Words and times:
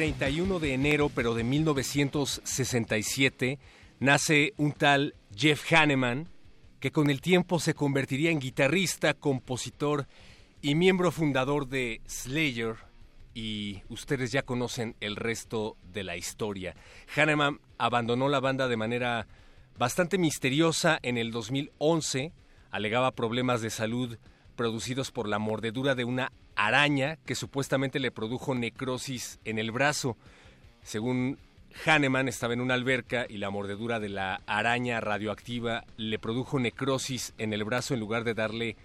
31 0.00 0.60
de 0.60 0.72
enero, 0.72 1.10
pero 1.14 1.34
de 1.34 1.44
1967, 1.44 3.58
nace 3.98 4.54
un 4.56 4.72
tal 4.72 5.14
Jeff 5.36 5.70
Hanneman, 5.70 6.26
que 6.80 6.90
con 6.90 7.10
el 7.10 7.20
tiempo 7.20 7.60
se 7.60 7.74
convertiría 7.74 8.30
en 8.30 8.38
guitarrista, 8.38 9.12
compositor 9.12 10.06
y 10.62 10.74
miembro 10.74 11.10
fundador 11.10 11.68
de 11.68 12.00
Slayer, 12.08 12.76
y 13.34 13.82
ustedes 13.90 14.32
ya 14.32 14.40
conocen 14.40 14.96
el 15.00 15.16
resto 15.16 15.76
de 15.92 16.02
la 16.02 16.16
historia. 16.16 16.74
Hanneman 17.14 17.60
abandonó 17.76 18.30
la 18.30 18.40
banda 18.40 18.68
de 18.68 18.78
manera 18.78 19.26
bastante 19.76 20.16
misteriosa 20.16 20.98
en 21.02 21.18
el 21.18 21.30
2011, 21.30 22.32
alegaba 22.70 23.12
problemas 23.12 23.60
de 23.60 23.68
salud 23.68 24.16
producidos 24.56 25.10
por 25.10 25.28
la 25.28 25.38
mordedura 25.38 25.94
de 25.94 26.04
una 26.04 26.32
araña 26.56 27.16
que 27.24 27.34
supuestamente 27.34 28.00
le 28.00 28.10
produjo 28.10 28.54
necrosis 28.54 29.38
en 29.44 29.58
el 29.58 29.70
brazo. 29.70 30.16
Según 30.82 31.38
Hahnemann 31.84 32.28
estaba 32.28 32.54
en 32.54 32.60
una 32.60 32.74
alberca 32.74 33.26
y 33.28 33.38
la 33.38 33.50
mordedura 33.50 34.00
de 34.00 34.08
la 34.08 34.40
araña 34.46 35.00
radioactiva 35.00 35.84
le 35.96 36.18
produjo 36.18 36.58
necrosis 36.58 37.32
en 37.38 37.52
el 37.52 37.64
brazo 37.64 37.94
en 37.94 38.00
lugar 38.00 38.24
de 38.24 38.34
darle 38.34 38.76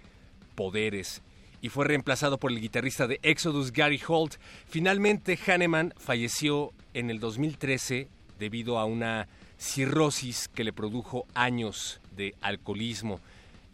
poderes. 0.54 1.22
Y 1.60 1.68
fue 1.68 1.86
reemplazado 1.86 2.38
por 2.38 2.52
el 2.52 2.60
guitarrista 2.60 3.06
de 3.06 3.18
Exodus, 3.22 3.72
Gary 3.72 4.00
Holt. 4.06 4.36
Finalmente, 4.68 5.38
Hahnemann 5.46 5.94
falleció 5.96 6.72
en 6.94 7.10
el 7.10 7.18
2013 7.18 8.08
debido 8.38 8.78
a 8.78 8.84
una 8.84 9.26
cirrosis 9.58 10.48
que 10.48 10.64
le 10.64 10.72
produjo 10.72 11.26
años 11.34 12.00
de 12.14 12.34
alcoholismo. 12.40 13.20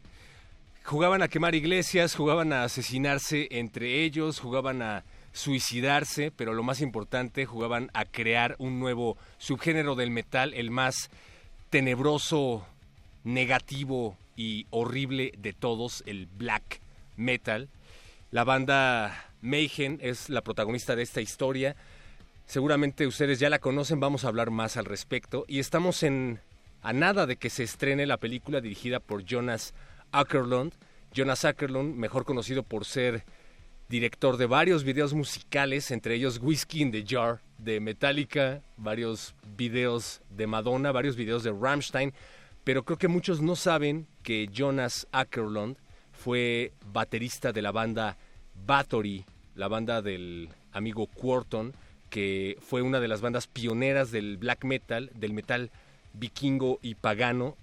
jugaban 0.84 1.22
a 1.22 1.28
quemar 1.28 1.54
iglesias, 1.54 2.14
jugaban 2.14 2.52
a 2.52 2.64
asesinarse 2.64 3.48
entre 3.50 4.04
ellos, 4.04 4.40
jugaban 4.40 4.82
a 4.82 5.04
suicidarse, 5.32 6.30
pero 6.30 6.52
lo 6.52 6.62
más 6.62 6.80
importante, 6.80 7.46
jugaban 7.46 7.90
a 7.94 8.04
crear 8.04 8.56
un 8.58 8.78
nuevo 8.78 9.16
subgénero 9.38 9.94
del 9.94 10.10
metal, 10.10 10.52
el 10.54 10.70
más 10.70 11.10
tenebroso, 11.70 12.66
negativo 13.24 14.16
y 14.36 14.66
horrible 14.70 15.32
de 15.38 15.52
todos, 15.52 16.02
el 16.06 16.26
black 16.26 16.80
metal. 17.16 17.68
La 18.30 18.44
banda 18.44 19.30
Mayhem 19.40 19.98
es 20.00 20.28
la 20.28 20.42
protagonista 20.42 20.96
de 20.96 21.02
esta 21.02 21.20
historia. 21.20 21.76
Seguramente 22.46 23.06
ustedes 23.06 23.38
ya 23.38 23.48
la 23.48 23.58
conocen, 23.58 24.00
vamos 24.00 24.24
a 24.24 24.28
hablar 24.28 24.50
más 24.50 24.76
al 24.76 24.84
respecto. 24.84 25.44
Y 25.48 25.58
estamos 25.60 26.02
en 26.02 26.40
a 26.82 26.92
nada 26.92 27.26
de 27.26 27.36
que 27.36 27.48
se 27.48 27.62
estrene 27.62 28.06
la 28.06 28.16
película 28.16 28.60
dirigida 28.60 28.98
por 28.98 29.24
Jonas 29.24 29.72
Ackerlund. 30.12 30.72
Jonas 31.12 31.44
Ackerlund, 31.44 31.94
mejor 31.96 32.24
conocido 32.24 32.62
por 32.62 32.84
ser 32.84 33.24
director 33.88 34.38
de 34.38 34.46
varios 34.46 34.84
videos 34.84 35.12
musicales, 35.12 35.90
entre 35.90 36.14
ellos 36.14 36.40
Whiskey 36.42 36.80
in 36.80 36.92
the 36.92 37.04
Jar 37.06 37.40
de 37.58 37.80
Metallica, 37.80 38.62
varios 38.76 39.34
videos 39.56 40.22
de 40.30 40.46
Madonna, 40.46 40.92
varios 40.92 41.16
videos 41.16 41.42
de 41.42 41.52
Rammstein, 41.52 42.14
pero 42.64 42.84
creo 42.84 42.96
que 42.96 43.08
muchos 43.08 43.42
no 43.42 43.54
saben 43.54 44.06
que 44.22 44.48
Jonas 44.50 45.06
Ackerlund 45.12 45.76
fue 46.12 46.72
baterista 46.86 47.52
de 47.52 47.60
la 47.60 47.72
banda 47.72 48.16
Bathory, 48.66 49.26
la 49.54 49.68
banda 49.68 50.00
del 50.00 50.48
amigo 50.72 51.06
Quarton, 51.06 51.74
que 52.08 52.56
fue 52.60 52.82
una 52.82 53.00
de 53.00 53.08
las 53.08 53.20
bandas 53.20 53.46
pioneras 53.46 54.10
del 54.10 54.36
black 54.36 54.64
metal, 54.64 55.10
del 55.14 55.32
metal 55.32 55.70
vikingo 56.14 56.78
y 56.82 56.94
pagano, 56.94 57.56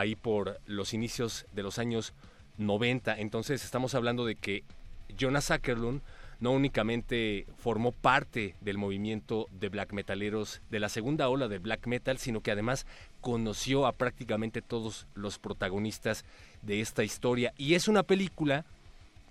ahí 0.00 0.16
por 0.16 0.60
los 0.66 0.94
inicios 0.94 1.46
de 1.52 1.62
los 1.62 1.78
años 1.78 2.14
90. 2.58 3.18
Entonces 3.18 3.64
estamos 3.64 3.94
hablando 3.94 4.24
de 4.24 4.34
que 4.34 4.64
Jonas 5.16 5.50
Ackerlund 5.50 6.00
no 6.40 6.52
únicamente 6.52 7.46
formó 7.58 7.92
parte 7.92 8.54
del 8.62 8.78
movimiento 8.78 9.46
de 9.52 9.68
black 9.68 9.92
metaleros 9.92 10.62
de 10.70 10.80
la 10.80 10.88
segunda 10.88 11.28
ola 11.28 11.48
del 11.48 11.60
black 11.60 11.86
metal, 11.86 12.16
sino 12.16 12.40
que 12.40 12.50
además 12.50 12.86
conoció 13.20 13.86
a 13.86 13.92
prácticamente 13.92 14.62
todos 14.62 15.06
los 15.14 15.38
protagonistas 15.38 16.24
de 16.62 16.80
esta 16.80 17.04
historia. 17.04 17.52
Y 17.58 17.74
es 17.74 17.88
una 17.88 18.02
película 18.02 18.64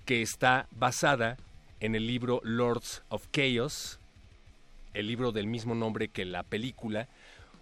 que 0.06 0.22
está 0.22 0.68
basada 0.72 1.38
en 1.80 1.96
el 1.96 2.06
libro 2.06 2.42
Lords 2.44 3.02
of 3.10 3.26
Chaos, 3.32 4.00
el 4.94 5.08
libro 5.08 5.32
del 5.32 5.48
mismo 5.48 5.74
nombre 5.74 6.10
que 6.10 6.26
la 6.26 6.44
película, 6.44 7.08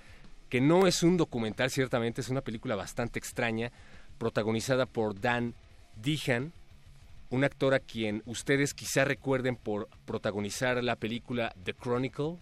que 0.49 0.63
no 0.63 0.87
es 0.87 1.03
un 1.03 1.19
documental, 1.19 1.69
ciertamente, 1.71 2.23
es 2.23 2.31
una 2.31 2.41
película 2.41 2.77
bastante 2.77 3.19
extraña, 3.19 3.73
protagonizada 4.17 4.87
por 4.87 5.21
Dan 5.21 5.53
Dehan, 5.97 6.55
un 7.31 7.45
actor 7.45 7.75
a 7.75 7.79
quien 7.79 8.23
ustedes 8.27 8.75
quizá 8.75 9.05
recuerden 9.05 9.57
por 9.57 9.89
protagonizar 10.05 10.83
la 10.83 10.97
película 10.97 11.55
The 11.65 11.75
Chronicle. 11.75 12.37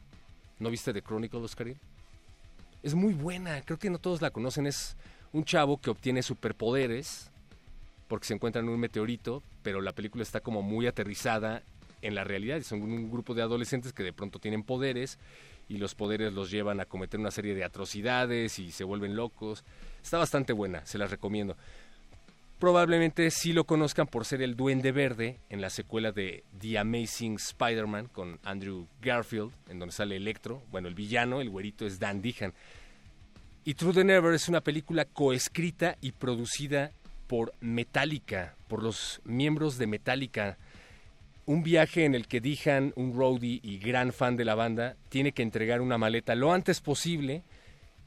¿No 0.58 0.70
viste 0.70 0.92
The 0.92 1.02
Chronicle, 1.02 1.40
Oscar? 1.40 1.68
Es 2.82 2.94
muy 2.94 3.12
buena, 3.12 3.60
creo 3.62 3.78
que 3.78 3.90
no 3.90 3.98
todos 3.98 4.22
la 4.22 4.30
conocen. 4.30 4.66
Es 4.66 4.96
un 5.32 5.44
chavo 5.44 5.78
que 5.78 5.90
obtiene 5.90 6.22
superpoderes 6.22 7.30
porque 8.08 8.26
se 8.26 8.34
encuentra 8.34 8.62
en 8.62 8.68
un 8.70 8.80
meteorito, 8.80 9.42
pero 9.62 9.82
la 9.82 9.92
película 9.92 10.22
está 10.22 10.40
como 10.40 10.62
muy 10.62 10.86
aterrizada 10.86 11.62
en 12.00 12.14
la 12.14 12.24
realidad. 12.24 12.62
Son 12.62 12.80
un 12.80 13.10
grupo 13.10 13.34
de 13.34 13.42
adolescentes 13.42 13.92
que 13.92 14.02
de 14.02 14.14
pronto 14.14 14.38
tienen 14.38 14.62
poderes 14.62 15.18
y 15.68 15.76
los 15.76 15.94
poderes 15.94 16.32
los 16.32 16.50
llevan 16.50 16.80
a 16.80 16.86
cometer 16.86 17.20
una 17.20 17.30
serie 17.30 17.54
de 17.54 17.64
atrocidades 17.64 18.58
y 18.58 18.72
se 18.72 18.84
vuelven 18.84 19.16
locos. 19.16 19.64
Está 20.02 20.16
bastante 20.16 20.54
buena, 20.54 20.86
se 20.86 20.96
las 20.96 21.10
recomiendo 21.10 21.58
probablemente 22.58 23.30
sí 23.30 23.52
lo 23.52 23.64
conozcan 23.64 24.06
por 24.06 24.24
ser 24.24 24.42
el 24.42 24.56
Duende 24.56 24.92
Verde 24.92 25.38
en 25.48 25.60
la 25.60 25.70
secuela 25.70 26.12
de 26.12 26.44
The 26.58 26.78
Amazing 26.78 27.36
Spider-Man 27.36 28.08
con 28.08 28.38
Andrew 28.42 28.86
Garfield, 29.00 29.52
en 29.68 29.78
donde 29.78 29.94
sale 29.94 30.16
Electro. 30.16 30.62
Bueno, 30.70 30.88
el 30.88 30.94
villano, 30.94 31.40
el 31.40 31.50
güerito, 31.50 31.86
es 31.86 31.98
Dan 31.98 32.20
Dehan. 32.20 32.52
Y 33.64 33.74
True 33.74 33.92
the 33.92 34.04
Never 34.04 34.34
es 34.34 34.48
una 34.48 34.60
película 34.60 35.04
coescrita 35.04 35.96
y 36.00 36.12
producida 36.12 36.92
por 37.26 37.52
Metallica, 37.60 38.56
por 38.66 38.82
los 38.82 39.20
miembros 39.24 39.78
de 39.78 39.86
Metallica. 39.86 40.58
Un 41.46 41.62
viaje 41.62 42.04
en 42.04 42.14
el 42.14 42.26
que 42.26 42.40
Dehan, 42.40 42.92
un 42.96 43.16
roadie 43.16 43.60
y 43.62 43.78
gran 43.78 44.12
fan 44.12 44.36
de 44.36 44.44
la 44.44 44.54
banda, 44.54 44.96
tiene 45.08 45.32
que 45.32 45.42
entregar 45.42 45.80
una 45.80 45.98
maleta 45.98 46.34
lo 46.34 46.52
antes 46.52 46.80
posible 46.80 47.42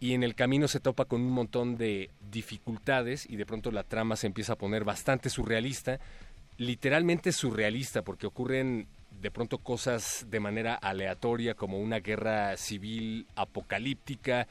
y 0.01 0.15
en 0.15 0.24
el 0.24 0.34
camino 0.34 0.67
se 0.67 0.79
topa 0.79 1.05
con 1.05 1.22
un 1.22 1.31
montón 1.31 1.77
de 1.77 2.10
dificultades 2.32 3.30
y 3.30 3.36
de 3.36 3.46
pronto 3.46 3.72
la 3.72 3.84
trama 3.84 4.16
se 4.16 4.28
empieza 4.28 4.54
a 4.54 4.58
poner 4.58 4.84
bastante 4.84 5.30
surrealista, 5.30 6.00
literalmente 6.58 7.32
surrealista 7.32 8.02
porque 8.02 8.28
ocurren 8.28 8.88
de 9.22 9.32
pronto 9.32 9.60
cosas 9.60 10.26
de 10.30 10.40
manera 10.40 10.76
aleatoria 10.76 11.54
como 11.54 11.80
una 11.80 12.00
guerra 12.00 12.58
civil 12.58 13.28
apocalíptica, 13.36 14.48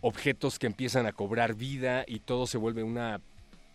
objetos 0.00 0.58
que 0.58 0.66
empiezan 0.66 1.06
a 1.06 1.12
cobrar 1.12 1.54
vida 1.54 2.04
y 2.06 2.20
todo 2.20 2.46
se 2.46 2.58
vuelve 2.58 2.82
una 2.82 3.20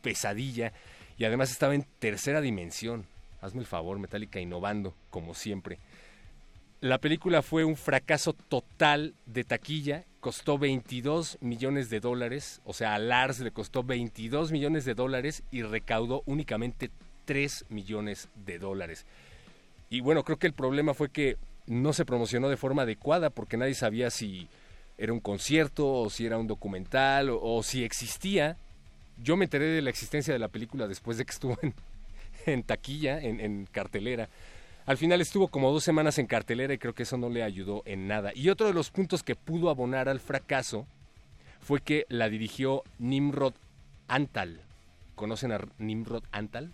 pesadilla 0.02 0.74
y 1.18 1.26
además 1.26 1.52
estaba 1.52 1.76
en 1.76 1.86
tercera 2.00 2.42
dimensión. 2.42 3.06
Hazme 3.42 3.62
el 3.62 3.68
favor, 3.68 4.00
Metallica 4.00 4.40
innovando 4.40 4.96
como 5.10 5.34
siempre. 5.34 5.80
La 6.80 7.00
película 7.00 7.42
fue 7.42 7.64
un 7.64 7.76
fracaso 7.76 8.34
total 8.34 9.16
de 9.26 9.44
taquilla, 9.44 10.04
costó 10.20 10.60
22 10.60 11.40
millones 11.42 11.90
de 11.90 12.00
dólares, 12.00 12.62
o 12.66 12.74
sea, 12.74 12.94
a 12.94 13.00
Lars 13.00 13.40
le 13.40 13.50
costó 13.50 13.84
22 13.84 14.52
millones 14.52 14.86
de 14.86 14.94
dólares 14.94 15.42
y 15.50 15.64
recaudó 15.64 16.22
únicamente 16.28 16.92
3 17.26 17.66
millones 17.70 18.30
de 18.46 18.60
dólares. 18.60 19.08
Y 19.90 20.02
bueno, 20.02 20.24
creo 20.24 20.38
que 20.38 20.46
el 20.46 20.54
problema 20.54 20.94
fue 20.94 21.10
que 21.10 21.38
no 21.66 21.94
se 21.94 22.06
promocionó 22.06 22.48
de 22.48 22.58
forma 22.58 22.84
adecuada 22.84 23.32
porque 23.32 23.58
nadie 23.58 23.74
sabía 23.74 24.12
si 24.12 24.48
era 25.00 25.14
un 25.14 25.20
concierto 25.20 25.92
o 25.92 26.12
si 26.12 26.28
era 26.28 26.38
un 26.38 26.46
documental 26.46 27.32
o, 27.32 27.64
si 27.64 27.84
existía. 27.84 28.56
Yo 29.24 29.36
me 29.36 29.46
enteré 29.46 29.66
de 29.66 29.82
la 29.82 29.90
existencia 29.90 30.32
de 30.32 30.40
la 30.40 30.48
película 30.48 30.88
después 30.88 31.18
de 31.18 31.26
que 31.26 31.32
estuvo 31.32 31.58
en, 32.46 32.62
taquilla, 32.62 33.20
en 33.20 33.66
cartelera. 33.72 34.30
Al 34.88 34.98
final 34.98 35.20
estuvo 35.20 35.50
como 35.50 35.70
dos 35.70 35.84
semanas 35.84 36.18
en 36.18 36.28
cartelera 36.28 36.74
y 36.74 36.78
creo 36.78 36.96
que 36.96 37.04
eso 37.04 37.18
no 37.18 37.28
le 37.30 37.44
ayudó 37.44 37.84
en 37.86 38.08
nada. 38.08 38.32
Y 38.34 38.48
otro 38.50 38.68
de 38.68 38.74
los 38.74 38.90
puntos 38.90 39.22
que 39.22 39.36
pudo 39.36 39.70
abonar 39.70 40.08
al 40.08 40.22
fracaso 40.22 40.88
fue 41.60 41.82
que 41.82 42.06
la 42.08 42.30
dirigió 42.30 42.84
Nimrod 42.98 43.54
Antal. 44.08 44.62
¿Conocen 45.16 45.52
a 45.52 45.60
Nimrod 45.78 46.24
Antal? 46.32 46.72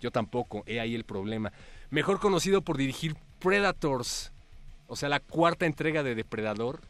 Yo 0.00 0.10
tampoco, 0.10 0.64
he 0.66 0.80
ahí 0.80 0.96
el 0.96 1.04
problema. 1.04 1.52
Mejor 1.90 2.18
conocido 2.18 2.62
por 2.62 2.78
dirigir 2.78 3.14
Predators, 3.38 4.32
o 4.88 4.96
sea, 4.96 5.08
la 5.08 5.20
cuarta 5.20 5.66
entrega 5.66 6.02
de 6.02 6.16
Depredador, 6.16 6.80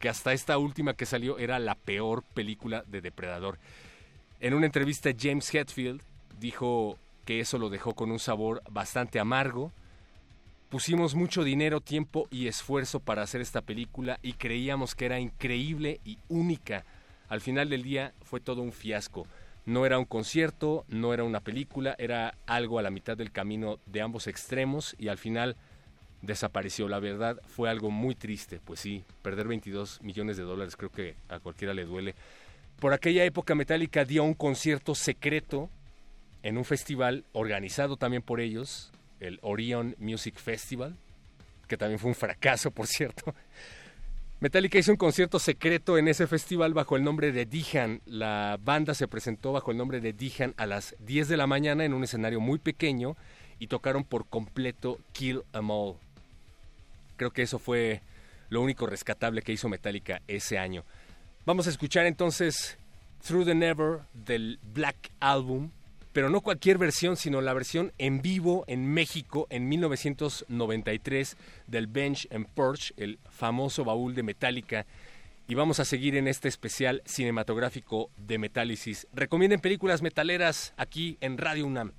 que 0.00 0.08
hasta 0.08 0.32
esta 0.32 0.58
última 0.58 0.94
que 0.94 1.06
salió 1.06 1.38
era 1.38 1.60
la 1.60 1.76
peor 1.76 2.24
película 2.34 2.82
de 2.88 3.02
Depredador. 3.02 3.60
En 4.40 4.52
una 4.52 4.66
entrevista 4.66 5.10
James 5.16 5.54
Hetfield 5.54 6.02
dijo 6.40 6.98
que 7.26 7.40
eso 7.40 7.58
lo 7.58 7.68
dejó 7.68 7.94
con 7.94 8.10
un 8.10 8.20
sabor 8.20 8.62
bastante 8.70 9.18
amargo. 9.18 9.72
Pusimos 10.70 11.14
mucho 11.14 11.44
dinero, 11.44 11.80
tiempo 11.80 12.28
y 12.30 12.46
esfuerzo 12.46 13.00
para 13.00 13.22
hacer 13.22 13.40
esta 13.40 13.60
película 13.60 14.18
y 14.22 14.34
creíamos 14.34 14.94
que 14.94 15.06
era 15.06 15.20
increíble 15.20 16.00
y 16.04 16.18
única. 16.28 16.84
Al 17.28 17.40
final 17.40 17.68
del 17.68 17.82
día 17.82 18.14
fue 18.22 18.40
todo 18.40 18.62
un 18.62 18.72
fiasco. 18.72 19.26
No 19.66 19.84
era 19.84 19.98
un 19.98 20.04
concierto, 20.04 20.84
no 20.88 21.12
era 21.12 21.24
una 21.24 21.40
película, 21.40 21.96
era 21.98 22.36
algo 22.46 22.78
a 22.78 22.82
la 22.82 22.90
mitad 22.90 23.16
del 23.16 23.32
camino 23.32 23.80
de 23.86 24.00
ambos 24.00 24.28
extremos 24.28 24.94
y 24.96 25.08
al 25.08 25.18
final 25.18 25.56
desapareció. 26.22 26.88
La 26.88 27.00
verdad 27.00 27.40
fue 27.48 27.68
algo 27.68 27.90
muy 27.90 28.14
triste, 28.14 28.60
pues 28.64 28.78
sí, 28.78 29.02
perder 29.22 29.48
22 29.48 30.00
millones 30.02 30.36
de 30.36 30.44
dólares 30.44 30.76
creo 30.76 30.90
que 30.90 31.16
a 31.28 31.40
cualquiera 31.40 31.74
le 31.74 31.86
duele. 31.86 32.14
Por 32.78 32.92
aquella 32.92 33.24
época 33.24 33.56
Metallica 33.56 34.04
dio 34.04 34.22
un 34.22 34.34
concierto 34.34 34.94
secreto 34.94 35.70
en 36.42 36.58
un 36.58 36.64
festival 36.64 37.24
organizado 37.32 37.96
también 37.96 38.22
por 38.22 38.40
ellos, 38.40 38.92
el 39.20 39.38
Orion 39.42 39.96
Music 39.98 40.36
Festival, 40.36 40.96
que 41.66 41.76
también 41.76 41.98
fue 41.98 42.10
un 42.10 42.14
fracaso, 42.14 42.70
por 42.70 42.86
cierto. 42.86 43.34
Metallica 44.38 44.78
hizo 44.78 44.90
un 44.90 44.98
concierto 44.98 45.38
secreto 45.38 45.96
en 45.96 46.08
ese 46.08 46.26
festival 46.26 46.74
bajo 46.74 46.96
el 46.96 47.02
nombre 47.02 47.32
de 47.32 47.46
Dijan. 47.46 48.02
La 48.04 48.58
banda 48.62 48.92
se 48.94 49.08
presentó 49.08 49.52
bajo 49.52 49.70
el 49.70 49.78
nombre 49.78 50.00
de 50.00 50.12
Dijan 50.12 50.52
a 50.58 50.66
las 50.66 50.94
10 51.00 51.28
de 51.28 51.38
la 51.38 51.46
mañana 51.46 51.86
en 51.86 51.94
un 51.94 52.04
escenario 52.04 52.38
muy 52.38 52.58
pequeño 52.58 53.16
y 53.58 53.68
tocaron 53.68 54.04
por 54.04 54.26
completo 54.26 55.00
Kill 55.12 55.42
Em 55.54 55.70
All. 55.70 55.96
Creo 57.16 57.30
que 57.30 57.42
eso 57.42 57.58
fue 57.58 58.02
lo 58.50 58.60
único 58.60 58.86
rescatable 58.86 59.40
que 59.40 59.52
hizo 59.52 59.70
Metallica 59.70 60.20
ese 60.28 60.58
año. 60.58 60.84
Vamos 61.46 61.66
a 61.66 61.70
escuchar 61.70 62.04
entonces 62.04 62.76
Through 63.26 63.46
the 63.46 63.54
Never 63.54 64.00
del 64.12 64.58
Black 64.62 65.12
Album 65.18 65.70
pero 66.16 66.30
no 66.30 66.40
cualquier 66.40 66.78
versión, 66.78 67.18
sino 67.18 67.42
la 67.42 67.52
versión 67.52 67.92
en 67.98 68.22
vivo 68.22 68.64
en 68.68 68.86
México 68.86 69.46
en 69.50 69.68
1993 69.68 71.36
del 71.66 71.88
Bench 71.88 72.26
and 72.32 72.46
Purge, 72.54 72.94
el 72.96 73.18
famoso 73.28 73.84
baúl 73.84 74.14
de 74.14 74.22
Metallica. 74.22 74.86
Y 75.46 75.54
vamos 75.54 75.78
a 75.78 75.84
seguir 75.84 76.16
en 76.16 76.26
este 76.26 76.48
especial 76.48 77.02
cinematográfico 77.04 78.08
de 78.16 78.38
Metálisis. 78.38 79.06
Recomienden 79.12 79.60
películas 79.60 80.00
metaleras 80.00 80.72
aquí 80.78 81.18
en 81.20 81.36
Radio 81.36 81.66
UNAM. 81.66 81.92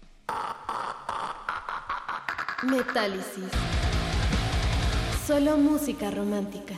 Metálisis. 2.63 3.51
Solo 5.27 5.57
música 5.57 6.09
romántica. 6.09 6.73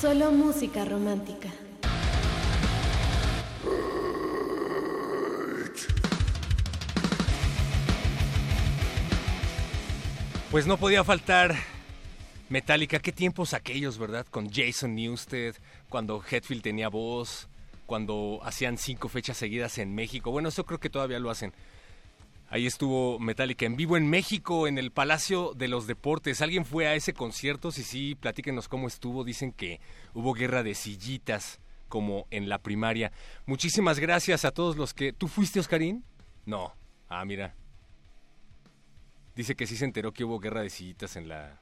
Solo 0.00 0.32
música 0.32 0.84
romántica. 0.84 1.48
Pues 10.50 10.66
no 10.66 10.76
podía 10.78 11.04
faltar 11.04 11.54
Metallica. 12.48 12.98
Qué 12.98 13.12
tiempos 13.12 13.54
aquellos, 13.54 13.98
¿verdad? 13.98 14.26
Con 14.28 14.50
Jason 14.52 14.96
Newsted, 14.96 15.54
cuando 15.88 16.22
Hetfield 16.28 16.62
tenía 16.62 16.88
voz, 16.88 17.48
cuando 17.86 18.40
hacían 18.42 18.78
cinco 18.78 19.08
fechas 19.08 19.36
seguidas 19.36 19.78
en 19.78 19.94
México. 19.94 20.30
Bueno, 20.32 20.48
eso 20.48 20.64
creo 20.64 20.80
que 20.80 20.90
todavía 20.90 21.20
lo 21.20 21.30
hacen. 21.30 21.52
Ahí 22.54 22.68
estuvo 22.68 23.18
Metallica 23.18 23.66
en 23.66 23.74
vivo 23.74 23.96
en 23.96 24.08
México, 24.08 24.68
en 24.68 24.78
el 24.78 24.92
Palacio 24.92 25.54
de 25.56 25.66
los 25.66 25.88
Deportes. 25.88 26.40
¿Alguien 26.40 26.64
fue 26.64 26.86
a 26.86 26.94
ese 26.94 27.12
concierto? 27.12 27.72
Si 27.72 27.82
sí, 27.82 28.14
platíquenos 28.14 28.68
cómo 28.68 28.86
estuvo. 28.86 29.24
Dicen 29.24 29.50
que 29.50 29.80
hubo 30.12 30.34
guerra 30.34 30.62
de 30.62 30.76
sillitas, 30.76 31.58
como 31.88 32.28
en 32.30 32.48
la 32.48 32.58
primaria. 32.58 33.10
Muchísimas 33.44 33.98
gracias 33.98 34.44
a 34.44 34.52
todos 34.52 34.76
los 34.76 34.94
que... 34.94 35.12
¿Tú 35.12 35.26
fuiste, 35.26 35.58
Oscarín? 35.58 36.04
No. 36.46 36.72
Ah, 37.08 37.24
mira. 37.24 37.56
Dice 39.34 39.56
que 39.56 39.66
sí 39.66 39.76
se 39.76 39.86
enteró 39.86 40.12
que 40.12 40.22
hubo 40.22 40.38
guerra 40.38 40.60
de 40.60 40.70
sillitas 40.70 41.16
en 41.16 41.26
la... 41.26 41.60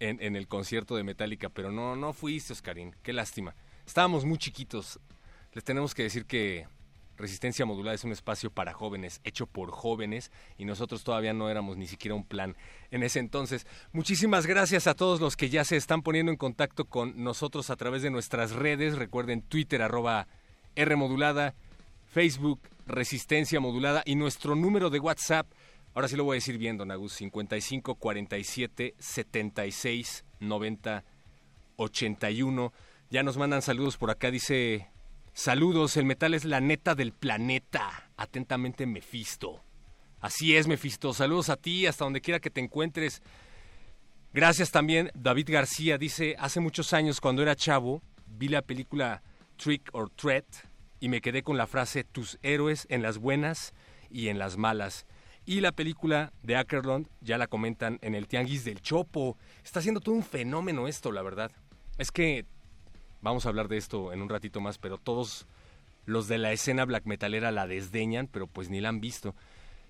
En, 0.00 0.20
en 0.20 0.34
el 0.34 0.48
concierto 0.48 0.96
de 0.96 1.04
Metallica, 1.04 1.50
pero 1.50 1.70
no, 1.70 1.94
no 1.94 2.14
fuiste, 2.14 2.52
Oscarín. 2.52 2.96
Qué 3.04 3.12
lástima. 3.12 3.54
Estábamos 3.86 4.24
muy 4.24 4.38
chiquitos. 4.38 4.98
Les 5.52 5.62
tenemos 5.62 5.94
que 5.94 6.02
decir 6.02 6.26
que 6.26 6.66
Resistencia 7.16 7.64
Modulada 7.64 7.94
es 7.94 8.04
un 8.04 8.12
espacio 8.12 8.50
para 8.50 8.72
jóvenes, 8.72 9.20
hecho 9.24 9.46
por 9.46 9.70
jóvenes, 9.70 10.32
y 10.58 10.64
nosotros 10.64 11.04
todavía 11.04 11.32
no 11.32 11.48
éramos 11.48 11.76
ni 11.76 11.86
siquiera 11.86 12.14
un 12.14 12.24
plan 12.24 12.56
en 12.90 13.02
ese 13.02 13.20
entonces. 13.20 13.66
Muchísimas 13.92 14.46
gracias 14.46 14.86
a 14.86 14.94
todos 14.94 15.20
los 15.20 15.36
que 15.36 15.48
ya 15.48 15.64
se 15.64 15.76
están 15.76 16.02
poniendo 16.02 16.32
en 16.32 16.38
contacto 16.38 16.86
con 16.86 17.22
nosotros 17.22 17.70
a 17.70 17.76
través 17.76 18.02
de 18.02 18.10
nuestras 18.10 18.52
redes. 18.52 18.96
Recuerden 18.96 19.42
Twitter 19.42 19.82
arroba 19.82 20.26
R 20.74 20.96
Modulada, 20.96 21.54
Facebook 22.06 22.60
Resistencia 22.86 23.60
Modulada 23.60 24.02
y 24.04 24.16
nuestro 24.16 24.54
número 24.54 24.90
de 24.90 25.00
WhatsApp. 25.00 25.46
Ahora 25.94 26.08
sí 26.08 26.16
lo 26.16 26.24
voy 26.24 26.34
a 26.34 26.38
decir 26.38 26.58
bien, 26.58 26.76
don 26.76 26.90
Agus, 26.90 27.12
55 27.14 27.94
47 27.94 28.94
76 28.98 30.24
90 30.40 31.04
81. 31.76 32.72
Ya 33.10 33.22
nos 33.22 33.36
mandan 33.36 33.62
saludos 33.62 33.96
por 33.96 34.10
acá, 34.10 34.30
dice 34.30 34.88
Saludos, 35.36 35.96
el 35.96 36.04
metal 36.04 36.32
es 36.32 36.44
la 36.44 36.60
neta 36.60 36.94
del 36.94 37.12
planeta. 37.12 38.08
Atentamente, 38.16 38.86
Mefisto. 38.86 39.64
Así 40.20 40.56
es, 40.56 40.68
Mefisto. 40.68 41.12
Saludos 41.12 41.48
a 41.48 41.56
ti, 41.56 41.88
hasta 41.88 42.04
donde 42.04 42.20
quiera 42.20 42.38
que 42.38 42.50
te 42.50 42.60
encuentres. 42.60 43.20
Gracias 44.32 44.70
también, 44.70 45.10
David 45.12 45.50
García. 45.50 45.98
Dice, 45.98 46.36
hace 46.38 46.60
muchos 46.60 46.92
años, 46.92 47.20
cuando 47.20 47.42
era 47.42 47.56
chavo, 47.56 48.00
vi 48.28 48.46
la 48.46 48.62
película 48.62 49.24
Trick 49.56 49.90
or 49.92 50.08
Threat 50.08 50.46
y 51.00 51.08
me 51.08 51.20
quedé 51.20 51.42
con 51.42 51.56
la 51.56 51.66
frase, 51.66 52.04
tus 52.04 52.38
héroes 52.42 52.86
en 52.88 53.02
las 53.02 53.18
buenas 53.18 53.74
y 54.10 54.28
en 54.28 54.38
las 54.38 54.56
malas. 54.56 55.04
Y 55.46 55.60
la 55.62 55.72
película 55.72 56.32
de 56.44 56.54
Ackerlund, 56.54 57.08
ya 57.20 57.38
la 57.38 57.48
comentan 57.48 57.98
en 58.02 58.14
el 58.14 58.28
Tianguis 58.28 58.64
del 58.64 58.80
Chopo. 58.80 59.36
Está 59.64 59.82
siendo 59.82 60.00
todo 60.00 60.14
un 60.14 60.22
fenómeno 60.22 60.86
esto, 60.86 61.10
la 61.10 61.22
verdad. 61.22 61.50
Es 61.98 62.12
que 62.12 62.46
Vamos 63.24 63.46
a 63.46 63.48
hablar 63.48 63.68
de 63.68 63.78
esto 63.78 64.12
en 64.12 64.20
un 64.20 64.28
ratito 64.28 64.60
más, 64.60 64.76
pero 64.76 64.98
todos 64.98 65.46
los 66.04 66.28
de 66.28 66.36
la 66.36 66.52
escena 66.52 66.84
black 66.84 67.06
metalera 67.06 67.50
la 67.52 67.66
desdeñan, 67.66 68.26
pero 68.30 68.46
pues 68.46 68.68
ni 68.68 68.82
la 68.82 68.90
han 68.90 69.00
visto. 69.00 69.34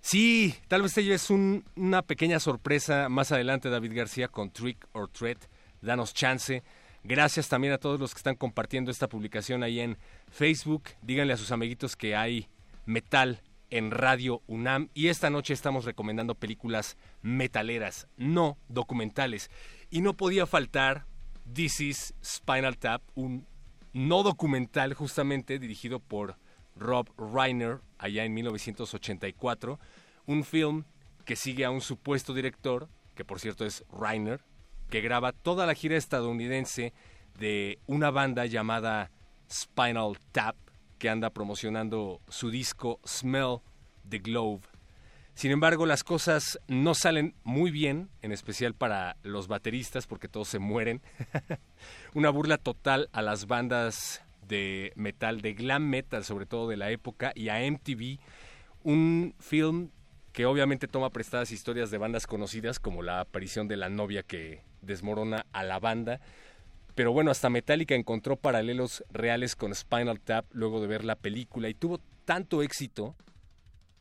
Sí, 0.00 0.54
tal 0.68 0.82
vez 0.82 0.94
te 0.94 1.02
lleves 1.02 1.30
un- 1.30 1.64
una 1.74 2.02
pequeña 2.02 2.38
sorpresa 2.38 3.08
más 3.08 3.32
adelante, 3.32 3.70
David 3.70 3.96
García, 3.96 4.28
con 4.28 4.52
Trick 4.52 4.86
or 4.92 5.08
Threat. 5.08 5.38
Danos 5.82 6.14
chance. 6.14 6.62
Gracias 7.02 7.48
también 7.48 7.72
a 7.72 7.78
todos 7.78 7.98
los 7.98 8.14
que 8.14 8.18
están 8.18 8.36
compartiendo 8.36 8.92
esta 8.92 9.08
publicación 9.08 9.64
ahí 9.64 9.80
en 9.80 9.98
Facebook. 10.30 10.84
Díganle 11.02 11.32
a 11.32 11.36
sus 11.36 11.50
amiguitos 11.50 11.96
que 11.96 12.14
hay 12.14 12.46
metal 12.86 13.42
en 13.70 13.90
Radio 13.90 14.42
UNAM. 14.46 14.90
Y 14.94 15.08
esta 15.08 15.28
noche 15.28 15.54
estamos 15.54 15.84
recomendando 15.86 16.36
películas 16.36 16.96
metaleras, 17.22 18.06
no 18.16 18.58
documentales. 18.68 19.50
Y 19.90 20.02
no 20.02 20.14
podía 20.16 20.46
faltar 20.46 21.06
This 21.52 21.80
is 21.80 22.14
Spinal 22.22 22.76
Tap, 22.78 23.02
un 23.14 23.46
no 23.92 24.22
documental 24.22 24.94
justamente 24.94 25.58
dirigido 25.58 26.00
por 26.00 26.36
Rob 26.74 27.08
Reiner 27.16 27.80
allá 27.98 28.24
en 28.24 28.34
1984, 28.34 29.78
un 30.26 30.44
film 30.44 30.84
que 31.24 31.36
sigue 31.36 31.64
a 31.64 31.70
un 31.70 31.80
supuesto 31.80 32.34
director, 32.34 32.88
que 33.14 33.24
por 33.24 33.40
cierto 33.40 33.64
es 33.64 33.84
Reiner, 33.92 34.40
que 34.90 35.00
graba 35.00 35.32
toda 35.32 35.66
la 35.66 35.74
gira 35.74 35.96
estadounidense 35.96 36.92
de 37.38 37.78
una 37.86 38.10
banda 38.10 38.46
llamada 38.46 39.10
Spinal 39.50 40.18
Tap, 40.32 40.56
que 40.98 41.08
anda 41.08 41.30
promocionando 41.30 42.20
su 42.28 42.50
disco 42.50 43.00
Smell 43.06 43.58
the 44.08 44.18
Globe. 44.18 44.62
Sin 45.34 45.50
embargo, 45.50 45.84
las 45.84 46.04
cosas 46.04 46.60
no 46.68 46.94
salen 46.94 47.34
muy 47.42 47.72
bien, 47.72 48.08
en 48.22 48.30
especial 48.30 48.74
para 48.74 49.16
los 49.22 49.48
bateristas, 49.48 50.06
porque 50.06 50.28
todos 50.28 50.48
se 50.48 50.60
mueren. 50.60 51.02
Una 52.14 52.30
burla 52.30 52.56
total 52.56 53.08
a 53.12 53.20
las 53.20 53.46
bandas 53.46 54.22
de 54.46 54.92
metal, 54.94 55.40
de 55.40 55.54
glam 55.54 55.88
metal, 55.88 56.24
sobre 56.24 56.46
todo 56.46 56.68
de 56.68 56.76
la 56.76 56.90
época, 56.92 57.32
y 57.34 57.48
a 57.48 57.58
MTV. 57.68 58.20
Un 58.84 59.34
film 59.40 59.90
que 60.32 60.46
obviamente 60.46 60.86
toma 60.86 61.10
prestadas 61.10 61.50
historias 61.50 61.90
de 61.90 61.98
bandas 61.98 62.28
conocidas, 62.28 62.78
como 62.78 63.02
la 63.02 63.20
aparición 63.20 63.66
de 63.66 63.76
la 63.76 63.88
novia 63.88 64.22
que 64.22 64.62
desmorona 64.82 65.46
a 65.52 65.64
la 65.64 65.80
banda. 65.80 66.20
Pero 66.94 67.12
bueno, 67.12 67.32
hasta 67.32 67.50
Metallica 67.50 67.96
encontró 67.96 68.36
paralelos 68.36 69.04
reales 69.10 69.56
con 69.56 69.74
Spinal 69.74 70.20
Tap 70.20 70.46
luego 70.52 70.80
de 70.80 70.86
ver 70.86 71.04
la 71.04 71.16
película 71.16 71.68
y 71.68 71.74
tuvo 71.74 72.00
tanto 72.24 72.62
éxito 72.62 73.16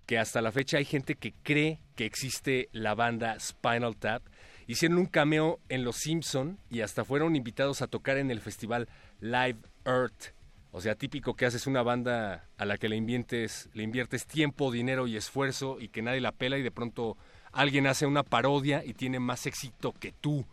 que 0.06 0.18
hasta 0.18 0.42
la 0.42 0.52
fecha 0.52 0.78
hay 0.78 0.86
gente 0.86 1.16
que 1.16 1.34
cree 1.44 1.80
que 1.96 2.06
existe 2.06 2.70
la 2.72 2.96
banda 2.96 3.40
Spinal 3.40 3.96
Tap. 3.96 4.24
Hicieron 4.68 4.98
un 4.98 5.06
cameo 5.06 5.60
en 5.70 5.84
Los 5.84 5.98
Simpson 5.98 6.60
y 6.70 6.82
hasta 6.82 7.06
fueron 7.06 7.36
invitados 7.36 7.82
a 7.82 7.88
tocar 7.88 8.18
en 8.18 8.32
el 8.32 8.42
festival 8.42 8.88
Live 9.20 9.60
Earth. 9.86 10.34
O 10.72 10.82
sea, 10.82 10.96
típico 10.96 11.36
que 11.36 11.46
haces 11.46 11.68
una 11.68 11.84
banda 11.84 12.50
a 12.58 12.66
la 12.66 12.78
que 12.78 12.90
le 12.90 12.96
inviertes, 12.96 13.70
le 13.74 13.84
inviertes 13.84 14.26
tiempo, 14.26 14.72
dinero 14.72 15.06
y 15.06 15.16
esfuerzo 15.16 15.80
y 15.80 15.90
que 15.90 16.02
nadie 16.02 16.20
la 16.20 16.32
pela 16.32 16.58
y 16.58 16.64
de 16.64 16.72
pronto 16.72 17.16
alguien 17.52 17.86
hace 17.86 18.06
una 18.06 18.24
parodia 18.24 18.84
y 18.84 18.94
tiene 18.94 19.20
más 19.20 19.46
éxito 19.46 19.94
que 19.94 20.12
tú. 20.12 20.46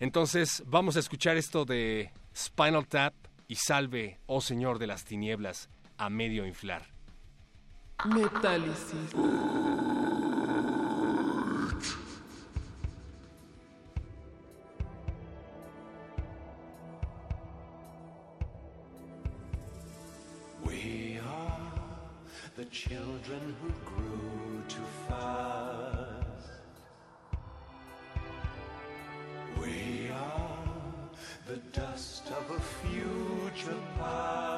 Entonces, 0.00 0.64
vamos 0.66 0.96
a 0.96 1.00
escuchar 1.00 1.36
esto 1.36 1.64
de 1.64 2.10
Spinal 2.34 2.88
Tap 2.88 3.14
y 3.46 3.56
salve, 3.56 4.18
oh 4.26 4.40
Señor 4.40 4.78
de 4.78 4.86
las 4.86 5.04
tinieblas, 5.04 5.68
a 5.98 6.10
medio 6.10 6.46
inflar. 6.46 6.86
Metálisis. 8.06 9.12
We 20.64 21.20
are 21.26 21.72
the 22.56 22.64
children 22.66 23.54
who 23.60 23.68
grew 23.84 24.62
too 24.66 24.80
fast. 25.06 26.48
We 29.60 30.10
are 30.10 30.58
the 31.46 31.56
dust 31.78 32.28
of 32.28 32.56
a 32.56 32.60
future 32.60 33.76
past. 33.98 34.49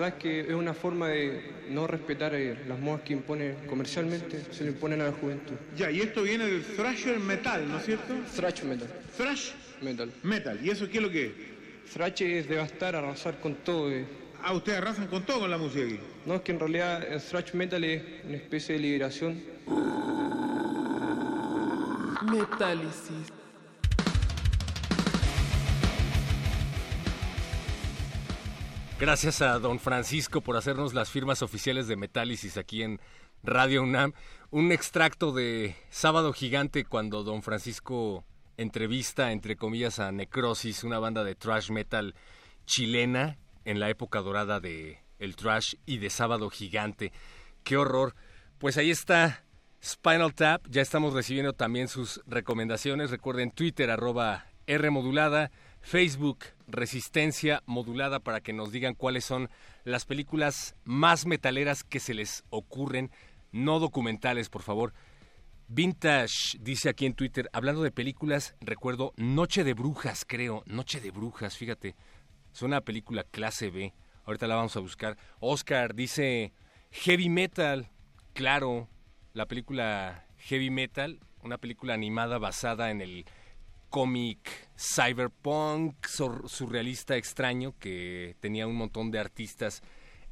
Verdad 0.00 0.16
es 0.16 0.22
que 0.22 0.40
es 0.40 0.54
una 0.54 0.72
forma 0.74 1.08
de 1.08 1.42
no 1.68 1.86
respetar 1.86 2.34
eh, 2.34 2.56
las 2.66 2.78
modas 2.78 3.02
que 3.02 3.12
impone 3.12 3.54
comercialmente, 3.68 4.42
se 4.50 4.64
le 4.64 4.70
imponen 4.70 5.00
a 5.02 5.04
la 5.06 5.12
juventud. 5.12 5.54
Ya, 5.76 5.90
y 5.90 6.00
esto 6.00 6.22
viene 6.22 6.46
del 6.46 6.62
thrasher 6.64 7.18
metal, 7.18 7.68
¿no 7.68 7.78
es 7.78 7.84
cierto? 7.84 8.14
Thrash 8.34 8.62
metal. 8.64 8.88
Thrash 9.16 9.50
Metal. 9.82 10.10
metal. 10.22 10.58
¿Y 10.62 10.70
eso 10.70 10.88
qué 10.88 10.98
es 10.98 11.02
lo 11.02 11.10
que 11.10 11.26
es? 11.26 11.32
Thrash 11.92 12.22
es 12.22 12.48
devastar, 12.48 12.94
arrasar 12.96 13.40
con 13.40 13.54
todo. 13.56 13.90
eh. 13.90 14.04
Ah, 14.42 14.52
ustedes 14.54 14.78
arrasan 14.78 15.06
con 15.08 15.24
todo 15.24 15.40
con 15.40 15.50
la 15.50 15.58
música 15.58 15.84
aquí. 15.84 15.98
No, 16.26 16.34
es 16.36 16.40
que 16.42 16.52
en 16.52 16.60
realidad 16.60 17.02
el 17.12 17.20
thrash 17.20 17.52
metal 17.54 17.84
es 17.84 18.02
una 18.24 18.36
especie 18.36 18.74
de 18.76 18.80
liberación. 18.80 19.42
Metálisis. 22.30 23.39
Gracias 29.00 29.40
a 29.40 29.58
don 29.58 29.80
Francisco 29.80 30.42
por 30.42 30.58
hacernos 30.58 30.92
las 30.92 31.08
firmas 31.08 31.40
oficiales 31.40 31.88
de 31.88 31.96
Metálisis 31.96 32.58
aquí 32.58 32.82
en 32.82 33.00
Radio 33.42 33.82
UNAM. 33.82 34.12
Un 34.50 34.72
extracto 34.72 35.32
de 35.32 35.74
Sábado 35.88 36.34
Gigante 36.34 36.84
cuando 36.84 37.24
don 37.24 37.42
Francisco 37.42 38.26
entrevista, 38.58 39.32
entre 39.32 39.56
comillas, 39.56 40.00
a 40.00 40.12
Necrosis, 40.12 40.84
una 40.84 40.98
banda 40.98 41.24
de 41.24 41.34
thrash 41.34 41.70
metal 41.70 42.14
chilena 42.66 43.38
en 43.64 43.80
la 43.80 43.88
época 43.88 44.20
dorada 44.20 44.60
de 44.60 44.98
el 45.18 45.34
thrash 45.34 45.76
y 45.86 45.96
de 45.96 46.10
Sábado 46.10 46.50
Gigante. 46.50 47.10
¡Qué 47.64 47.78
horror! 47.78 48.14
Pues 48.58 48.76
ahí 48.76 48.90
está 48.90 49.44
Spinal 49.82 50.34
Tap. 50.34 50.66
Ya 50.68 50.82
estamos 50.82 51.14
recibiendo 51.14 51.54
también 51.54 51.88
sus 51.88 52.20
recomendaciones. 52.26 53.10
Recuerden 53.10 53.50
Twitter, 53.50 53.90
arroba 53.90 54.44
R 54.66 54.90
modulada, 54.90 55.50
Facebook, 55.80 56.44
Resistencia 56.66 57.62
modulada, 57.66 58.20
para 58.20 58.40
que 58.40 58.52
nos 58.52 58.70
digan 58.70 58.94
cuáles 58.94 59.24
son 59.24 59.50
las 59.84 60.04
películas 60.04 60.76
más 60.84 61.26
metaleras 61.26 61.82
que 61.84 62.00
se 62.00 62.14
les 62.14 62.44
ocurren. 62.50 63.10
No 63.50 63.80
documentales, 63.80 64.48
por 64.48 64.62
favor. 64.62 64.92
Vintage, 65.68 66.58
dice 66.60 66.88
aquí 66.88 67.06
en 67.06 67.14
Twitter, 67.14 67.48
hablando 67.52 67.82
de 67.82 67.92
películas, 67.92 68.56
recuerdo 68.60 69.12
Noche 69.16 69.64
de 69.64 69.74
Brujas, 69.74 70.24
creo. 70.26 70.62
Noche 70.66 71.00
de 71.00 71.10
Brujas, 71.10 71.56
fíjate. 71.56 71.94
Es 72.52 72.62
una 72.62 72.80
película 72.80 73.24
clase 73.24 73.70
B. 73.70 73.94
Ahorita 74.24 74.46
la 74.46 74.56
vamos 74.56 74.76
a 74.76 74.80
buscar. 74.80 75.16
Oscar 75.38 75.94
dice 75.94 76.52
Heavy 76.90 77.28
Metal. 77.28 77.88
Claro, 78.32 78.88
la 79.32 79.46
película 79.46 80.26
Heavy 80.38 80.70
Metal, 80.70 81.20
una 81.42 81.58
película 81.58 81.94
animada 81.94 82.38
basada 82.38 82.90
en 82.90 83.00
el 83.00 83.24
cómic 83.90 84.70
cyberpunk 84.76 86.06
sur- 86.06 86.48
surrealista 86.48 87.16
extraño 87.16 87.74
que 87.78 88.36
tenía 88.40 88.66
un 88.66 88.76
montón 88.76 89.10
de 89.10 89.18
artistas 89.18 89.82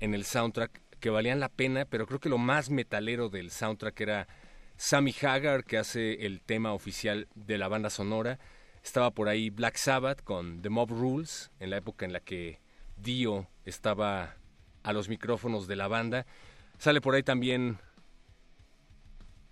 en 0.01 0.15
el 0.15 0.25
soundtrack 0.25 0.81
que 1.01 1.11
valían 1.11 1.41
la 1.41 1.49
pena, 1.49 1.85
pero 1.85 2.07
creo 2.07 2.21
que 2.21 2.29
lo 2.29 2.39
más 2.39 2.71
metalero 2.71 3.29
del 3.29 3.51
soundtrack 3.51 4.01
era 4.01 4.29
Sammy 4.77 5.15
Hagar, 5.23 5.65
que 5.65 5.77
hace 5.77 6.25
el 6.27 6.41
tema 6.41 6.73
oficial 6.73 7.29
de 7.35 7.59
la 7.59 7.69
banda 7.69 7.91
sonora. 7.91 8.39
Estaba 8.83 9.11
por 9.11 9.29
ahí 9.29 9.51
Black 9.51 9.77
Sabbath 9.77 10.23
con 10.23 10.63
The 10.63 10.71
Mob 10.71 10.91
Rules, 10.91 11.51
en 11.61 11.71
la 11.71 11.77
época 11.77 12.07
en 12.07 12.13
la 12.13 12.21
que 12.21 12.61
Dio 12.97 13.49
estaba 13.65 14.37
a 14.83 14.93
los 14.93 15.09
micrófonos 15.09 15.67
de 15.67 15.77
la 15.77 15.89
banda. 15.89 16.27
Sale 16.79 17.01
por 17.01 17.15
ahí 17.15 17.23
también 17.23 17.79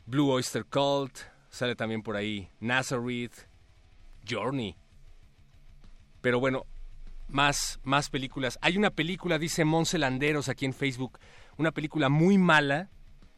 Blue 0.06 0.30
Oyster 0.30 0.64
Cult, 0.64 1.18
sale 1.50 1.74
también 1.74 2.02
por 2.02 2.16
ahí 2.16 2.48
Nazareth, 2.60 3.48
Journey. 4.28 4.76
Pero 6.20 6.40
bueno, 6.40 6.66
más, 7.28 7.80
más 7.82 8.10
películas. 8.10 8.58
Hay 8.62 8.76
una 8.76 8.90
película, 8.90 9.38
dice 9.38 9.64
Monse 9.64 9.98
Landeros 9.98 10.48
aquí 10.48 10.64
en 10.64 10.74
Facebook, 10.74 11.18
una 11.56 11.72
película 11.72 12.08
muy 12.08 12.38
mala, 12.38 12.90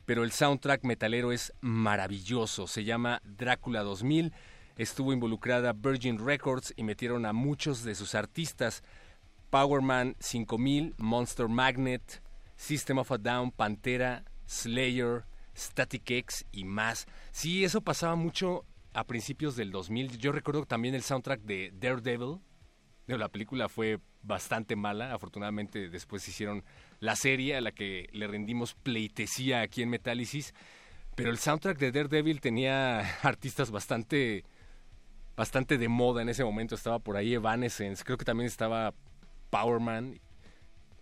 pero 0.05 0.25
el 0.25 0.33
soundtrack 0.33 0.85
metalero 0.85 1.33
es 1.33 1.53
maravilloso. 1.61 2.67
Se 2.67 2.85
llama 2.85 3.21
Drácula 3.25 3.83
2000. 3.83 4.33
Estuvo 4.77 5.13
involucrada 5.13 5.73
Virgin 5.73 6.25
Records 6.25 6.73
y 6.77 6.83
metieron 6.83 7.27
a 7.27 7.33
muchos 7.33 7.85
de 7.85 7.95
sus 7.95 8.15
artistas. 8.15 8.83
Powerman 9.51 10.17
5000, 10.21 10.95
Monster 10.99 11.49
Magnet, 11.49 12.23
System 12.57 12.99
of 12.99 13.11
a 13.11 13.19
Down, 13.19 13.51
Pantera, 13.51 14.25
Slayer, 14.47 15.25
Static 15.57 16.11
X 16.11 16.47
y 16.53 16.65
más. 16.65 17.07
Sí, 17.33 17.65
eso 17.65 17.81
pasaba 17.81 18.15
mucho 18.15 18.65
a 18.99 19.05
principios 19.05 19.55
del 19.55 19.71
2000. 19.71 20.19
Yo 20.19 20.33
recuerdo 20.33 20.65
también 20.67 20.95
el 20.95 21.03
soundtrack 21.03 21.43
de 21.43 21.73
Daredevil. 21.75 22.41
De 23.07 23.17
la 23.17 23.29
película 23.29 23.69
fue 23.69 24.01
bastante 24.23 24.77
mala. 24.77 25.15
Afortunadamente 25.15 25.89
después 25.89 26.27
hicieron 26.29 26.65
la 27.01 27.15
serie 27.17 27.57
a 27.57 27.61
la 27.61 27.73
que 27.73 28.09
le 28.13 28.27
rendimos 28.27 28.75
pleitesía 28.75 29.61
aquí 29.61 29.83
en 29.83 29.91
Metálisis. 29.91 30.53
Pero 31.15 31.31
el 31.31 31.39
soundtrack 31.39 31.79
de 31.79 31.93
Daredevil 31.93 32.41
tenía 32.41 33.01
artistas 33.23 33.71
bastante 33.71 34.45
bastante 35.37 35.79
de 35.79 35.89
moda 35.89 36.23
en 36.23 36.29
ese 36.29 36.45
momento. 36.45 36.75
Estaba 36.75 36.99
por 36.99 37.17
ahí 37.17 37.35
Evanescence, 37.35 38.03
creo 38.05 38.19
que 38.19 38.25
también 38.25 38.49
estaba 38.49 38.95
Powerman. 39.51 40.21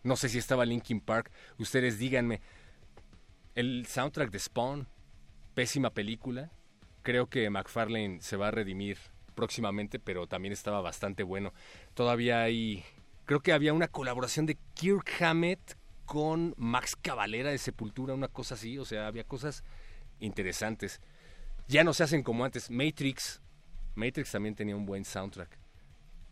No 0.02 0.16
sé 0.16 0.28
si 0.28 0.38
estaba 0.38 0.66
Linkin 0.66 1.00
Park. 1.00 1.32
Ustedes 1.58 1.98
díganme. 1.98 2.40
El 3.54 3.86
soundtrack 3.86 4.30
de 4.30 4.38
Spawn, 4.38 4.86
pésima 5.54 5.90
película. 5.90 6.52
Creo 7.06 7.28
que 7.28 7.48
McFarlane 7.50 8.20
se 8.20 8.36
va 8.36 8.48
a 8.48 8.50
redimir 8.50 8.98
próximamente, 9.36 10.00
pero 10.00 10.26
también 10.26 10.52
estaba 10.52 10.80
bastante 10.80 11.22
bueno. 11.22 11.52
Todavía 11.94 12.42
hay. 12.42 12.82
Creo 13.26 13.38
que 13.38 13.52
había 13.52 13.72
una 13.72 13.86
colaboración 13.86 14.44
de 14.44 14.58
Kirk 14.74 15.08
Hammett 15.22 15.76
con 16.04 16.52
Max 16.56 16.96
Cavalera 17.00 17.52
de 17.52 17.58
Sepultura, 17.58 18.12
una 18.12 18.26
cosa 18.26 18.54
así. 18.54 18.76
O 18.76 18.84
sea, 18.84 19.06
había 19.06 19.22
cosas 19.22 19.62
interesantes. 20.18 21.00
Ya 21.68 21.84
no 21.84 21.94
se 21.94 22.02
hacen 22.02 22.24
como 22.24 22.44
antes. 22.44 22.72
Matrix. 22.72 23.40
Matrix 23.94 24.32
también 24.32 24.56
tenía 24.56 24.74
un 24.74 24.84
buen 24.84 25.04
soundtrack. 25.04 25.56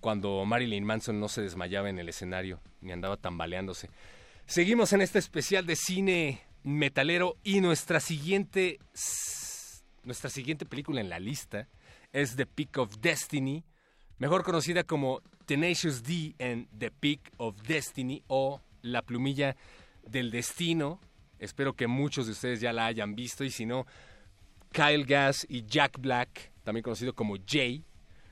Cuando 0.00 0.44
Marilyn 0.44 0.82
Manson 0.82 1.20
no 1.20 1.28
se 1.28 1.42
desmayaba 1.42 1.88
en 1.88 2.00
el 2.00 2.08
escenario, 2.08 2.60
ni 2.80 2.90
andaba 2.90 3.16
tambaleándose. 3.16 3.90
Seguimos 4.46 4.92
en 4.92 5.02
este 5.02 5.20
especial 5.20 5.66
de 5.66 5.76
cine 5.76 6.42
metalero 6.64 7.36
y 7.44 7.60
nuestra 7.60 8.00
siguiente 8.00 8.80
nuestra 10.04 10.30
siguiente 10.30 10.66
película 10.66 11.00
en 11.00 11.08
la 11.08 11.18
lista 11.18 11.68
es 12.12 12.36
The 12.36 12.46
Peak 12.46 12.78
of 12.78 12.98
Destiny, 13.00 13.64
mejor 14.18 14.44
conocida 14.44 14.84
como 14.84 15.20
Tenacious 15.46 16.02
D 16.02 16.34
en 16.38 16.68
The 16.78 16.90
Peak 16.90 17.32
of 17.38 17.60
Destiny 17.62 18.22
o 18.28 18.60
La 18.82 19.02
plumilla 19.02 19.56
del 20.06 20.30
destino. 20.30 21.00
Espero 21.38 21.74
que 21.74 21.86
muchos 21.86 22.26
de 22.26 22.32
ustedes 22.32 22.60
ya 22.60 22.72
la 22.72 22.86
hayan 22.86 23.14
visto 23.14 23.44
y 23.44 23.50
si 23.50 23.66
no, 23.66 23.86
Kyle 24.72 25.04
Gass 25.04 25.46
y 25.48 25.64
Jack 25.64 25.98
Black, 26.00 26.52
también 26.62 26.82
conocido 26.82 27.14
como 27.14 27.36
Jay, 27.46 27.84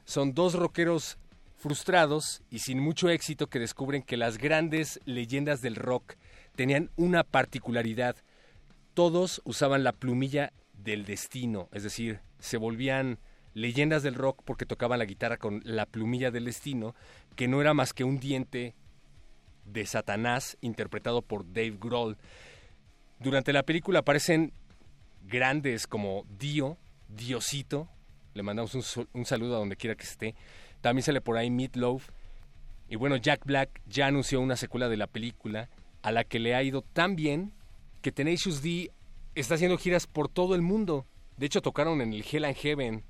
son 0.04 0.34
dos 0.34 0.54
rockeros 0.54 1.18
frustrados 1.56 2.42
y 2.50 2.58
sin 2.58 2.80
mucho 2.80 3.08
éxito 3.08 3.46
que 3.46 3.60
descubren 3.60 4.02
que 4.02 4.16
las 4.16 4.38
grandes 4.38 5.00
leyendas 5.04 5.60
del 5.60 5.76
rock 5.76 6.14
tenían 6.56 6.90
una 6.96 7.22
particularidad. 7.22 8.16
Todos 8.94 9.40
usaban 9.44 9.84
la 9.84 9.92
plumilla 9.92 10.52
del 10.82 11.04
destino, 11.04 11.68
es 11.72 11.82
decir, 11.82 12.20
se 12.38 12.56
volvían 12.56 13.18
leyendas 13.54 14.02
del 14.02 14.14
rock 14.14 14.42
porque 14.44 14.66
tocaban 14.66 14.98
la 14.98 15.04
guitarra 15.04 15.36
con 15.36 15.60
la 15.64 15.86
plumilla 15.86 16.30
del 16.30 16.46
destino, 16.46 16.94
que 17.36 17.48
no 17.48 17.60
era 17.60 17.74
más 17.74 17.92
que 17.92 18.04
un 18.04 18.18
diente 18.18 18.74
de 19.64 19.86
Satanás 19.86 20.56
interpretado 20.60 21.22
por 21.22 21.46
Dave 21.46 21.76
Grohl. 21.80 22.16
Durante 23.20 23.52
la 23.52 23.62
película 23.62 24.00
aparecen 24.00 24.52
grandes 25.24 25.86
como 25.86 26.24
Dio, 26.38 26.78
Diosito, 27.08 27.88
le 28.34 28.42
mandamos 28.42 28.74
un, 29.12 29.24
saludo 29.26 29.56
a 29.56 29.58
donde 29.58 29.76
quiera 29.76 29.94
que 29.94 30.04
esté. 30.04 30.34
También 30.80 31.04
sale 31.04 31.20
por 31.20 31.36
ahí 31.36 31.50
Meatloaf. 31.50 32.08
Y 32.88 32.96
bueno, 32.96 33.16
Jack 33.16 33.44
Black 33.44 33.80
ya 33.86 34.06
anunció 34.06 34.40
una 34.40 34.56
secuela 34.56 34.88
de 34.88 34.96
la 34.96 35.06
película 35.06 35.68
a 36.02 36.12
la 36.12 36.24
que 36.24 36.38
le 36.38 36.54
ha 36.54 36.62
ido 36.62 36.82
tan 36.82 37.14
bien 37.14 37.52
que 38.00 38.10
Tenacious 38.10 38.62
D 38.62 38.90
está 39.34 39.54
haciendo 39.54 39.78
giras 39.78 40.06
por 40.06 40.28
todo 40.28 40.54
el 40.54 40.62
mundo. 40.62 41.06
De 41.36 41.46
hecho, 41.46 41.62
tocaron 41.62 42.00
en 42.00 42.12
el 42.12 42.24
Hell 42.30 42.44
and 42.44 42.56
Heaven 42.56 43.04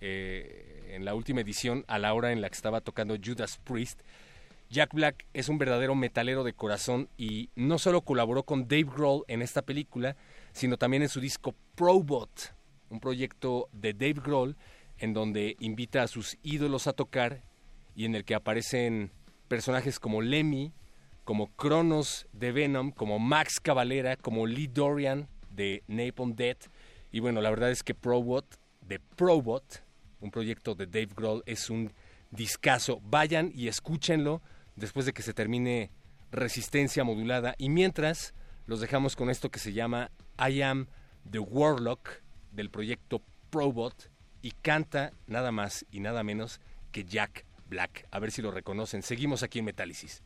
eh, 0.00 0.90
en 0.94 1.04
la 1.04 1.14
última 1.14 1.40
edición 1.40 1.84
a 1.88 1.98
la 1.98 2.14
hora 2.14 2.32
en 2.32 2.40
la 2.40 2.48
que 2.48 2.54
estaba 2.54 2.80
tocando 2.80 3.16
Judas 3.22 3.58
Priest. 3.64 4.00
Jack 4.70 4.94
Black 4.94 5.26
es 5.34 5.48
un 5.48 5.58
verdadero 5.58 5.94
metalero 5.94 6.44
de 6.44 6.52
corazón 6.52 7.08
y 7.16 7.50
no 7.54 7.78
solo 7.78 8.02
colaboró 8.02 8.44
con 8.44 8.66
Dave 8.66 8.84
Grohl 8.84 9.24
en 9.28 9.42
esta 9.42 9.62
película, 9.62 10.16
sino 10.52 10.78
también 10.78 11.02
en 11.02 11.08
su 11.08 11.20
disco 11.20 11.54
Probot, 11.74 12.54
un 12.88 13.00
proyecto 13.00 13.68
de 13.72 13.92
Dave 13.92 14.20
Grohl 14.24 14.56
en 14.98 15.12
donde 15.12 15.56
invita 15.58 16.02
a 16.02 16.08
sus 16.08 16.38
ídolos 16.42 16.86
a 16.86 16.92
tocar 16.92 17.42
y 17.94 18.04
en 18.04 18.14
el 18.14 18.24
que 18.24 18.34
aparecen 18.34 19.12
personajes 19.48 20.00
como 20.00 20.22
Lemmy, 20.22 20.72
como 21.24 21.48
Cronos 21.56 22.26
de 22.32 22.52
Venom, 22.52 22.90
como 22.90 23.18
Max 23.18 23.60
Cavalera, 23.60 24.16
como 24.16 24.46
Lee 24.46 24.66
Dorian 24.66 25.28
de 25.54 25.82
Napalm 25.86 26.34
Death. 26.34 26.66
Y 27.10 27.20
bueno, 27.20 27.40
la 27.40 27.50
verdad 27.50 27.70
es 27.70 27.82
que 27.82 27.94
Probot, 27.94 28.58
de 28.80 28.98
Probot, 28.98 29.84
un 30.20 30.30
proyecto 30.30 30.74
de 30.74 30.86
Dave 30.86 31.10
Grohl, 31.14 31.42
es 31.46 31.70
un 31.70 31.92
discazo. 32.30 33.00
Vayan 33.04 33.52
y 33.54 33.68
escúchenlo 33.68 34.42
después 34.76 35.06
de 35.06 35.12
que 35.12 35.22
se 35.22 35.34
termine 35.34 35.90
resistencia 36.30 37.04
modulada. 37.04 37.54
Y 37.58 37.68
mientras, 37.68 38.34
los 38.66 38.80
dejamos 38.80 39.16
con 39.16 39.30
esto 39.30 39.50
que 39.50 39.58
se 39.58 39.72
llama 39.72 40.10
I 40.38 40.62
Am 40.62 40.86
the 41.30 41.38
Warlock 41.38 42.22
del 42.52 42.70
proyecto 42.70 43.22
Probot 43.50 44.10
y 44.42 44.50
canta 44.50 45.12
nada 45.26 45.52
más 45.52 45.86
y 45.90 46.00
nada 46.00 46.22
menos 46.22 46.60
que 46.92 47.04
Jack 47.04 47.46
Black. 47.66 48.06
A 48.10 48.18
ver 48.18 48.30
si 48.30 48.42
lo 48.42 48.50
reconocen. 48.50 49.02
Seguimos 49.02 49.42
aquí 49.42 49.60
en 49.60 49.66
Metálisis. 49.66 50.22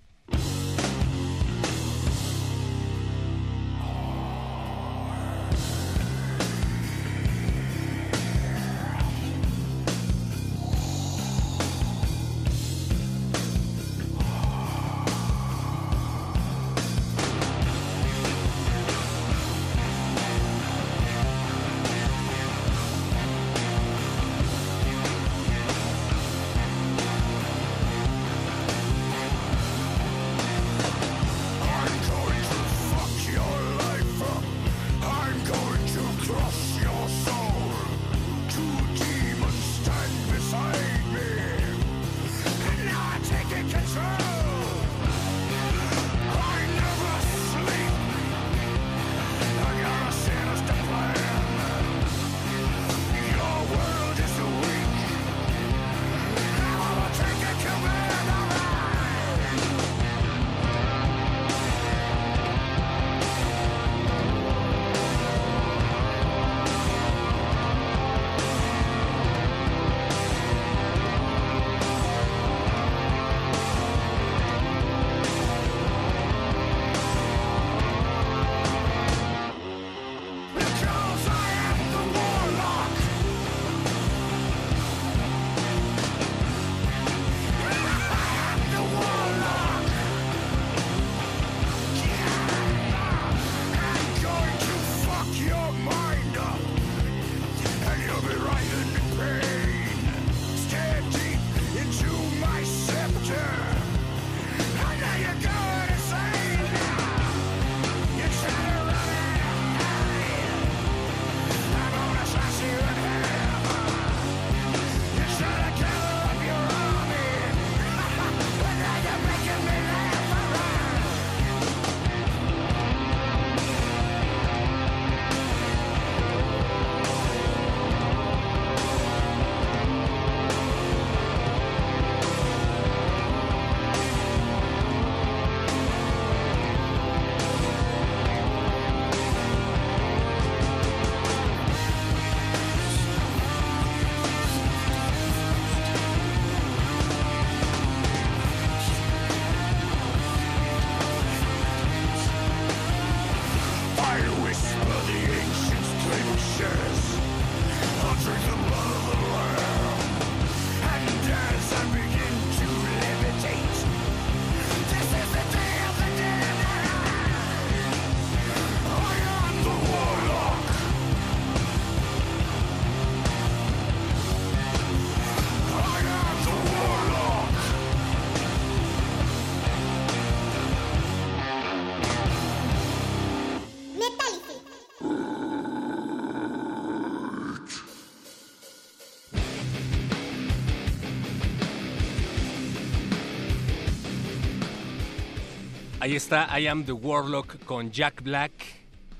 Ahí 196.08 196.16
está 196.16 196.58
I 196.58 196.68
Am 196.68 196.86
the 196.86 196.92
Warlock 196.92 197.62
con 197.66 197.92
Jack 197.92 198.22
Black 198.22 198.50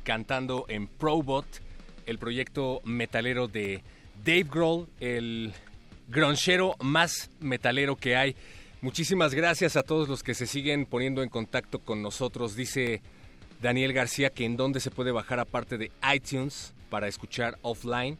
cantando 0.04 0.64
en 0.68 0.86
Probot, 0.86 1.44
el 2.06 2.16
proyecto 2.16 2.80
metalero 2.82 3.46
de 3.46 3.82
Dave 4.24 4.46
Grohl, 4.50 4.88
el 4.98 5.52
gronchero 6.08 6.76
más 6.80 7.28
metalero 7.40 7.94
que 7.96 8.16
hay. 8.16 8.36
Muchísimas 8.80 9.34
gracias 9.34 9.76
a 9.76 9.82
todos 9.82 10.08
los 10.08 10.22
que 10.22 10.32
se 10.32 10.46
siguen 10.46 10.86
poniendo 10.86 11.22
en 11.22 11.28
contacto 11.28 11.80
con 11.80 12.00
nosotros. 12.00 12.56
Dice 12.56 13.02
Daniel 13.60 13.92
García 13.92 14.30
que 14.30 14.46
en 14.46 14.56
dónde 14.56 14.80
se 14.80 14.90
puede 14.90 15.12
bajar 15.12 15.40
aparte 15.40 15.76
de 15.76 15.92
iTunes 16.14 16.72
para 16.88 17.06
escuchar 17.06 17.58
offline. 17.60 18.16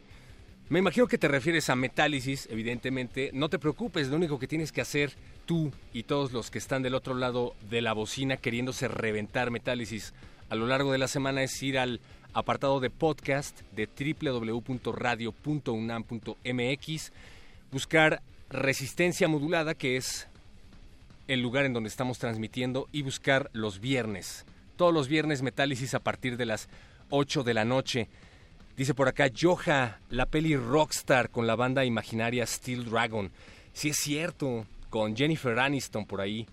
Me 0.69 0.77
imagino 0.77 1.07
que 1.07 1.17
te 1.17 1.27
refieres 1.27 1.71
a 1.71 1.75
Metálisis, 1.75 2.47
evidentemente. 2.51 3.31
No 3.33 3.49
te 3.49 3.57
preocupes, 3.57 4.09
lo 4.09 4.17
único 4.17 4.37
que 4.37 4.47
tienes 4.47 4.71
que 4.71 4.81
hacer 4.81 5.15
tú 5.49 5.73
y 5.93 6.03
todos 6.03 6.31
los 6.31 6.51
que 6.51 6.59
están 6.59 6.83
del 6.83 6.93
otro 6.93 7.15
lado 7.15 7.55
de 7.71 7.81
la 7.81 7.93
bocina 7.93 8.37
queriéndose 8.37 8.87
reventar 8.87 9.49
Metálisis 9.49 10.13
a 10.47 10.53
lo 10.53 10.67
largo 10.67 10.91
de 10.91 10.99
la 10.99 11.07
semana 11.07 11.41
es 11.41 11.63
ir 11.63 11.79
al 11.79 12.01
apartado 12.33 12.79
de 12.79 12.91
podcast 12.91 13.59
de 13.71 13.89
www.radio.unam.mx, 14.21 17.11
buscar 17.71 18.21
resistencia 18.51 19.27
modulada, 19.27 19.73
que 19.73 19.97
es 19.97 20.27
el 21.27 21.41
lugar 21.41 21.65
en 21.65 21.73
donde 21.73 21.89
estamos 21.89 22.19
transmitiendo, 22.19 22.87
y 22.91 23.01
buscar 23.01 23.49
los 23.51 23.79
viernes. 23.79 24.45
Todos 24.77 24.93
los 24.93 25.07
viernes 25.07 25.41
Metálisis 25.41 25.95
a 25.95 25.99
partir 25.99 26.37
de 26.37 26.45
las 26.45 26.69
8 27.09 27.41
de 27.41 27.55
la 27.55 27.65
noche. 27.65 28.07
Dice 28.77 28.93
por 28.93 29.07
acá, 29.07 29.31
Joja, 29.35 29.97
la 30.11 30.27
peli 30.27 30.55
Rockstar 30.55 31.31
con 31.31 31.47
la 31.47 31.55
banda 31.55 31.85
imaginaria 31.85 32.45
Steel 32.45 32.85
Dragon. 32.85 33.31
Sí 33.73 33.89
es 33.89 33.97
cierto, 33.97 34.67
con 34.89 35.15
Jennifer 35.15 35.57
Aniston 35.59 36.05
por 36.05 36.21
ahí. 36.21 36.47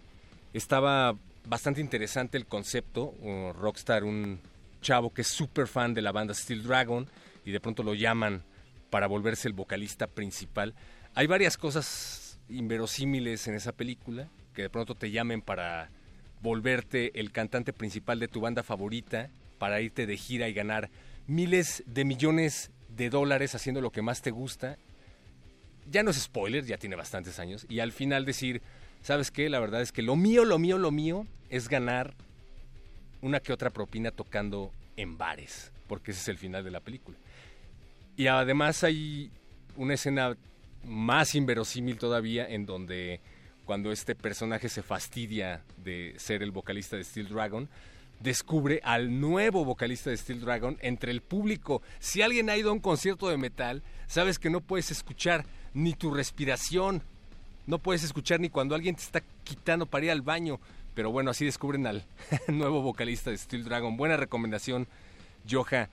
Estaba 0.52 1.16
bastante 1.46 1.80
interesante 1.80 2.36
el 2.36 2.46
concepto. 2.46 3.14
Uh, 3.20 3.52
Rockstar, 3.52 4.04
un 4.04 4.40
chavo 4.80 5.12
que 5.12 5.22
es 5.22 5.28
súper 5.28 5.66
fan 5.66 5.94
de 5.94 6.02
la 6.02 6.12
banda 6.12 6.34
Steel 6.34 6.62
Dragon 6.62 7.08
y 7.44 7.50
de 7.50 7.60
pronto 7.60 7.82
lo 7.82 7.94
llaman 7.94 8.42
para 8.90 9.06
volverse 9.06 9.48
el 9.48 9.54
vocalista 9.54 10.06
principal. 10.06 10.74
Hay 11.14 11.26
varias 11.26 11.56
cosas 11.56 12.38
inverosímiles 12.48 13.48
en 13.48 13.54
esa 13.54 13.72
película, 13.72 14.28
que 14.54 14.62
de 14.62 14.70
pronto 14.70 14.94
te 14.94 15.10
llamen 15.10 15.42
para 15.42 15.90
volverte 16.40 17.18
el 17.18 17.32
cantante 17.32 17.72
principal 17.72 18.20
de 18.20 18.28
tu 18.28 18.40
banda 18.40 18.62
favorita, 18.62 19.30
para 19.58 19.80
irte 19.80 20.06
de 20.06 20.16
gira 20.16 20.48
y 20.48 20.52
ganar 20.52 20.90
miles 21.26 21.82
de 21.86 22.04
millones 22.04 22.70
de 22.88 23.10
dólares 23.10 23.54
haciendo 23.54 23.80
lo 23.80 23.90
que 23.90 24.02
más 24.02 24.22
te 24.22 24.30
gusta. 24.30 24.78
Ya 25.90 26.02
no 26.02 26.10
es 26.10 26.16
spoiler, 26.16 26.64
ya 26.64 26.78
tiene 26.78 26.96
bastantes 26.96 27.38
años. 27.38 27.66
Y 27.68 27.80
al 27.80 27.92
final 27.92 28.24
decir, 28.24 28.62
¿sabes 29.02 29.30
qué? 29.30 29.48
La 29.48 29.60
verdad 29.60 29.82
es 29.82 29.92
que 29.92 30.02
lo 30.02 30.16
mío, 30.16 30.44
lo 30.44 30.58
mío, 30.58 30.78
lo 30.78 30.90
mío 30.90 31.26
es 31.50 31.68
ganar 31.68 32.14
una 33.22 33.40
que 33.40 33.52
otra 33.52 33.70
propina 33.70 34.10
tocando 34.10 34.72
en 34.96 35.18
bares, 35.18 35.72
porque 35.88 36.10
ese 36.10 36.20
es 36.20 36.28
el 36.28 36.38
final 36.38 36.64
de 36.64 36.70
la 36.70 36.80
película. 36.80 37.16
Y 38.16 38.26
además 38.28 38.82
hay 38.84 39.30
una 39.76 39.94
escena 39.94 40.36
más 40.84 41.34
inverosímil 41.34 41.98
todavía 41.98 42.48
en 42.48 42.66
donde 42.66 43.20
cuando 43.64 43.92
este 43.92 44.14
personaje 44.14 44.68
se 44.68 44.82
fastidia 44.82 45.62
de 45.76 46.14
ser 46.16 46.42
el 46.42 46.52
vocalista 46.52 46.96
de 46.96 47.04
Steel 47.04 47.28
Dragon, 47.28 47.68
descubre 48.20 48.80
al 48.84 49.20
nuevo 49.20 49.64
vocalista 49.64 50.10
de 50.10 50.16
Steel 50.16 50.40
Dragon 50.40 50.78
entre 50.80 51.10
el 51.12 51.20
público. 51.20 51.82
Si 51.98 52.22
alguien 52.22 52.50
ha 52.50 52.56
ido 52.56 52.70
a 52.70 52.72
un 52.72 52.80
concierto 52.80 53.28
de 53.28 53.36
metal, 53.36 53.82
sabes 54.06 54.38
que 54.38 54.50
no 54.50 54.60
puedes 54.60 54.90
escuchar 54.90 55.44
ni 55.74 55.92
tu 55.94 56.12
respiración, 56.12 57.02
no 57.66 57.78
puedes 57.78 58.02
escuchar 58.04 58.40
ni 58.40 58.48
cuando 58.48 58.74
alguien 58.74 58.94
te 58.94 59.02
está 59.02 59.22
quitando 59.44 59.86
para 59.86 60.06
ir 60.06 60.10
al 60.10 60.22
baño. 60.22 60.60
Pero 60.94 61.10
bueno, 61.10 61.30
así 61.30 61.44
descubren 61.44 61.86
al 61.86 62.06
nuevo 62.48 62.80
vocalista 62.80 63.30
de 63.30 63.38
Steel 63.38 63.64
Dragon. 63.64 63.96
Buena 63.96 64.16
recomendación, 64.16 64.88
Joja. 65.48 65.90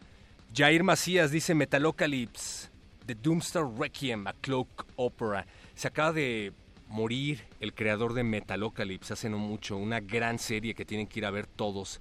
Jair 0.56 0.84
Macías 0.84 1.32
dice 1.32 1.56
Metalocalypse, 1.56 2.70
The 3.06 3.16
Doomstar 3.16 3.66
Requiem, 3.78 4.28
a 4.28 4.34
Cloak 4.34 4.86
Opera. 4.96 5.46
Se 5.76 5.88
acaba 5.88 6.14
de 6.14 6.54
morir 6.88 7.44
el 7.60 7.74
creador 7.74 8.14
de 8.14 8.24
Metalocalypse 8.24 9.14
hace 9.14 9.30
no 9.30 9.40
mucho, 9.40 9.78
una 9.78 10.00
gran 10.00 10.38
serie 10.38 10.76
que 10.76 10.86
tienen 10.86 11.08
que 11.08 11.20
ir 11.20 11.26
a 11.26 11.32
ver 11.32 11.48
todos 11.48 12.00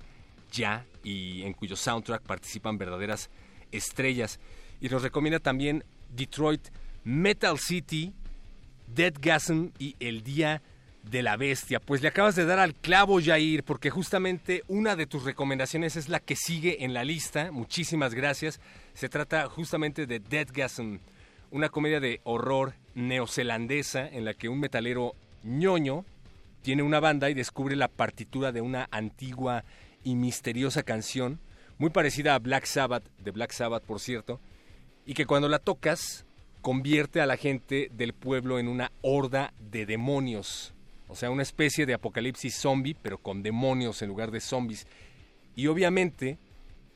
ya 0.53 0.87
y 1.03 1.43
en 1.43 1.55
cuyo 1.55 1.75
soundtrack 1.75 2.23
participan 2.23 2.79
verdaderas 2.79 3.31
estrellas. 3.73 4.39
Y 4.81 4.89
nos 4.89 5.03
recomienda 5.03 5.41
también 5.41 5.85
Detroit 6.11 6.69
Metal 7.05 7.59
City, 7.59 8.13
Deadgasm 8.87 9.69
y 9.79 9.97
El 9.99 10.23
Día 10.23 10.63
de 11.03 11.23
la 11.23 11.37
Bestia. 11.37 11.81
Pues 11.81 12.03
le 12.03 12.09
acabas 12.09 12.37
de 12.37 12.45
dar 12.45 12.59
al 12.59 12.75
clavo, 12.75 13.21
Jair, 13.21 13.65
porque 13.65 13.91
justamente 13.91 14.63
una 14.69 14.95
de 14.95 15.07
tus 15.07 15.25
recomendaciones 15.25 15.97
es 15.97 16.09
la 16.09 16.21
que 16.21 16.37
sigue 16.37 16.85
en 16.85 16.95
la 16.95 17.05
lista. 17.05 17.51
Muchísimas 17.51 18.15
gracias. 18.15 18.61
Se 18.95 19.09
trata 19.09 19.49
justamente 19.49 20.07
de 20.07 20.21
Deadgasm, 20.21 20.99
una 21.51 21.69
comedia 21.69 21.99
de 21.99 22.21
horror 22.25 22.75
neozelandesa 22.95 24.07
en 24.09 24.25
la 24.25 24.35
que 24.35 24.49
un 24.49 24.61
metalero 24.61 25.15
ñoño 25.43 26.05
tiene 26.63 26.83
una 26.83 27.01
banda 27.01 27.29
y 27.29 27.35
descubre 27.35 27.75
la 27.75 27.89
partitura 27.89 28.53
de 28.53 28.61
una 28.61 28.89
antigua 28.93 29.65
y 30.05 30.15
misteriosa 30.15 30.83
canción, 30.83 31.39
muy 31.79 31.91
parecida 31.91 32.35
a 32.35 32.39
Black 32.39 32.65
Sabbath, 32.65 33.05
de 33.19 33.31
Black 33.31 33.53
Sabbath 33.53 33.85
por 33.85 34.01
cierto, 34.01 34.41
y 35.07 35.15
que 35.15 35.27
cuando 35.27 35.49
la 35.49 35.59
tocas 35.59 36.25
convierte 36.61 37.21
a 37.21 37.27
la 37.27 37.37
gente 37.37 37.91
del 37.93 38.13
pueblo 38.13 38.59
en 38.59 38.69
una 38.69 38.93
horda 39.03 39.53
de 39.59 39.85
demonios, 39.85 40.73
o 41.09 41.17
sea, 41.17 41.31
una 41.31 41.43
especie 41.43 41.85
de 41.85 41.95
apocalipsis 41.95 42.57
zombie, 42.57 42.97
pero 43.01 43.19
con 43.19 43.43
demonios 43.43 44.01
en 44.01 44.09
lugar 44.09 44.31
de 44.31 44.41
zombies. 44.41 44.87
Y 45.55 45.67
obviamente 45.67 46.39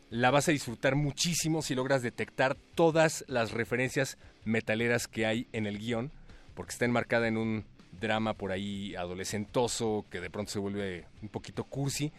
la 0.09 0.30
vas 0.30 0.48
a 0.48 0.52
disfrutar 0.52 0.94
muchísimo 0.94 1.62
si 1.62 1.74
logras 1.74 2.00
detectar 2.00 2.57
todas 2.74 3.24
las 3.28 3.50
referencias 3.50 4.16
metaleras 4.44 5.09
que 5.09 5.26
hay 5.26 5.48
en 5.52 5.66
el 5.66 5.78
guion, 5.78 6.12
porque 6.54 6.72
está 6.72 6.84
enmarcada 6.84 7.28
en 7.28 7.36
un 7.36 7.64
drama 8.00 8.34
por 8.34 8.52
ahí 8.52 8.94
adolescentoso 8.94 10.07
que 10.11 10.20
de 10.20 10.30
pronto 10.30 10.52
se 10.52 10.59
vuelve 10.61 11.07
un 11.22 11.28
poquito 11.28 11.64
cursi. 11.64 12.12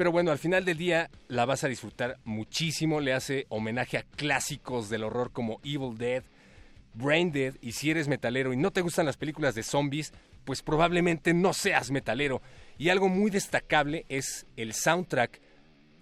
Pero 0.00 0.12
bueno, 0.12 0.30
al 0.30 0.38
final 0.38 0.64
del 0.64 0.78
día 0.78 1.10
la 1.28 1.44
vas 1.44 1.62
a 1.62 1.68
disfrutar 1.68 2.16
muchísimo, 2.24 3.00
le 3.00 3.12
hace 3.12 3.44
homenaje 3.50 3.98
a 3.98 4.02
clásicos 4.02 4.88
del 4.88 5.04
horror 5.04 5.30
como 5.30 5.60
Evil 5.62 5.98
Dead, 5.98 6.22
Brain 6.94 7.32
Dead, 7.32 7.56
y 7.60 7.72
si 7.72 7.90
eres 7.90 8.08
metalero 8.08 8.54
y 8.54 8.56
no 8.56 8.70
te 8.70 8.80
gustan 8.80 9.04
las 9.04 9.18
películas 9.18 9.54
de 9.54 9.62
zombies, 9.62 10.14
pues 10.46 10.62
probablemente 10.62 11.34
no 11.34 11.52
seas 11.52 11.90
metalero. 11.90 12.40
Y 12.78 12.88
algo 12.88 13.10
muy 13.10 13.30
destacable 13.30 14.06
es 14.08 14.46
el 14.56 14.72
soundtrack 14.72 15.38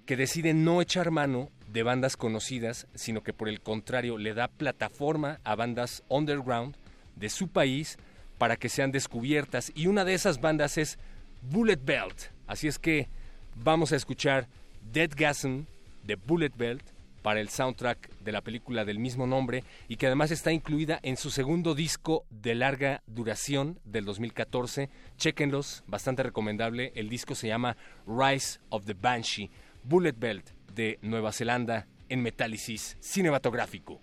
que 0.06 0.16
decide 0.16 0.54
no 0.54 0.80
echar 0.80 1.10
mano 1.10 1.50
de 1.66 1.82
bandas 1.82 2.16
conocidas, 2.16 2.86
sino 2.94 3.24
que 3.24 3.32
por 3.32 3.48
el 3.48 3.60
contrario 3.60 4.16
le 4.16 4.32
da 4.32 4.46
plataforma 4.46 5.40
a 5.42 5.56
bandas 5.56 6.04
underground 6.08 6.76
de 7.16 7.30
su 7.30 7.48
país 7.48 7.98
para 8.38 8.58
que 8.58 8.68
sean 8.68 8.92
descubiertas. 8.92 9.72
Y 9.74 9.88
una 9.88 10.04
de 10.04 10.14
esas 10.14 10.40
bandas 10.40 10.78
es 10.78 11.00
Bullet 11.42 11.80
Belt. 11.82 12.30
Así 12.46 12.68
es 12.68 12.78
que 12.78 13.08
vamos 13.62 13.92
a 13.92 13.96
escuchar 13.96 14.48
Dead 14.92 15.10
Gasm 15.14 15.64
de 16.04 16.16
Bullet 16.16 16.52
Belt 16.56 16.82
para 17.22 17.40
el 17.40 17.48
soundtrack 17.48 18.10
de 18.20 18.32
la 18.32 18.40
película 18.40 18.84
del 18.84 18.98
mismo 18.98 19.26
nombre 19.26 19.64
y 19.88 19.96
que 19.96 20.06
además 20.06 20.30
está 20.30 20.52
incluida 20.52 20.98
en 21.02 21.16
su 21.16 21.30
segundo 21.30 21.74
disco 21.74 22.24
de 22.30 22.54
larga 22.54 23.02
duración 23.06 23.78
del 23.84 24.04
2014. 24.04 24.88
Chequenlos, 25.16 25.84
bastante 25.86 26.22
recomendable. 26.22 26.92
El 26.94 27.08
disco 27.08 27.34
se 27.34 27.48
llama 27.48 27.76
Rise 28.06 28.60
of 28.70 28.86
the 28.86 28.94
Banshee, 28.94 29.50
Bullet 29.82 30.14
Belt 30.16 30.50
de 30.74 30.98
Nueva 31.02 31.32
Zelanda 31.32 31.86
en 32.08 32.22
metálisis 32.22 32.96
cinematográfico. 33.00 34.00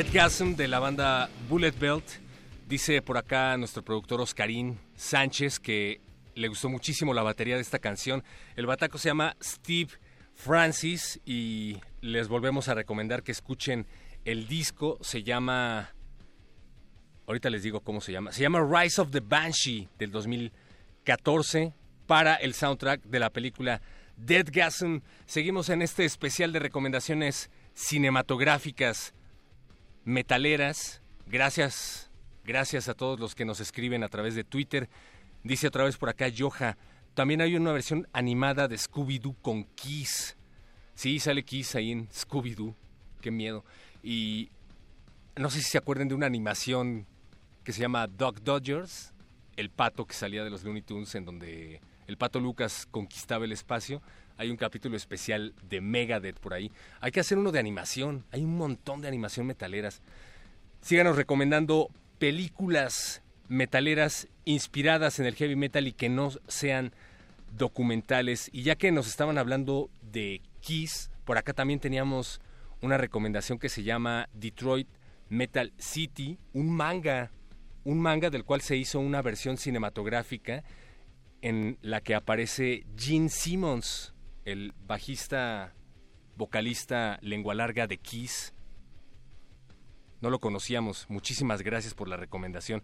Deadgasm 0.00 0.54
de 0.54 0.66
la 0.66 0.78
banda 0.78 1.28
Bullet 1.50 1.72
Belt. 1.78 2.06
Dice 2.66 3.02
por 3.02 3.18
acá 3.18 3.54
nuestro 3.58 3.84
productor 3.84 4.22
Oscarín 4.22 4.80
Sánchez 4.96 5.60
que 5.60 6.00
le 6.34 6.48
gustó 6.48 6.70
muchísimo 6.70 7.12
la 7.12 7.22
batería 7.22 7.56
de 7.56 7.60
esta 7.60 7.80
canción. 7.80 8.24
El 8.56 8.64
bataco 8.64 8.96
se 8.96 9.10
llama 9.10 9.36
Steve 9.42 9.90
Francis 10.32 11.20
y 11.26 11.76
les 12.00 12.28
volvemos 12.28 12.68
a 12.68 12.74
recomendar 12.74 13.22
que 13.22 13.32
escuchen 13.32 13.86
el 14.24 14.48
disco. 14.48 14.96
Se 15.02 15.22
llama... 15.22 15.90
Ahorita 17.26 17.50
les 17.50 17.62
digo 17.62 17.80
cómo 17.80 18.00
se 18.00 18.12
llama. 18.12 18.32
Se 18.32 18.40
llama 18.40 18.66
Rise 18.66 19.02
of 19.02 19.10
the 19.10 19.20
Banshee 19.20 19.86
del 19.98 20.12
2014 20.12 21.74
para 22.06 22.36
el 22.36 22.54
soundtrack 22.54 23.02
de 23.02 23.18
la 23.18 23.28
película 23.28 23.82
Deadgasm. 24.16 25.00
Seguimos 25.26 25.68
en 25.68 25.82
este 25.82 26.06
especial 26.06 26.54
de 26.54 26.58
recomendaciones 26.58 27.50
cinematográficas 27.74 29.12
metaleras. 30.04 31.02
Gracias, 31.26 32.10
gracias 32.44 32.88
a 32.88 32.94
todos 32.94 33.20
los 33.20 33.34
que 33.34 33.44
nos 33.44 33.60
escriben 33.60 34.02
a 34.02 34.08
través 34.08 34.34
de 34.34 34.44
Twitter. 34.44 34.88
Dice 35.42 35.68
otra 35.68 35.84
vez 35.84 35.96
por 35.96 36.08
acá 36.08 36.28
Yoja. 36.28 36.76
También 37.14 37.40
hay 37.40 37.56
una 37.56 37.72
versión 37.72 38.06
animada 38.12 38.68
de 38.68 38.76
Scooby-Doo 38.76 39.36
con 39.42 39.64
Kiss. 39.64 40.36
Sí, 40.94 41.18
sale 41.18 41.44
Kiss 41.44 41.74
ahí 41.74 41.92
en 41.92 42.08
Scooby-Doo. 42.08 42.74
Qué 43.20 43.30
miedo. 43.30 43.64
Y 44.02 44.50
no 45.36 45.50
sé 45.50 45.60
si 45.60 45.70
se 45.70 45.78
acuerdan 45.78 46.08
de 46.08 46.14
una 46.14 46.26
animación 46.26 47.06
que 47.64 47.72
se 47.72 47.80
llama 47.80 48.06
Dog 48.06 48.42
Dodgers. 48.42 49.12
El 49.56 49.70
pato 49.70 50.06
que 50.06 50.14
salía 50.14 50.44
de 50.44 50.50
los 50.50 50.64
Looney 50.64 50.82
Tunes 50.82 51.14
en 51.14 51.24
donde 51.24 51.80
el 52.06 52.16
pato 52.16 52.40
Lucas 52.40 52.86
conquistaba 52.90 53.44
el 53.44 53.52
espacio. 53.52 54.02
Hay 54.40 54.50
un 54.50 54.56
capítulo 54.56 54.96
especial 54.96 55.52
de 55.68 55.82
Megadeth 55.82 56.40
por 56.40 56.54
ahí. 56.54 56.72
Hay 57.02 57.12
que 57.12 57.20
hacer 57.20 57.36
uno 57.36 57.52
de 57.52 57.58
animación. 57.58 58.24
Hay 58.30 58.42
un 58.42 58.56
montón 58.56 59.02
de 59.02 59.08
animación 59.08 59.46
metaleras. 59.46 60.00
Síganos 60.80 61.16
recomendando 61.16 61.90
películas 62.18 63.20
metaleras 63.48 64.28
inspiradas 64.46 65.18
en 65.18 65.26
el 65.26 65.34
heavy 65.34 65.56
metal 65.56 65.86
y 65.86 65.92
que 65.92 66.08
no 66.08 66.30
sean 66.48 66.94
documentales. 67.54 68.48
Y 68.50 68.62
ya 68.62 68.76
que 68.76 68.92
nos 68.92 69.08
estaban 69.08 69.36
hablando 69.36 69.90
de 70.10 70.40
Kiss, 70.60 71.10
por 71.26 71.36
acá 71.36 71.52
también 71.52 71.78
teníamos 71.78 72.40
una 72.80 72.96
recomendación 72.96 73.58
que 73.58 73.68
se 73.68 73.82
llama 73.82 74.30
Detroit 74.32 74.88
Metal 75.28 75.70
City, 75.76 76.38
un 76.54 76.74
manga, 76.74 77.30
un 77.84 78.00
manga 78.00 78.30
del 78.30 78.46
cual 78.46 78.62
se 78.62 78.78
hizo 78.78 79.00
una 79.00 79.20
versión 79.20 79.58
cinematográfica 79.58 80.64
en 81.42 81.76
la 81.82 82.00
que 82.00 82.14
aparece 82.14 82.86
Gene 82.96 83.28
Simmons, 83.28 84.14
el 84.50 84.74
bajista, 84.86 85.74
vocalista 86.36 87.18
lengua 87.22 87.54
larga 87.54 87.86
de 87.86 87.98
Kiss. 87.98 88.54
No 90.20 90.30
lo 90.30 90.38
conocíamos. 90.38 91.06
Muchísimas 91.08 91.62
gracias 91.62 91.94
por 91.94 92.08
la 92.08 92.16
recomendación. 92.16 92.82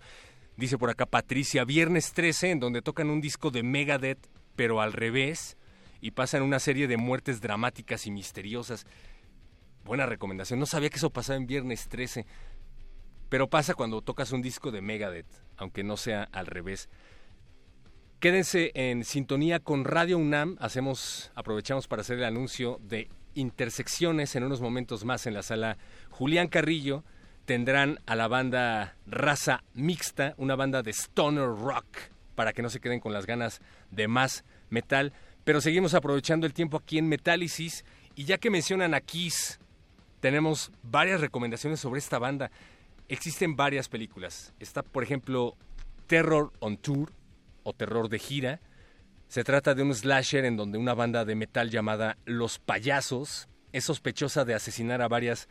Dice 0.57 0.79
por 0.79 0.91
acá 0.91 1.07
Patricia, 1.07 1.65
viernes 1.65 2.13
13, 2.13 2.53
en 2.53 2.61
donde 2.61 2.83
tocan 2.83 3.11
un 3.11 3.21
disco 3.21 3.51
de 3.51 3.63
Megadeth, 3.63 4.27
pero 4.55 4.81
al 4.81 4.93
revés, 4.93 5.59
y 6.01 6.13
pasan 6.13 6.43
una 6.43 6.61
serie 6.61 6.89
de 6.89 6.97
muertes 6.97 7.41
dramáticas 7.41 8.07
y 8.07 8.11
misteriosas. 8.11 8.87
Buena 9.85 10.07
recomendación. 10.07 10.59
No 10.59 10.67
sabía 10.67 10.89
que 10.89 10.97
eso 10.97 11.11
pasaba 11.11 11.37
en 11.37 11.47
viernes 11.47 11.89
13. 11.89 12.27
Pero 13.29 13.51
pasa 13.51 13.75
cuando 13.75 14.03
tocas 14.03 14.33
un 14.33 14.41
disco 14.41 14.71
de 14.71 14.81
Megadeth, 14.81 15.27
aunque 15.57 15.85
no 15.85 15.97
sea 15.97 16.29
al 16.33 16.47
revés. 16.47 16.89
Quédense 18.27 18.73
en 18.75 19.05
sintonía 19.05 19.61
con 19.61 19.85
Radio 19.85 20.19
UNAM. 20.19 20.57
Hacemos, 20.59 21.31
aprovechamos 21.37 21.87
para 21.87 22.03
hacer 22.03 22.19
el 22.19 22.25
anuncio 22.25 22.81
de 22.83 23.09
intersecciones 23.35 24.35
en 24.35 24.43
unos 24.43 24.61
momentos 24.61 25.05
más 25.05 25.29
en 25.29 25.35
la 25.35 25.45
sala 25.45 25.79
Julián 26.11 26.49
Carrillo. 26.49 27.05
Tendrán 27.45 28.01
a 28.05 28.17
la 28.17 28.27
banda 28.27 28.97
Raza 29.07 29.63
Mixta, 29.75 30.35
una 30.39 30.57
banda 30.57 30.83
de 30.83 30.91
stoner 30.91 31.45
rock, 31.45 31.87
para 32.35 32.53
que 32.53 32.63
no 32.63 32.69
se 32.69 32.81
queden 32.81 32.99
con 32.99 33.13
las 33.13 33.27
ganas 33.27 33.61
de 33.93 34.09
más 34.09 34.45
metal. 34.71 35.13
Pero 35.45 35.61
seguimos 35.61 35.95
aprovechando 35.95 36.49
el 36.49 36.53
tiempo 36.53 36.79
aquí 36.79 36.99
en 36.99 37.09
Metálisis. 37.09 37.85
Y 38.17 38.25
ya 38.25 38.39
que 38.39 38.51
mencionan 38.51 38.93
a 38.95 39.03
Kiss, 39.03 39.61
tenemos 40.19 40.73
varias 40.83 41.21
recomendaciones 41.21 41.79
sobre 41.79 42.01
esta 42.01 42.19
banda. 42.19 42.51
Existen 43.07 43.55
varias 43.55 43.89
películas. 43.89 44.53
Está, 44.59 44.83
por 44.83 45.05
ejemplo, 45.05 45.57
Terror 46.09 46.53
on 46.59 46.77
Tour, 46.77 47.13
o 47.67 47.73
terror 47.73 48.09
de 48.09 48.19
gira. 48.19 48.61
Se 49.29 49.43
trata 49.43 49.75
de 49.75 49.83
un 49.83 49.93
slasher 49.93 50.45
en 50.45 50.57
donde 50.57 50.79
una 50.79 50.95
banda 50.95 51.25
de 51.25 51.35
metal 51.35 51.69
llamada 51.69 52.17
Los 52.25 52.61
Payasos 52.61 53.49
es 53.73 53.85
sospechosa 53.85 54.45
de 54.45 54.55
asesinar 54.55 55.03
a 55.03 55.09
varias 55.09 55.49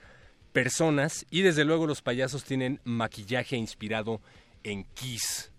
personas 0.54 1.26
y 1.30 1.42
desde 1.42 1.66
luego 1.66 1.86
los 1.86 2.02
payasos 2.02 2.46
tienen 2.46 2.80
maquillaje 2.86 3.58
inspirado 3.58 4.22
en 4.64 4.86
Kiss. 4.94 5.52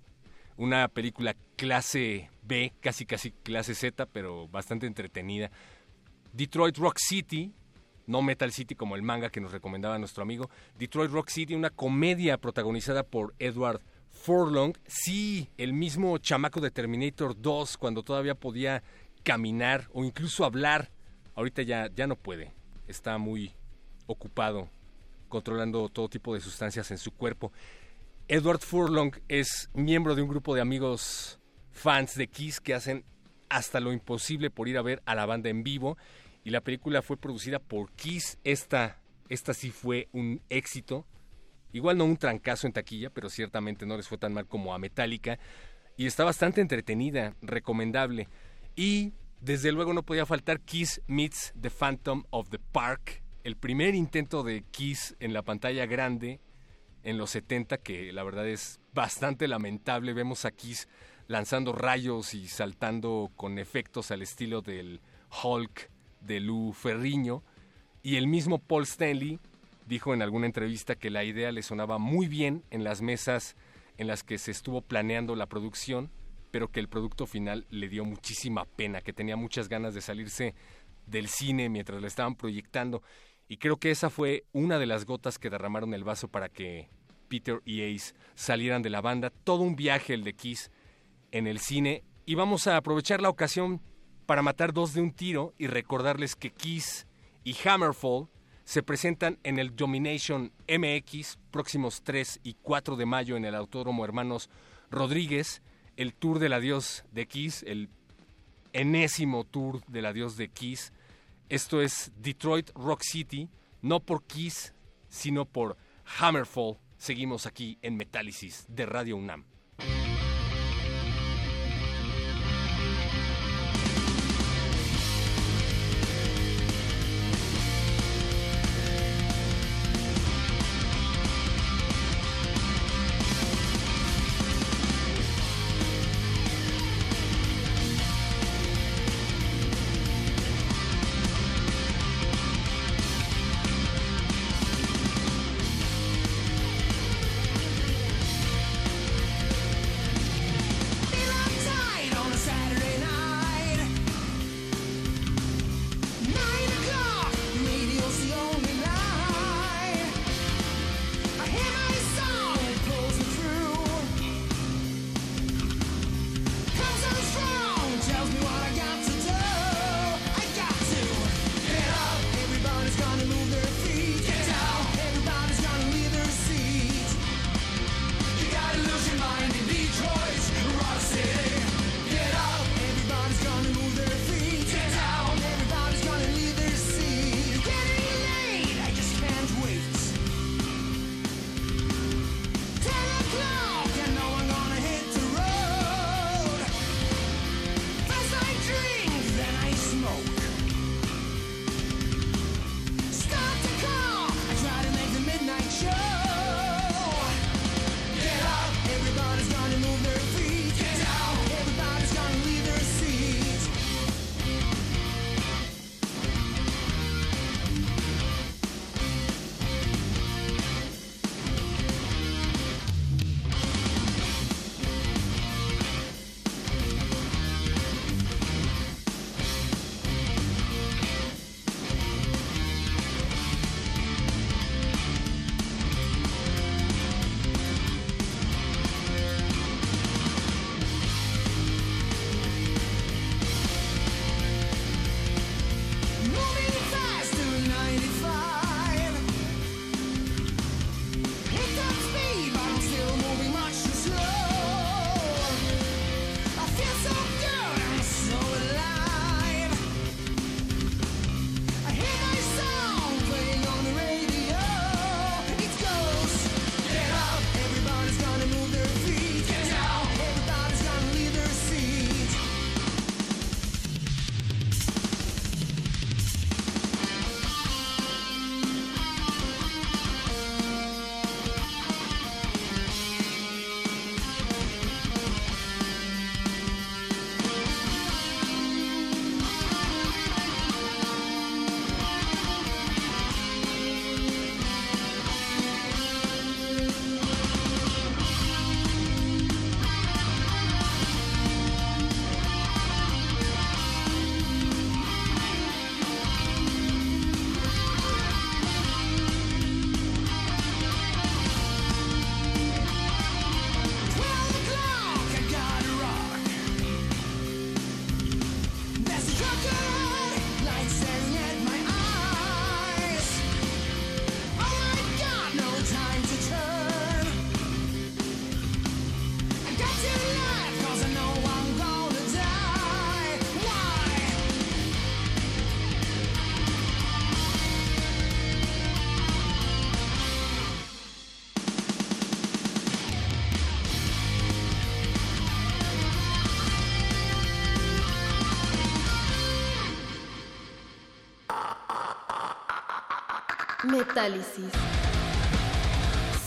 Una 0.57 0.89
película 0.89 1.37
clase 1.57 2.31
B, 2.43 2.73
casi 2.81 3.05
casi 3.05 3.33
clase 3.33 3.75
Z, 3.75 4.07
pero 4.07 4.49
bastante 4.49 4.87
entretenida. 4.87 5.51
Detroit 6.33 6.79
Rock 6.79 6.97
City, 6.99 7.53
no 8.07 8.23
Metal 8.23 8.51
City 8.51 8.75
como 8.75 8.97
el 8.97 9.03
manga 9.03 9.29
que 9.29 9.43
nos 9.43 9.53
recomendaba 9.53 9.99
nuestro 9.99 10.23
amigo. 10.23 10.49
Detroit 10.79 11.11
Rock 11.11 11.29
City, 11.29 11.55
una 11.55 11.71
comedia 11.71 12.39
protagonizada 12.39 13.03
por 13.03 13.35
Edward 13.39 13.83
Furlong, 14.17 14.73
sí, 14.87 15.49
el 15.57 15.73
mismo 15.73 16.19
chamaco 16.19 16.61
de 16.61 16.71
Terminator 16.71 17.41
2 17.41 17.77
cuando 17.77 18.03
todavía 18.03 18.35
podía 18.35 18.83
caminar 19.23 19.89
o 19.93 20.05
incluso 20.05 20.45
hablar. 20.45 20.91
Ahorita 21.35 21.63
ya, 21.63 21.89
ya 21.95 22.07
no 22.07 22.17
puede. 22.17 22.53
Está 22.89 23.19
muy 23.19 23.53
ocupado 24.07 24.69
controlando 25.29 25.89
todo 25.89 26.09
tipo 26.09 26.35
de 26.35 26.41
sustancias 26.41 26.91
en 26.91 26.99
su 26.99 27.13
cuerpo. 27.13 27.53
Edward 28.29 28.61
Furlong 28.61 29.13
es 29.29 29.71
miembro 29.75 30.15
de 30.15 30.23
un 30.23 30.29
grupo 30.29 30.55
de 30.55 30.61
amigos 30.61 31.39
fans 31.71 32.17
de 32.17 32.27
Kiss 32.27 32.61
que 32.61 32.75
hacen 32.75 33.05
hasta 33.49 33.81
lo 33.81 33.93
imposible 33.93 34.51
por 34.51 34.69
ir 34.69 34.79
a 34.79 34.83
ver 34.83 35.03
a 35.07 35.15
la 35.15 35.27
banda 35.27 35.51
en 35.51 35.63
vivo 35.63 35.97
y 36.43 36.51
la 36.51 36.63
película 36.63 37.03
fue 37.03 37.17
producida 37.17 37.59
por 37.59 37.93
Kiss. 37.93 38.39
Esta, 38.45 38.99
esta 39.29 39.55
sí 39.55 39.71
fue 39.71 40.09
un 40.13 40.41
éxito. 40.49 41.07
Igual 41.77 41.99
no 41.99 42.07
un 42.07 42.17
trancazo 42.17 42.67
en 42.67 42.73
taquilla, 42.73 43.11
pero 43.11 43.29
ciertamente 43.29 43.85
no 43.85 43.99
les 43.99 44.09
fue 44.09 44.17
tan 44.17 44.33
mal 44.33 44.47
como 44.47 44.73
a 44.73 44.79
Metallica. 44.79 45.39
Y 45.99 46.07
está 46.07 46.25
bastante 46.25 46.63
entretenida, 46.63 47.35
recomendable. 47.43 48.29
Y 48.75 49.13
desde 49.43 49.73
luego 49.73 49.93
no 49.93 50.03
podía 50.03 50.25
faltar 50.25 50.63
Kiss 50.63 51.03
Meets 51.07 51.53
The 51.61 51.69
Phantom 51.69 52.25
of 52.31 52.49
the 52.49 52.59
Park, 52.59 53.23
el 53.45 53.57
primer 53.57 53.95
intento 53.95 54.43
de 54.43 54.65
Kiss 54.71 55.17
en 55.21 55.35
la 55.35 55.43
pantalla 55.43 55.85
grande 55.85 56.41
en 57.03 57.19
los 57.19 57.29
70, 57.33 57.77
que 57.77 58.11
la 58.11 58.25
verdad 58.25 58.49
es 58.49 58.81
bastante 58.95 59.47
lamentable. 59.47 60.15
Vemos 60.15 60.47
a 60.47 60.53
Kiss 60.53 60.89
lanzando 61.27 61.75
rayos 61.75 62.33
y 62.33 62.49
saltando 62.49 63.31
con 63.37 63.59
efectos 63.59 64.11
al 64.11 64.23
estilo 64.23 64.63
del 64.63 65.03
Hulk 65.45 65.91
de 66.23 66.41
Lou 66.41 66.73
Ferriño. 66.73 67.45
Y 68.03 68.17
el 68.17 68.29
mismo 68.29 68.61
Paul 68.61 68.85
Stanley 68.85 69.39
dijo 69.87 70.13
en 70.13 70.23
alguna 70.23 70.47
entrevista 70.47 70.97
que 70.97 71.11
la 71.11 71.25
idea 71.25 71.53
le 71.53 71.63
sonaba 71.63 71.99
muy 71.99 72.29
bien 72.29 72.65
en 72.71 72.85
las 72.85 73.01
mesas 73.01 73.57
en 73.97 74.09
las 74.09 74.23
que 74.23 74.39
se 74.39 74.51
estuvo 74.51 74.83
planeando 74.83 75.37
la 75.37 75.47
producción, 75.47 76.11
pero 76.51 76.71
que 76.71 76.81
el 76.81 76.89
producto 76.89 77.27
final 77.27 77.67
le 77.71 77.89
dio 77.89 78.05
muchísima 78.05 78.65
pena, 78.65 79.01
que 79.01 79.13
tenía 79.13 79.37
muchas 79.37 79.69
ganas 79.69 79.95
de 79.95 80.01
salirse 80.01 80.55
del 81.07 81.29
cine 81.29 81.69
mientras 81.69 82.01
la 82.01 82.09
estaban 82.09 82.35
proyectando. 82.35 83.03
Y 83.49 83.59
creo 83.59 83.77
que 83.77 83.91
esa 83.91 84.11
fue 84.11 84.45
una 84.53 84.79
de 84.79 84.87
las 84.87 85.07
gotas 85.07 85.39
que 85.39 85.51
derramaron 85.51 85.95
el 85.95 86.05
vaso 86.05 86.29
para 86.29 86.49
que 86.49 86.91
Peter 87.29 87.61
y 87.65 87.83
Ace 87.83 88.15
salieran 88.35 88.83
de 88.83 88.91
la 88.91 89.01
banda. 89.01 89.31
Todo 89.31 89.63
un 89.63 89.77
viaje 89.77 90.15
el 90.15 90.25
de 90.25 90.35
Kiss 90.35 90.71
en 91.31 91.47
el 91.47 91.61
cine. 91.61 92.03
Y 92.25 92.35
vamos 92.35 92.67
a 92.67 92.77
aprovechar 92.77 93.23
la 93.23 93.29
ocasión 93.29 93.81
para 94.27 94.43
matar 94.43 94.73
dos 94.73 94.95
de 94.95 95.01
un 95.01 95.13
tiro 95.13 95.55
y 95.59 95.69
recordarles 95.69 96.35
que 96.35 96.51
Kiss 96.51 97.07
y 97.45 97.57
Hammerfall 97.65 98.29
se 98.67 98.83
presentan 98.83 99.39
en 99.45 99.61
el 99.61 99.77
Domination 99.77 100.53
MX 100.69 101.39
próximos 101.53 102.03
3 102.03 102.41
y 102.43 102.55
4 102.55 102.97
de 102.97 103.07
mayo 103.07 103.37
en 103.37 103.45
el 103.45 103.55
Autódromo 103.55 104.05
Hermanos 104.05 104.51
Rodríguez, 104.91 105.63
el 105.97 106.13
Tour 106.15 106.41
del 106.41 106.53
Adiós 106.53 107.05
de 107.13 107.27
Kiss, 107.29 107.63
el 107.63 107.89
enésimo 108.73 109.45
Tour 109.45 109.85
del 109.87 110.07
Adiós 110.07 110.37
de 110.37 110.49
Kiss. 110.49 110.93
Esto 111.49 111.81
es 111.81 112.11
Detroit 112.17 112.71
Rock 112.75 113.03
City, 113.03 113.49
no 113.83 114.01
por 114.01 114.25
Kiss, 114.25 114.75
sino 115.09 115.45
por 115.45 115.77
Hammerfall. 116.19 116.79
Seguimos 116.99 117.47
aquí 117.47 117.79
en 117.83 117.97
Metálisis 117.97 118.67
de 118.69 118.85
Radio 118.85 119.17
UNAM. 119.17 119.45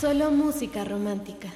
Solo 0.02 0.32
música 0.32 0.84
romántica. 0.84 1.50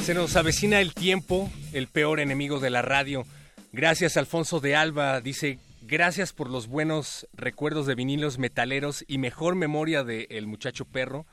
Se 0.00 0.14
nos 0.14 0.36
avecina 0.36 0.80
el 0.80 0.94
tiempo, 0.94 1.50
el 1.74 1.88
peor 1.88 2.18
enemigo 2.18 2.60
de 2.60 2.70
la 2.70 2.80
radio. 2.80 3.26
Gracias 3.72 4.16
Alfonso 4.16 4.60
de 4.60 4.74
Alba, 4.74 5.20
dice, 5.20 5.58
gracias 5.82 6.32
por 6.32 6.48
los 6.48 6.66
buenos 6.66 7.28
recuerdos 7.34 7.84
de 7.84 7.94
vinilos 7.94 8.38
metaleros 8.38 9.04
y 9.06 9.18
mejor 9.18 9.54
memoria 9.54 10.02
de 10.02 10.28
El 10.30 10.46
Muchacho 10.46 10.86
Perro. 10.86 11.26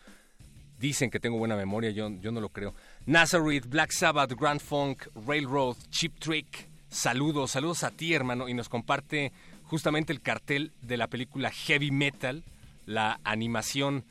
Dicen 0.84 1.10
que 1.10 1.22
tengo 1.22 1.38
buena 1.38 1.56
memoria, 1.56 1.92
yo, 1.92 2.10
yo 2.20 2.34
no 2.34 2.42
lo 2.42 2.50
creo. 2.50 2.76
Nazareth, 3.06 3.68
Black 3.68 3.92
Sabbath, 3.92 4.34
Grand 4.38 4.60
Funk, 4.60 5.04
Railroad, 5.26 5.78
Cheap 5.90 6.20
Trick. 6.20 6.68
Saludos, 6.90 7.52
saludos 7.52 7.86
a 7.86 7.92
ti 7.92 8.14
hermano 8.14 8.50
y 8.50 8.54
nos 8.54 8.68
comparte 8.68 9.32
justamente 9.64 10.12
el 10.12 10.20
cartel 10.20 10.74
de 10.82 10.98
la 10.98 11.08
película 11.08 11.52
Heavy 11.52 11.90
Metal, 11.92 12.44
la 12.86 13.22
animación 13.24 14.04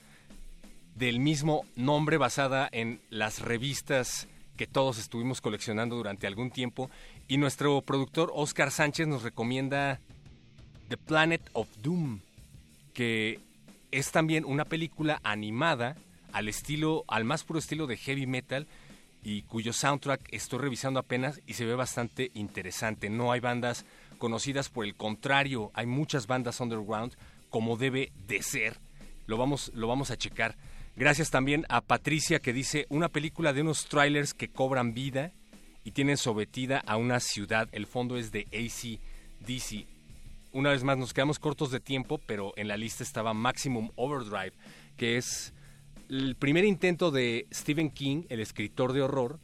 del 0.95 1.21
mismo 1.21 1.67
nombre 1.77 2.17
basada 2.17 2.71
en 2.73 3.01
las 3.11 3.41
revistas 3.41 4.27
que 4.57 4.67
todos 4.67 4.97
estuvimos 4.97 5.43
coleccionando 5.43 5.97
durante 5.97 6.27
algún 6.27 6.51
tiempo. 6.51 6.89
Y 7.29 7.37
nuestro 7.37 7.83
productor 7.83 8.33
Oscar 8.35 8.71
Sánchez 8.71 9.07
nos 9.07 9.25
recomienda 9.25 10.01
The 10.89 10.97
Planet 10.97 11.43
of 11.53 11.69
Doom, 11.83 12.21
que 12.95 13.41
es 13.91 14.11
también 14.11 14.47
una 14.47 14.65
película 14.65 15.21
animada 15.23 15.97
al 16.33 16.49
estilo, 16.49 17.05
al 17.09 17.25
más 17.25 17.45
puro 17.45 17.59
estilo 17.59 17.87
de 17.87 17.97
heavy 17.97 18.27
metal 18.27 18.67
y 19.23 19.43
cuyo 19.43 19.73
soundtrack 19.73 20.29
estoy 20.33 20.59
revisando 20.59 20.99
apenas 20.99 21.41
y 21.47 21.55
se 21.55 21.65
ve 21.65 21.75
bastante 21.75 22.31
interesante. 22.35 23.09
No 23.09 23.33
hay 23.33 23.41
bandas 23.41 23.85
conocidas, 24.19 24.69
por 24.69 24.85
el 24.85 24.95
contrario, 24.95 25.71
hay 25.75 25.87
muchas 25.87 26.27
bandas 26.27 26.61
underground 26.61 27.17
como 27.51 27.77
debe 27.77 28.13
de 28.27 28.43
ser. 28.43 28.81
Lo 29.27 29.37
vamos, 29.37 29.71
lo 29.75 29.87
vamos 29.87 30.11
a 30.11 30.17
checar. 30.17 30.57
Gracias 30.97 31.31
también 31.31 31.65
a 31.69 31.81
Patricia 31.81 32.41
que 32.41 32.53
dice 32.53 32.87
una 32.89 33.09
película 33.09 33.53
de 33.53 33.63
unos 33.63 33.87
trailers 33.87 34.35
que 34.35 34.49
cobran 34.49 34.93
vida 34.93 35.33
y 35.85 35.93
tienen 35.93 36.17
sometida 36.17 36.79
a 36.79 36.97
una 36.97 37.21
ciudad. 37.21 37.69
El 37.73 37.87
fondo 37.87 38.17
es 38.17 38.33
de 38.33 38.47
ACDC. 38.53 39.87
Una 40.53 40.71
vez 40.71 40.85
más 40.85 40.99
nos 40.99 41.15
quedamos 41.15 41.39
cortos 41.39 41.71
de 41.71 41.81
tiempo, 41.81 42.19
pero 42.27 42.53
en 42.57 42.69
la 42.69 42.77
lista 42.77 43.03
estaba 43.03 43.33
Maximum 43.33 43.91
Overdrive, 43.97 44.53
que 44.97 45.17
es 45.17 45.55
el 46.13 46.37
primer 46.37 46.67
intento 46.67 47.11
de 47.11 47.47
Stephen 47.55 47.91
King, 47.91 48.25
el 48.29 48.41
escritor 48.41 48.93
de 48.93 49.01
horror, 49.01 49.41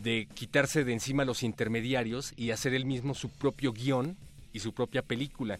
de 0.00 0.28
quitarse 0.32 0.84
de 0.84 0.92
encima 0.92 1.24
los 1.24 1.42
intermediarios 1.42 2.32
y 2.36 2.52
hacer 2.52 2.74
él 2.74 2.84
mismo 2.86 3.14
su 3.14 3.28
propio 3.28 3.72
guion 3.72 4.16
y 4.52 4.60
su 4.60 4.72
propia 4.72 5.02
película. 5.02 5.58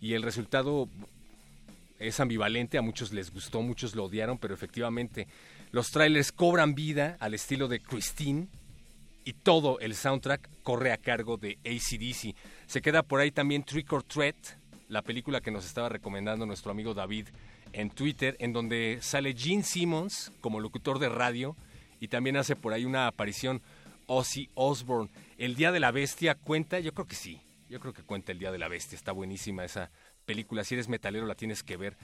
Y 0.00 0.14
el 0.14 0.24
resultado 0.24 0.88
es 2.00 2.18
ambivalente, 2.18 2.76
a 2.76 2.82
muchos 2.82 3.12
les 3.12 3.32
gustó, 3.32 3.62
muchos 3.62 3.94
lo 3.94 4.04
odiaron, 4.04 4.38
pero 4.38 4.52
efectivamente 4.52 5.28
los 5.70 5.92
trailers 5.92 6.32
cobran 6.32 6.74
vida 6.74 7.16
al 7.20 7.34
estilo 7.34 7.68
de 7.68 7.78
Christine 7.78 8.48
y 9.24 9.34
todo 9.34 9.78
el 9.78 9.94
soundtrack 9.94 10.48
corre 10.64 10.90
a 10.90 10.96
cargo 10.96 11.36
de 11.36 11.58
ACDC. 11.64 12.34
Se 12.66 12.82
queda 12.82 13.04
por 13.04 13.20
ahí 13.20 13.30
también 13.30 13.62
Trick 13.62 13.92
or 13.92 14.02
Treat, 14.02 14.34
la 14.88 15.02
película 15.02 15.40
que 15.40 15.52
nos 15.52 15.64
estaba 15.64 15.88
recomendando 15.88 16.46
nuestro 16.46 16.72
amigo 16.72 16.94
David 16.94 17.28
en 17.72 17.90
Twitter, 17.90 18.36
en 18.40 18.52
donde 18.52 18.98
sale 19.00 19.34
Gene 19.34 19.62
Simmons 19.62 20.32
como 20.40 20.60
locutor 20.60 20.98
de 20.98 21.08
radio 21.08 21.56
y 22.00 22.08
también 22.08 22.36
hace 22.36 22.56
por 22.56 22.72
ahí 22.72 22.84
una 22.84 23.06
aparición 23.06 23.62
Ozzy 24.06 24.48
Osbourne. 24.54 25.10
El 25.38 25.54
Día 25.54 25.72
de 25.72 25.80
la 25.80 25.90
Bestia 25.90 26.34
cuenta, 26.34 26.80
yo 26.80 26.92
creo 26.92 27.06
que 27.06 27.14
sí, 27.14 27.40
yo 27.68 27.78
creo 27.80 27.92
que 27.92 28.02
cuenta 28.02 28.32
el 28.32 28.38
Día 28.38 28.50
de 28.50 28.58
la 28.58 28.68
Bestia, 28.68 28.96
está 28.96 29.12
buenísima 29.12 29.64
esa 29.64 29.90
película, 30.24 30.64
si 30.64 30.74
eres 30.74 30.88
metalero 30.88 31.26
la 31.26 31.34
tienes 31.34 31.62
que 31.62 31.76
ver. 31.76 31.96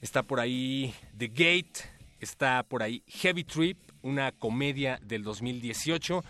Está 0.00 0.22
por 0.22 0.40
ahí 0.40 0.94
The 1.16 1.28
Gate, 1.28 1.80
está 2.20 2.62
por 2.62 2.82
ahí 2.82 3.02
Heavy 3.06 3.44
Trip, 3.44 3.78
una 4.02 4.32
comedia 4.32 4.98
del 5.02 5.22
2018. 5.22 6.24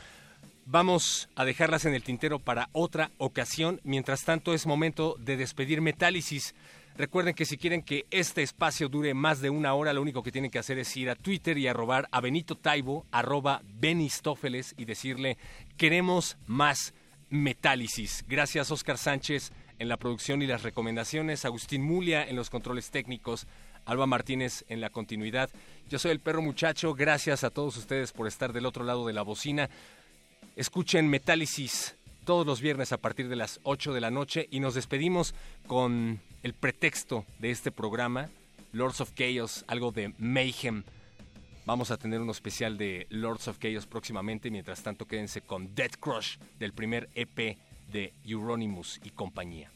Vamos 0.64 1.28
a 1.34 1.44
dejarlas 1.44 1.84
en 1.86 1.94
el 1.94 2.02
tintero 2.02 2.38
para 2.38 2.68
otra 2.72 3.10
ocasión. 3.18 3.80
Mientras 3.82 4.24
tanto, 4.24 4.54
es 4.54 4.66
momento 4.66 5.16
de 5.18 5.36
despedir 5.36 5.80
Metálisis. 5.80 6.54
Recuerden 6.96 7.34
que 7.34 7.46
si 7.46 7.56
quieren 7.56 7.82
que 7.82 8.06
este 8.10 8.42
espacio 8.42 8.88
dure 8.88 9.14
más 9.14 9.40
de 9.40 9.48
una 9.48 9.72
hora, 9.74 9.92
lo 9.92 10.02
único 10.02 10.22
que 10.22 10.32
tienen 10.32 10.50
que 10.50 10.58
hacer 10.58 10.78
es 10.78 10.94
ir 10.96 11.08
a 11.08 11.14
Twitter 11.14 11.56
y 11.56 11.66
arrobar 11.66 12.06
a 12.12 12.20
Benito 12.20 12.54
Taibo, 12.54 13.06
arroba 13.10 13.62
Benistófeles 13.64 14.74
y 14.76 14.84
decirle 14.84 15.38
queremos 15.78 16.36
más 16.46 16.92
Metálisis. 17.30 18.24
Gracias, 18.28 18.70
Oscar 18.70 18.98
Sánchez 18.98 19.52
en 19.78 19.88
la 19.88 19.96
producción 19.96 20.42
y 20.42 20.46
las 20.46 20.62
recomendaciones, 20.62 21.46
Agustín 21.46 21.82
Mulia 21.82 22.28
en 22.28 22.36
los 22.36 22.50
controles 22.50 22.90
técnicos, 22.90 23.46
Alba 23.86 24.06
Martínez 24.06 24.64
en 24.68 24.82
la 24.82 24.90
continuidad. 24.90 25.48
Yo 25.88 25.98
soy 25.98 26.10
el 26.10 26.20
perro 26.20 26.42
muchacho, 26.42 26.94
gracias 26.94 27.42
a 27.42 27.50
todos 27.50 27.78
ustedes 27.78 28.12
por 28.12 28.28
estar 28.28 28.52
del 28.52 28.66
otro 28.66 28.84
lado 28.84 29.06
de 29.06 29.14
la 29.14 29.22
bocina. 29.22 29.70
Escuchen 30.56 31.08
Metálisis 31.08 31.96
todos 32.26 32.46
los 32.46 32.60
viernes 32.60 32.92
a 32.92 32.98
partir 32.98 33.28
de 33.28 33.36
las 33.36 33.60
8 33.62 33.94
de 33.94 34.00
la 34.00 34.10
noche 34.10 34.46
y 34.50 34.60
nos 34.60 34.74
despedimos 34.74 35.34
con 35.66 36.20
el 36.42 36.54
pretexto 36.54 37.24
de 37.38 37.50
este 37.50 37.70
programa, 37.70 38.28
Lords 38.72 39.00
of 39.00 39.12
Chaos, 39.14 39.64
algo 39.68 39.92
de 39.92 40.12
Mayhem. 40.18 40.82
Vamos 41.64 41.90
a 41.90 41.96
tener 41.96 42.20
un 42.20 42.30
especial 42.30 42.76
de 42.76 43.06
Lords 43.10 43.48
of 43.48 43.58
Chaos 43.58 43.86
próximamente, 43.86 44.50
mientras 44.50 44.82
tanto 44.82 45.06
quédense 45.06 45.42
con 45.42 45.74
Dead 45.74 45.90
Crush 45.92 46.38
del 46.58 46.72
primer 46.72 47.08
EP 47.14 47.56
de 47.92 48.12
Euronymous 48.24 49.00
y 49.04 49.10
compañía. 49.10 49.70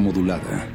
Modulada. 0.00 0.68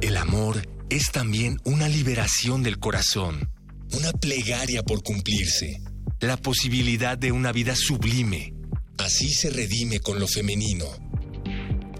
El 0.00 0.16
amor 0.16 0.60
es 0.90 1.12
también 1.12 1.60
una 1.62 1.88
liberación 1.88 2.64
del 2.64 2.80
corazón, 2.80 3.52
una 3.92 4.10
plegaria 4.10 4.82
por 4.82 5.04
cumplirse, 5.04 5.80
la 6.18 6.36
posibilidad 6.36 7.16
de 7.16 7.30
una 7.30 7.52
vida 7.52 7.76
sublime. 7.76 8.54
Así 8.98 9.32
se 9.32 9.50
redime 9.50 10.00
con 10.00 10.18
lo 10.18 10.26
femenino. 10.26 10.86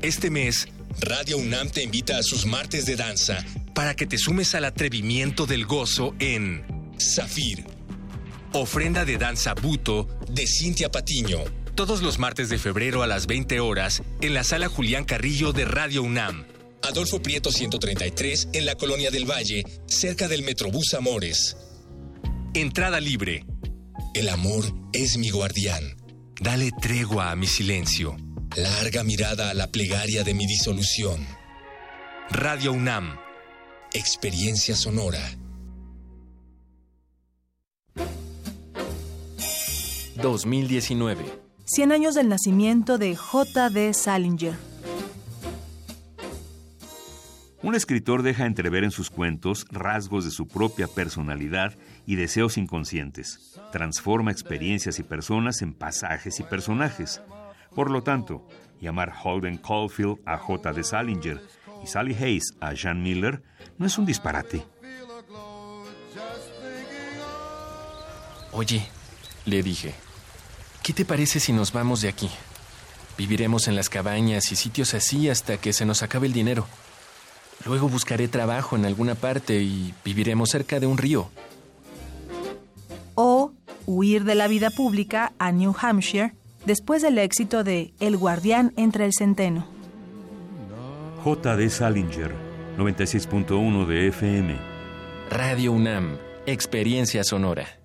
Este 0.03 0.29
mes, 0.29 0.67
Radio 1.03 1.39
UNAM 1.39 1.71
te 1.71 1.85
invita 1.85 2.19
a 2.19 2.25
sus 2.25 2.45
martes 2.45 2.85
de 2.85 2.97
danza 2.97 3.45
para 3.77 3.95
que 3.95 4.07
te 4.07 4.19
sumes 4.19 4.57
al 4.57 4.65
atrevimiento 4.65 5.47
del 5.47 5.67
gozo 5.67 6.17
en 6.19 6.65
Zafir. 6.99 7.65
Ofrenda 8.53 9.05
de 9.05 9.19
danza 9.19 9.55
buto 9.55 10.09
de 10.29 10.49
Cintia 10.49 10.91
Patiño. 10.91 11.45
Todos 11.79 12.03
los 12.03 12.19
martes 12.19 12.49
de 12.49 12.59
febrero 12.59 13.05
a 13.05 13.07
las 13.07 13.29
20 13.29 13.61
horas 13.61 14.03
en 14.21 14.35
la 14.35 14.43
sala 14.43 14.67
Julián 14.67 15.05
Carrillo 15.05 15.53
de 15.53 15.65
Radio 15.65 16.03
UNAM. 16.03 16.45
Adolfo 16.83 17.23
Prieto 17.23 17.53
133 17.53 18.49
en 18.53 18.67
la 18.67 18.75
Colonia 18.75 19.13
del 19.13 19.31
Valle, 19.31 19.63
cerca 19.87 20.27
del 20.27 20.43
Metrobús 20.43 20.93
Amores. 20.95 21.57
Entrada 22.53 22.99
libre. 22.99 23.45
El 24.13 24.29
amor 24.29 24.65
es 24.93 25.19
mi 25.19 25.31
guardián. 25.31 25.97
Dale 26.41 26.73
tregua 26.83 27.31
a 27.31 27.37
mi 27.37 27.47
silencio. 27.47 28.17
Larga 28.57 29.05
mirada 29.05 29.51
a 29.51 29.55
la 29.55 29.71
plegaria 29.71 30.25
de 30.25 30.35
mi 30.35 30.49
disolución. 30.49 31.25
Radio 32.29 32.73
UNAM. 32.73 33.21
Experiencia 33.93 34.75
sonora. 34.75 35.23
2019. 40.21 41.48
100 41.71 41.93
años 41.93 42.15
del 42.15 42.31
nacimiento 42.31 42.97
de 42.97 43.15
J.D. 43.15 43.93
Salinger. 43.93 44.55
Un 47.63 47.75
escritor 47.75 48.23
deja 48.23 48.47
entrever 48.47 48.85
en 48.85 48.91
sus 48.91 49.11
cuentos 49.11 49.67
rasgos 49.71 50.25
de 50.25 50.31
su 50.31 50.49
propia 50.49 50.87
personalidad 50.87 51.75
y 52.07 52.15
deseos 52.17 52.57
inconscientes. 52.57 53.61
Transforma 53.71 54.33
experiencias 54.33 54.99
y 54.99 55.03
personas 55.03 55.61
en 55.61 55.75
pasajes 55.75 56.41
y 56.41 56.43
personajes. 56.43 57.21
Por 57.75 57.91
lo 57.91 58.03
tanto, 58.03 58.49
llamar 58.81 59.13
Holden 59.23 59.59
Caulfield 59.59 60.21
a 60.25 60.39
J. 60.39 60.73
de 60.73 60.85
Salinger 60.85 61.43
y 61.85 61.87
Sally 61.87 62.15
Hayes 62.15 62.55
a 62.61 62.73
Jean 62.73 63.03
Miller 63.03 63.43
no 63.77 63.85
es 63.85 63.99
un 63.99 64.07
disparate. 64.07 64.65
Oye, 68.53 68.89
le 69.45 69.63
dije, 69.63 69.95
¿qué 70.89 70.95
te 70.95 71.05
parece 71.05 71.39
si 71.39 71.53
nos 71.53 71.75
vamos 71.75 72.01
de 72.01 72.09
aquí? 72.09 72.31
Viviremos 73.19 73.69
en 73.69 73.77
las 73.77 73.91
cabañas 73.91 74.51
y 74.53 74.57
sitios 74.57 74.95
así 74.95 75.29
hasta 75.29 75.59
que 75.59 75.75
se 75.75 75.85
nos 75.85 76.03
acabe 76.03 76.29
el 76.29 76.33
dinero. 76.33 76.67
Luego 77.67 77.91
buscaré 77.91 78.27
trabajo 78.27 78.75
en 78.75 78.87
alguna 78.87 79.15
parte 79.15 79.61
y 79.61 79.93
viviremos 80.03 80.49
cerca 80.49 80.81
de 80.81 80.87
un 80.87 80.97
río. 80.97 81.29
O 83.17 83.53
huir 83.85 84.25
de 84.25 84.35
la 84.35 84.49
vida 84.49 84.71
pública 84.71 85.35
a 85.39 85.53
New 85.53 85.75
Hampshire 85.79 86.33
después 86.65 87.03
del 87.03 87.19
éxito 87.19 87.65
de 87.65 87.93
El 88.01 88.17
guardián 88.17 88.73
entre 88.79 89.05
el 89.05 89.13
centeno. 89.13 89.67
J. 91.23 91.57
de 91.59 91.69
Salinger, 91.69 92.35
96.1 92.79 93.87
de 93.87 94.09
FM. 94.09 94.57
Radio 95.29 95.73
UNAM, 95.73 96.17
experiencia 96.47 97.25
sonora. 97.25 97.79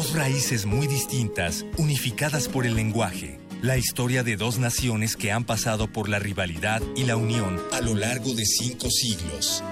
Dos 0.00 0.14
raíces 0.14 0.64
muy 0.64 0.86
distintas, 0.86 1.66
unificadas 1.76 2.48
por 2.48 2.64
el 2.64 2.74
lenguaje. 2.74 3.38
La 3.60 3.76
historia 3.76 4.22
de 4.22 4.36
dos 4.36 4.58
naciones 4.58 5.14
que 5.14 5.30
han 5.30 5.44
pasado 5.44 5.92
por 5.92 6.08
la 6.08 6.18
rivalidad 6.18 6.80
y 6.96 7.04
la 7.04 7.16
unión 7.16 7.60
a 7.70 7.82
lo 7.82 7.94
largo 7.94 8.32
de 8.32 8.46
cinco 8.46 8.88
siglos. 8.88 9.62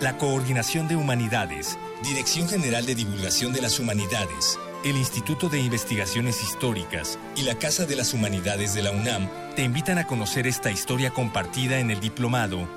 La 0.00 0.16
Coordinación 0.18 0.86
de 0.86 0.94
Humanidades, 0.94 1.76
Dirección 2.04 2.48
General 2.48 2.86
de 2.86 2.94
Divulgación 2.94 3.52
de 3.52 3.60
las 3.60 3.80
Humanidades, 3.80 4.56
el 4.84 4.96
Instituto 4.96 5.48
de 5.48 5.58
Investigaciones 5.58 6.44
Históricas 6.44 7.18
y 7.34 7.42
la 7.42 7.56
Casa 7.56 7.86
de 7.86 7.96
las 7.96 8.14
Humanidades 8.14 8.72
de 8.72 8.84
la 8.84 8.92
UNAM 8.92 9.28
te 9.56 9.64
invitan 9.64 9.98
a 9.98 10.06
conocer 10.06 10.46
esta 10.46 10.70
historia 10.70 11.10
compartida 11.10 11.80
en 11.80 11.90
el 11.90 11.98
diplomado 11.98 12.68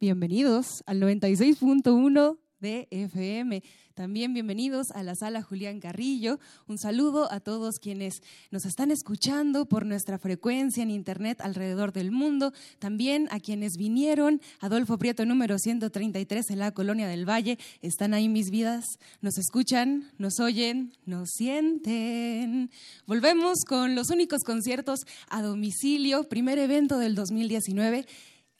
Bienvenidos 0.00 0.82
al 0.86 1.02
96.1 1.02 2.38
de 2.60 2.88
FM. 2.90 3.62
También 3.96 4.34
bienvenidos 4.34 4.90
a 4.90 5.02
la 5.02 5.14
sala 5.14 5.40
Julián 5.40 5.80
Carrillo. 5.80 6.38
Un 6.68 6.76
saludo 6.76 7.32
a 7.32 7.40
todos 7.40 7.78
quienes 7.78 8.20
nos 8.50 8.66
están 8.66 8.90
escuchando 8.90 9.64
por 9.64 9.86
nuestra 9.86 10.18
frecuencia 10.18 10.82
en 10.82 10.90
Internet 10.90 11.40
alrededor 11.40 11.94
del 11.94 12.10
mundo. 12.10 12.52
También 12.78 13.26
a 13.30 13.40
quienes 13.40 13.78
vinieron. 13.78 14.42
Adolfo 14.60 14.98
Prieto 14.98 15.24
número 15.24 15.58
133 15.58 16.50
en 16.50 16.58
la 16.58 16.72
Colonia 16.72 17.08
del 17.08 17.26
Valle. 17.26 17.58
Están 17.80 18.12
ahí 18.12 18.28
mis 18.28 18.50
vidas. 18.50 18.84
Nos 19.22 19.38
escuchan, 19.38 20.12
nos 20.18 20.40
oyen, 20.40 20.92
nos 21.06 21.30
sienten. 21.30 22.70
Volvemos 23.06 23.64
con 23.66 23.94
los 23.94 24.10
únicos 24.10 24.44
conciertos 24.44 25.06
a 25.30 25.40
domicilio. 25.40 26.24
Primer 26.24 26.58
evento 26.58 26.98
del 26.98 27.14
2019. 27.14 28.04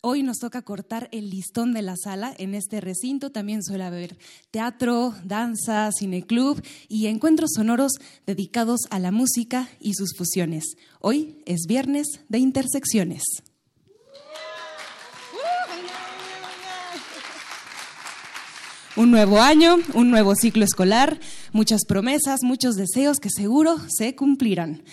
Hoy 0.09 0.23
nos 0.23 0.39
toca 0.39 0.63
cortar 0.63 1.09
el 1.11 1.31
listón 1.31 1.75
de 1.75 1.83
la 1.83 1.97
sala. 1.97 2.33
En 2.39 2.55
este 2.55 2.81
recinto 2.81 3.31
también 3.31 3.65
suele 3.65 3.83
haber 3.83 4.17
teatro, 4.53 5.13
danza, 5.25 5.91
cineclub 5.91 6.63
y 6.89 7.09
encuentros 7.09 7.51
sonoros 7.57 7.91
dedicados 8.25 8.83
a 8.91 9.01
la 9.01 9.11
música 9.11 9.69
y 9.81 9.95
sus 9.95 10.15
fusiones. 10.17 10.77
Hoy 11.01 11.43
es 11.45 11.63
viernes 11.67 12.07
de 12.29 12.39
intersecciones. 12.39 13.25
Un 18.95 19.11
nuevo 19.11 19.41
año, 19.41 19.75
un 19.93 20.11
nuevo 20.13 20.37
ciclo 20.37 20.65
escolar, 20.65 21.19
muchas 21.51 21.81
promesas, 21.85 22.45
muchos 22.45 22.77
deseos 22.77 23.19
que 23.19 23.29
seguro 23.29 23.77
se 23.89 24.15
cumplirán. 24.15 24.85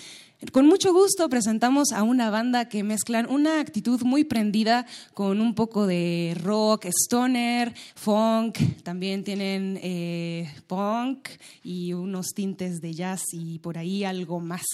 Con 0.52 0.66
mucho 0.66 0.92
gusto 0.92 1.28
presentamos 1.28 1.92
a 1.92 2.02
una 2.02 2.30
banda 2.30 2.68
que 2.68 2.82
mezclan 2.82 3.28
una 3.30 3.60
actitud 3.60 4.02
muy 4.02 4.24
prendida 4.24 4.86
con 5.12 5.40
un 5.40 5.54
poco 5.54 5.86
de 5.86 6.36
rock, 6.40 6.86
stoner, 6.86 7.74
funk, 7.94 8.58
también 8.82 9.24
tienen 9.24 9.78
eh, 9.82 10.52
punk 10.66 11.28
y 11.62 11.92
unos 11.92 12.28
tintes 12.34 12.80
de 12.80 12.94
jazz 12.94 13.22
y 13.32 13.58
por 13.58 13.78
ahí 13.78 14.04
algo 14.04 14.40
más. 14.40 14.64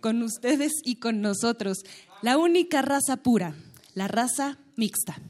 Con 0.00 0.22
ustedes 0.22 0.72
y 0.84 0.96
con 0.96 1.20
nosotros, 1.20 1.78
la 2.22 2.38
única 2.38 2.82
raza 2.82 3.18
pura, 3.18 3.54
la 3.94 4.08
raza 4.08 4.58
mixta. 4.76 5.20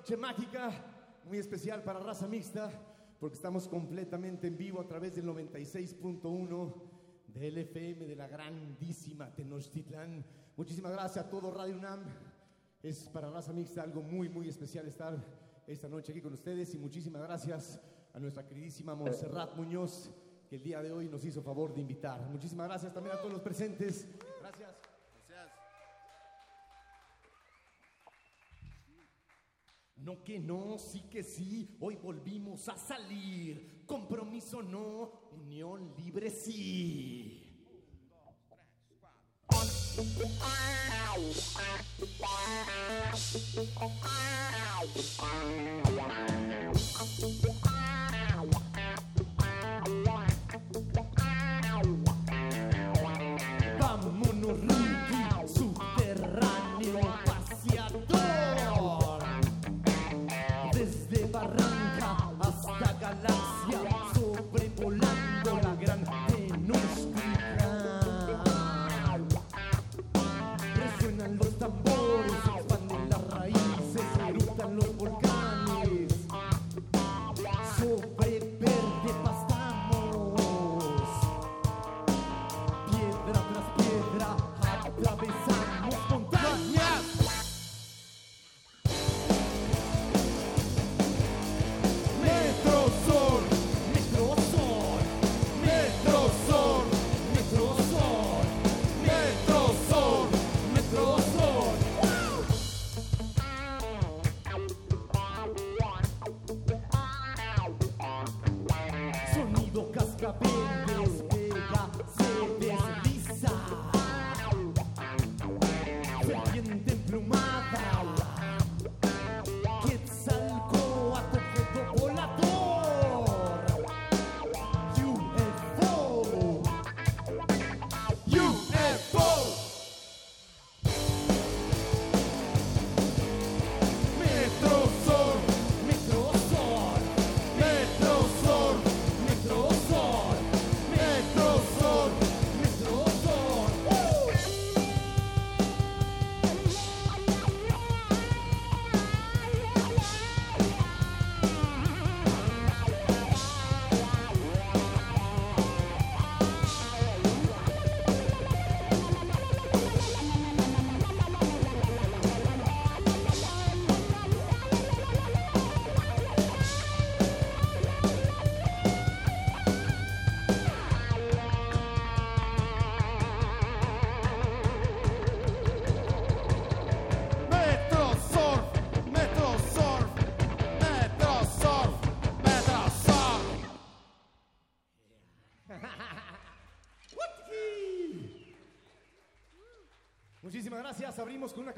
Noche 0.00 0.16
mágica, 0.16 0.72
muy 1.26 1.36
especial 1.36 1.82
para 1.82 2.00
raza 2.00 2.26
mixta, 2.26 2.72
porque 3.18 3.34
estamos 3.34 3.68
completamente 3.68 4.46
en 4.46 4.56
vivo 4.56 4.80
a 4.80 4.86
través 4.86 5.14
del 5.14 5.26
96.1 5.26 6.74
del 7.26 7.58
FM 7.58 8.06
de 8.06 8.16
la 8.16 8.26
grandísima 8.26 9.30
Tenochtitlán. 9.34 10.24
Muchísimas 10.56 10.92
gracias 10.92 11.26
a 11.26 11.28
todo 11.28 11.50
Radio 11.50 11.76
UNAM. 11.76 12.00
Es 12.82 13.10
para 13.10 13.30
raza 13.30 13.52
mixta 13.52 13.82
algo 13.82 14.00
muy, 14.00 14.30
muy 14.30 14.48
especial 14.48 14.86
estar 14.88 15.22
esta 15.66 15.86
noche 15.86 16.12
aquí 16.12 16.22
con 16.22 16.32
ustedes 16.32 16.74
y 16.74 16.78
muchísimas 16.78 17.20
gracias 17.20 17.78
a 18.14 18.18
nuestra 18.18 18.46
queridísima 18.46 18.94
Montserrat 18.94 19.54
Muñoz, 19.54 20.10
que 20.48 20.56
el 20.56 20.62
día 20.62 20.82
de 20.82 20.92
hoy 20.92 21.10
nos 21.10 21.22
hizo 21.26 21.42
favor 21.42 21.74
de 21.74 21.82
invitar. 21.82 22.26
Muchísimas 22.30 22.68
gracias 22.68 22.94
también 22.94 23.16
a 23.16 23.18
todos 23.18 23.34
los 23.34 23.42
presentes. 23.42 24.06
No 30.00 30.24
que 30.24 30.38
no, 30.38 30.78
sí 30.78 31.02
que 31.10 31.22
sí, 31.22 31.76
hoy 31.80 31.96
volvimos 31.96 32.68
a 32.68 32.76
salir. 32.76 33.84
Compromiso 33.84 34.62
no, 34.62 35.12
unión 35.32 35.94
libre 35.98 36.30
sí. 36.30 37.46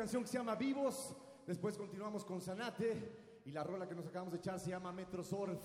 Canción 0.02 0.26
se 0.26 0.36
llama 0.36 0.56
Vivos. 0.56 1.14
Después 1.46 1.78
continuamos 1.78 2.24
con 2.24 2.40
Sanate. 2.40 3.40
Y 3.44 3.52
la 3.52 3.62
rola 3.62 3.88
que 3.88 3.94
nos 3.94 4.04
acabamos 4.04 4.32
de 4.32 4.40
echar 4.40 4.58
se 4.58 4.70
llama 4.70 4.90
Metro 4.90 5.22
Surf. 5.22 5.62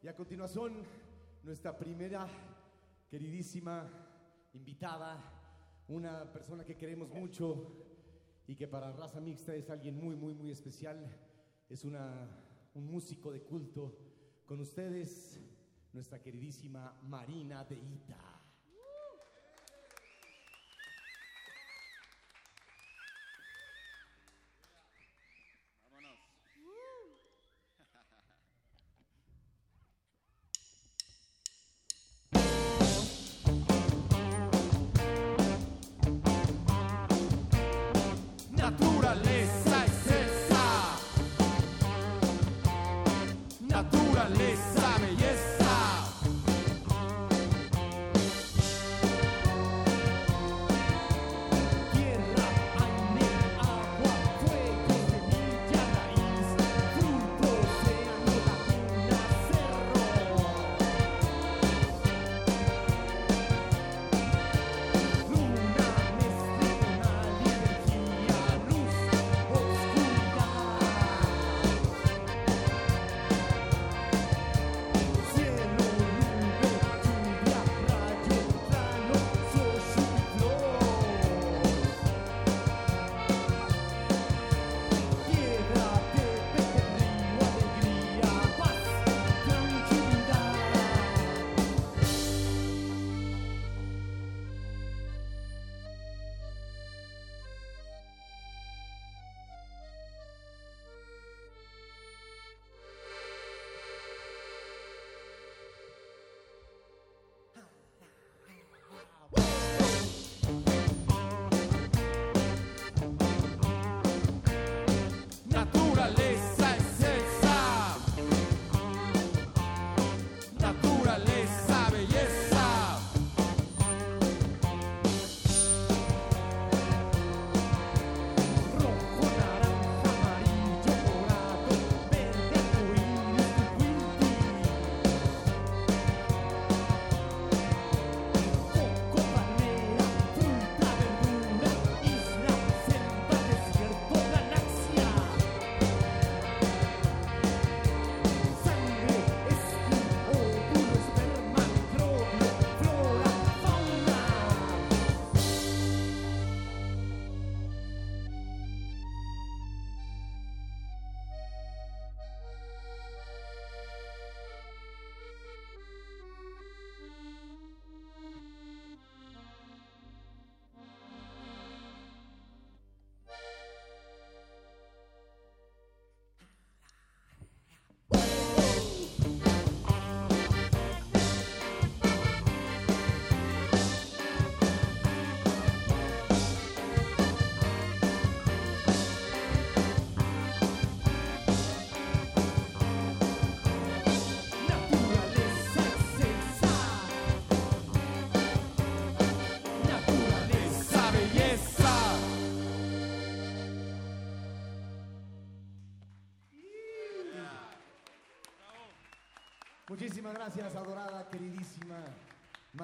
Y 0.00 0.06
a 0.06 0.14
continuación, 0.14 0.84
nuestra 1.42 1.76
primera 1.76 2.24
queridísima 3.08 3.90
invitada. 4.52 5.18
Una 5.88 6.32
persona 6.32 6.64
que 6.64 6.76
queremos 6.76 7.08
mucho 7.10 7.66
y 8.46 8.54
que 8.54 8.68
para 8.68 8.92
raza 8.92 9.20
mixta 9.20 9.56
es 9.56 9.68
alguien 9.70 9.96
muy, 9.96 10.14
muy, 10.14 10.34
muy 10.34 10.52
especial. 10.52 11.04
Es 11.68 11.84
una, 11.84 12.28
un 12.74 12.86
músico 12.86 13.32
de 13.32 13.42
culto. 13.42 13.98
Con 14.46 14.60
ustedes, 14.60 15.40
nuestra 15.92 16.22
queridísima 16.22 16.96
Marina 17.02 17.64
de 17.64 17.74
Ita. 17.74 18.29
Naturaleza 39.10 39.49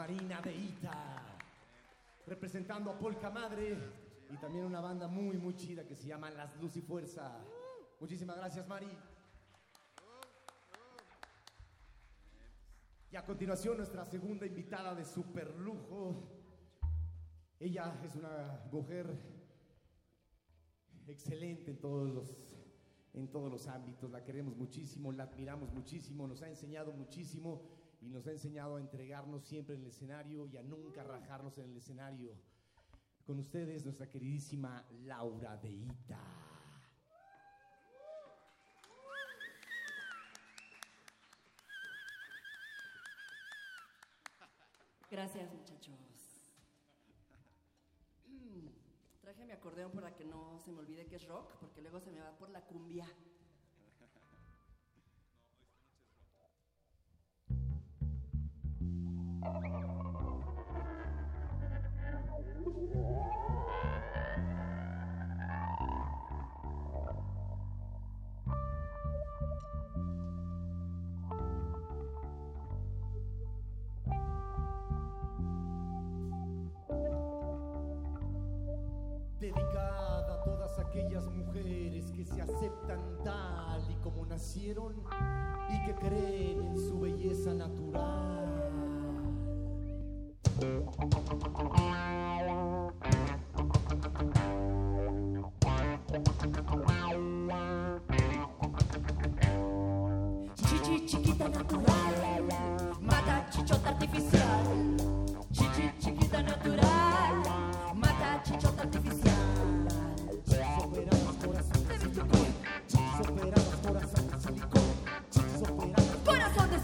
Marina 0.06 0.40
de 0.40 0.54
Ita. 0.54 1.20
Representando 2.28 2.92
a 2.92 2.96
Polka 2.96 3.28
Madre 3.28 3.76
y 4.30 4.36
también 4.36 4.64
una 4.64 4.80
banda 4.80 5.08
muy, 5.08 5.36
muy 5.36 5.56
chida 5.56 5.84
que 5.84 5.96
se 5.96 6.06
llama 6.06 6.30
Las 6.30 6.56
Luz 6.60 6.76
y 6.76 6.80
Fuerza. 6.80 7.44
Muchísimas 7.98 8.36
gracias, 8.36 8.68
Mari. 8.68 8.86
Y 13.10 13.16
a 13.16 13.24
continuación, 13.24 13.78
nuestra 13.78 14.04
segunda 14.04 14.46
invitada 14.46 14.94
de 14.94 15.04
super 15.04 15.52
lujo. 15.56 16.22
Ella 17.58 18.00
es 18.04 18.14
una 18.14 18.64
mujer 18.70 19.12
excelente 21.08 21.72
en 21.72 21.80
todos 21.80 22.08
los 22.08 22.54
en 23.14 23.28
todos 23.28 23.50
los 23.50 23.66
ámbitos, 23.66 24.10
la 24.10 24.22
queremos 24.22 24.54
muchísimo, 24.56 25.10
la 25.10 25.22
admiramos 25.22 25.72
muchísimo, 25.72 26.28
nos 26.28 26.42
ha 26.42 26.50
enseñado 26.50 26.92
muchísimo 26.92 27.62
y 28.01 28.09
nos 28.09 28.27
ha 28.27 28.32
enseñado 28.32 28.77
a 28.77 28.81
entregarnos 28.81 29.44
siempre 29.44 29.74
en 29.74 29.82
el 29.82 29.89
escenario 29.89 30.47
y 30.47 30.56
a 30.56 30.62
nunca 30.62 31.02
rajarnos 31.02 31.59
en 31.59 31.70
el 31.70 31.77
escenario. 31.77 32.32
Con 33.27 33.39
ustedes, 33.40 33.85
nuestra 33.85 34.09
queridísima 34.09 34.85
Laura 35.05 35.56
de 35.56 35.70
Ita. 35.70 36.20
Gracias, 45.10 45.52
muchachos. 45.52 45.94
Traje 49.23 49.44
mi 49.44 49.52
acordeón 49.52 49.93
para 49.93 50.14
que 50.14 50.24
no 50.24 50.59
se 50.59 50.73
me 50.73 50.81
olvide 50.81 51.06
que 51.06 51.16
es 51.16 51.27
rock, 51.27 51.55
porque 51.60 51.81
luego 51.81 52.01
se 52.01 52.10
me 52.10 52.20
va 52.20 52.36
por 52.36 52.51
la 52.51 52.60
cumbia. 52.60 53.06
Dedicado 79.39 80.06
aquellas 80.78 81.27
mujeres 81.28 82.10
que 82.12 82.24
se 82.24 82.40
aceptan 82.40 83.01
tal 83.24 83.82
y 83.90 83.94
como 83.97 84.27
nacieron 84.27 84.94
y 85.70 85.85
que 85.86 85.94
creen 85.94 86.62
en 86.62 86.78
su 86.78 87.01
belleza 87.01 87.55
natural. 87.55 88.75
Chiquita 101.06 101.48
natural, 101.48 102.46
mata 103.00 103.44
chichota 103.50 103.88
artificial. 103.90 104.64
Chiquita 105.98 106.40
natural, 106.40 107.42
mata 107.94 108.40
chichota 108.42 108.82
artificial. 108.82 109.34
Coração 111.44 111.88
de 111.88 111.98
silicone, 112.00 112.54
superamos 113.18 113.74
coração 113.84 114.22
de 114.26 114.40
silicone, 114.40 114.94
coração 116.24 116.66
de 116.68 116.78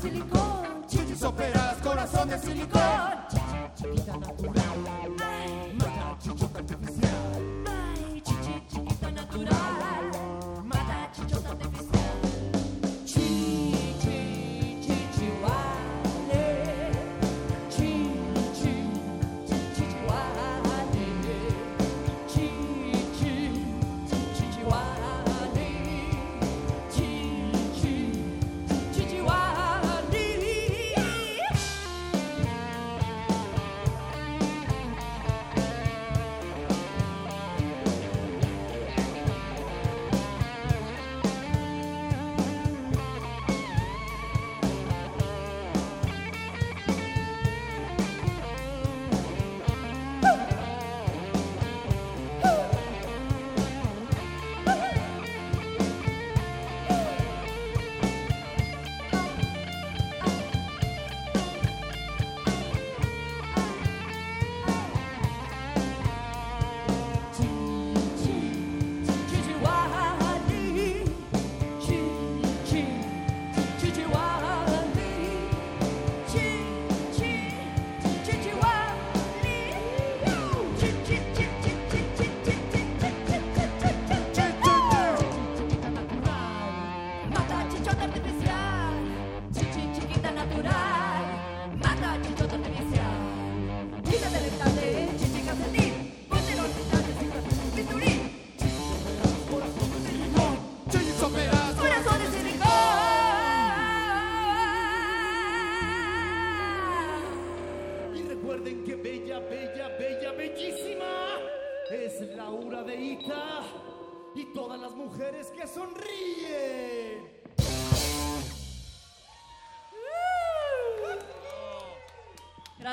coração 1.83 2.27
de 2.27 2.39
silicone. 2.39 3.32
Wiederhören. 3.85 4.42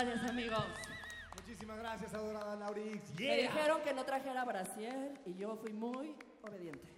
Gracias, 0.10 0.32
amigos. 0.32 0.66
Muchísimas 1.36 1.78
gracias, 1.78 2.14
adorada 2.16 2.56
Laurix. 2.56 3.12
Me 3.14 3.22
Yeah. 3.26 3.36
dijeron 3.52 3.80
que 3.84 3.94
no 3.94 4.04
trajera 4.04 4.44
brasier 4.44 5.22
y 5.24 5.36
yo 5.36 5.56
fui 5.58 5.72
muy 5.72 6.16
obediente. 6.42 6.98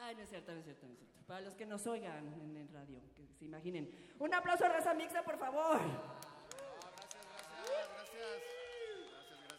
Ay, 0.00 0.16
no 0.16 0.22
es 0.22 0.28
cierto, 0.30 0.50
no 0.52 0.58
es 0.58 0.64
cierto, 0.64 0.84
no 0.84 0.92
es 0.94 0.98
cierto. 0.98 1.22
Para 1.24 1.42
los 1.42 1.54
que 1.54 1.64
nos 1.64 1.86
oigan 1.86 2.26
en 2.40 2.56
el 2.56 2.68
radio, 2.70 3.00
que 3.14 3.28
se 3.38 3.44
imaginen. 3.44 3.88
Un 4.18 4.34
aplauso 4.34 4.64
a 4.64 4.68
Raza 4.70 4.94
Mixta, 4.94 5.22
por 5.22 5.38
favor. 5.38 5.78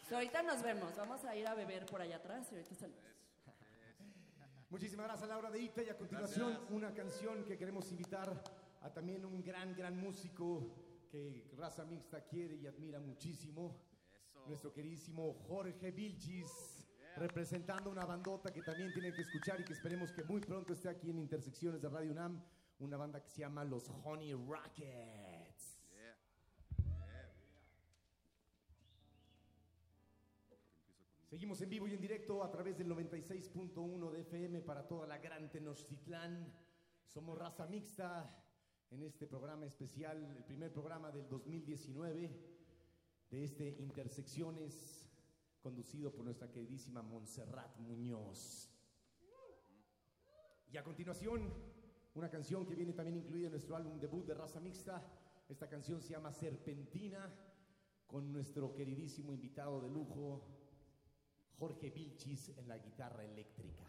So, 0.06 0.16
ahorita 0.16 0.42
nos 0.42 0.60
vemos. 0.62 0.94
Vamos 0.96 1.24
a 1.24 1.34
ir 1.34 1.46
a 1.48 1.54
beber 1.54 1.86
por 1.86 2.02
allá 2.02 2.16
atrás 2.16 2.46
y 2.52 2.56
ahorita 2.56 2.74
salimos. 2.74 3.04
Muchísimas 4.68 5.06
gracias, 5.06 5.26
Laura 5.30 5.50
de 5.50 5.60
Ita. 5.60 5.82
Y 5.82 5.88
a 5.88 5.96
continuación, 5.96 6.50
Gracias. 6.50 6.70
una 6.70 6.92
canción 6.92 7.42
que 7.46 7.56
queremos 7.56 7.90
invitar 7.90 8.38
a 8.82 8.90
también 8.92 9.24
un 9.24 9.42
gran, 9.42 9.74
gran 9.74 9.96
músico 9.96 10.83
que 11.14 11.48
Raza 11.56 11.84
Mixta 11.84 12.26
quiere 12.26 12.56
y 12.56 12.66
admira 12.66 12.98
muchísimo. 12.98 13.80
Nuestro 14.48 14.72
queridísimo 14.72 15.32
Jorge 15.46 15.92
Vilchis, 15.92 16.50
representando 17.16 17.88
una 17.88 18.04
bandota 18.04 18.52
que 18.52 18.62
también 18.62 18.92
tienen 18.92 19.14
que 19.14 19.22
escuchar 19.22 19.60
y 19.60 19.64
que 19.64 19.74
esperemos 19.74 20.10
que 20.10 20.24
muy 20.24 20.40
pronto 20.40 20.72
esté 20.72 20.88
aquí 20.88 21.10
en 21.10 21.20
Intersecciones 21.20 21.80
de 21.80 21.88
Radio 21.88 22.10
UNAM. 22.10 22.42
Una 22.80 22.96
banda 22.96 23.22
que 23.22 23.30
se 23.30 23.42
llama 23.42 23.62
Los 23.62 23.88
Honey 24.02 24.34
Rockets. 24.34 25.78
Seguimos 31.30 31.60
en 31.60 31.70
vivo 31.70 31.86
y 31.86 31.94
en 31.94 32.00
directo 32.00 32.42
a 32.42 32.50
través 32.50 32.76
del 32.76 32.88
96.1 32.88 34.10
de 34.10 34.20
FM 34.22 34.62
para 34.62 34.84
toda 34.88 35.06
la 35.06 35.18
gran 35.18 35.48
Tenochtitlán. 35.48 36.52
Somos 37.06 37.38
raza 37.38 37.66
mixta 37.66 38.43
en 38.94 39.02
este 39.02 39.26
programa 39.26 39.66
especial, 39.66 40.36
el 40.36 40.44
primer 40.44 40.72
programa 40.72 41.10
del 41.10 41.28
2019 41.28 42.30
de 43.28 43.44
este 43.44 43.68
Intersecciones, 43.80 45.04
conducido 45.60 46.12
por 46.12 46.24
nuestra 46.24 46.48
queridísima 46.48 47.02
Montserrat 47.02 47.76
Muñoz. 47.80 48.70
Y 50.70 50.76
a 50.76 50.84
continuación, 50.84 51.52
una 52.14 52.30
canción 52.30 52.64
que 52.64 52.76
viene 52.76 52.92
también 52.92 53.16
incluida 53.16 53.46
en 53.46 53.52
nuestro 53.52 53.74
álbum 53.74 53.98
debut 53.98 54.26
de 54.26 54.34
raza 54.34 54.60
mixta. 54.60 55.02
Esta 55.48 55.68
canción 55.68 56.00
se 56.00 56.10
llama 56.10 56.32
Serpentina, 56.32 57.34
con 58.06 58.32
nuestro 58.32 58.72
queridísimo 58.74 59.32
invitado 59.32 59.80
de 59.80 59.90
lujo, 59.90 60.40
Jorge 61.58 61.90
Vilchis 61.90 62.50
en 62.56 62.68
la 62.68 62.78
guitarra 62.78 63.24
eléctrica. 63.24 63.84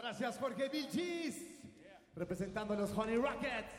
Gracias, 0.00 0.38
Jorge 0.38 0.68
Vilchis, 0.68 1.46
representando 2.14 2.72
a 2.72 2.76
los 2.78 2.90
Honey 2.96 3.16
Rockets. 3.16 3.74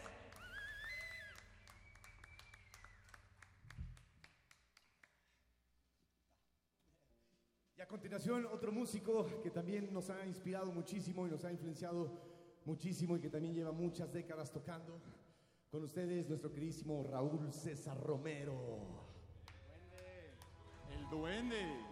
Y 7.76 7.82
a 7.82 7.88
continuación, 7.88 8.46
otro 8.46 8.72
músico 8.72 9.42
que 9.42 9.50
también 9.50 9.92
nos 9.92 10.12
ha 10.12 10.24
inspirado 10.26 10.72
muchísimo 10.72 11.26
y 11.26 11.32
nos 11.32 11.44
ha 11.44 11.52
influenciado 11.52 12.12
muchísimo 12.66 13.18
y 13.18 13.20
que 13.20 13.30
también 13.30 13.56
lleva 13.56 13.72
muchas 13.72 14.14
décadas 14.14 14.52
tocando. 14.52 15.02
Con 15.72 15.84
ustedes, 15.84 16.28
nuestro 16.30 16.52
queridísimo 16.52 17.04
Raúl 17.10 17.52
César 17.52 17.98
Romero. 18.00 19.08
El 20.92 21.10
duende. 21.10 21.66
Derramaremos 21.66 21.91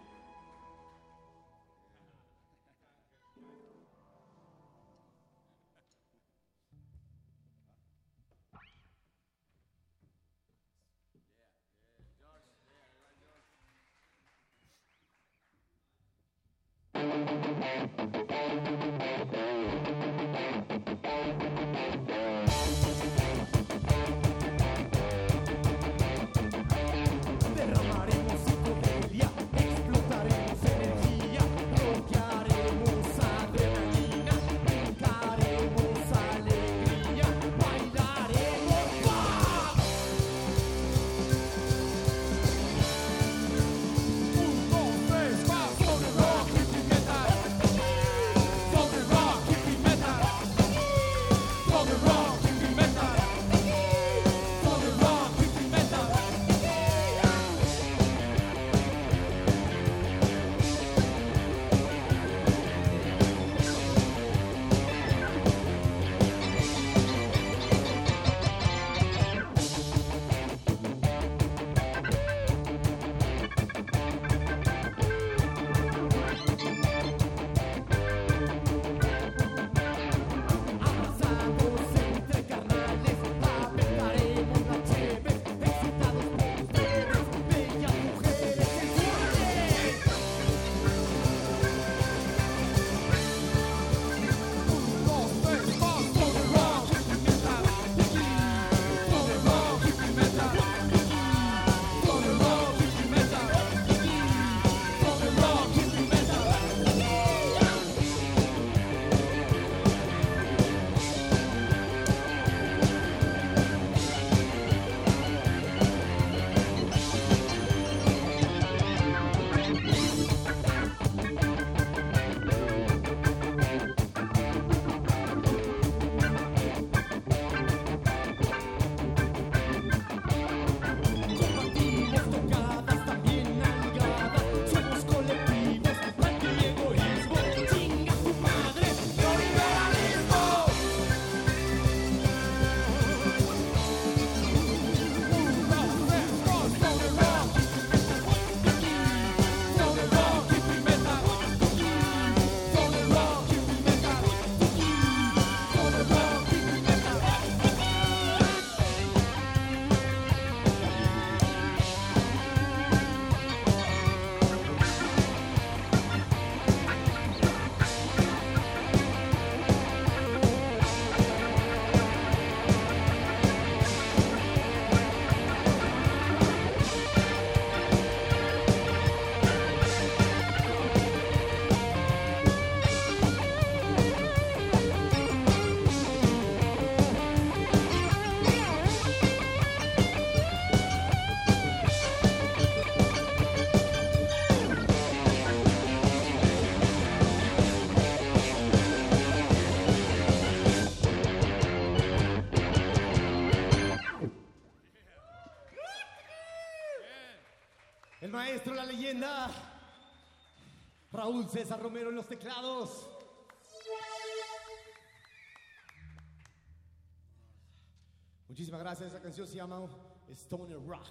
Muchísimas 218.48 218.80
gracias. 218.80 219.12
Esa 219.12 219.20
canción 219.20 219.46
se 219.46 219.56
llama 219.56 219.86
Stoner 220.30 220.82
Rock. 220.86 221.06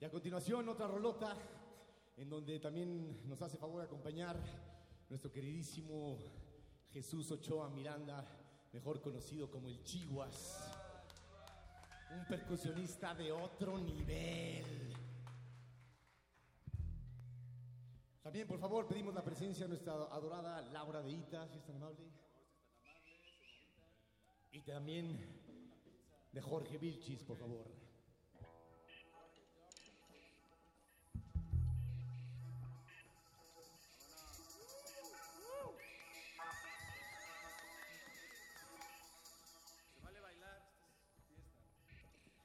Y 0.00 0.04
a 0.04 0.10
continuación 0.10 0.68
otra 0.68 0.86
rolota 0.86 1.36
en 2.16 2.28
donde 2.30 2.60
también 2.60 3.28
nos 3.28 3.42
hace 3.42 3.56
favor 3.56 3.82
acompañar 3.82 4.36
nuestro 5.08 5.32
queridísimo 5.32 6.18
Jesús 6.92 7.30
Ochoa 7.32 7.68
Miranda, 7.70 8.24
mejor 8.72 9.00
conocido 9.02 9.50
como 9.50 9.68
el 9.68 9.82
Chihuas. 9.82 10.72
Un 12.16 12.24
percusionista 12.26 13.14
de 13.14 13.32
otro 13.32 13.78
nivel. 13.78 14.85
También, 18.26 18.48
por 18.48 18.58
favor, 18.58 18.88
pedimos 18.88 19.14
la 19.14 19.22
presencia 19.22 19.66
de 19.66 19.68
nuestra 19.68 19.92
adorada 19.92 20.60
Laura 20.72 21.00
de 21.00 21.12
Ita, 21.12 21.46
si 21.46 21.58
es 21.58 21.64
tan 21.64 21.76
amable. 21.76 22.10
Y 24.50 24.62
también 24.62 25.16
de 26.32 26.40
Jorge 26.40 26.76
Vilchis, 26.76 27.22
por 27.22 27.38
favor. 27.38 27.66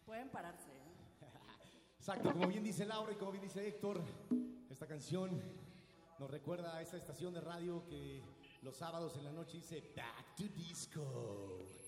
Pueden 0.05 0.29
pararse. 0.29 0.69
¿eh? 0.69 1.25
Exacto, 1.97 2.31
como 2.33 2.47
bien 2.47 2.63
dice 2.63 2.85
Laura 2.85 3.13
y 3.13 3.15
como 3.15 3.31
bien 3.31 3.45
dice 3.45 3.67
Héctor, 3.67 3.99
esta 4.69 4.85
canción 4.85 5.41
nos 6.21 6.29
recuerda 6.29 6.75
a 6.77 6.83
esta 6.83 6.97
estación 6.97 7.33
de 7.33 7.41
radio 7.41 7.83
que 7.87 8.21
los 8.61 8.77
sábados 8.77 9.17
en 9.17 9.23
la 9.23 9.31
noche 9.31 9.57
dice 9.57 9.81
Back 9.95 10.35
to 10.35 10.43
Disco. 10.55 11.80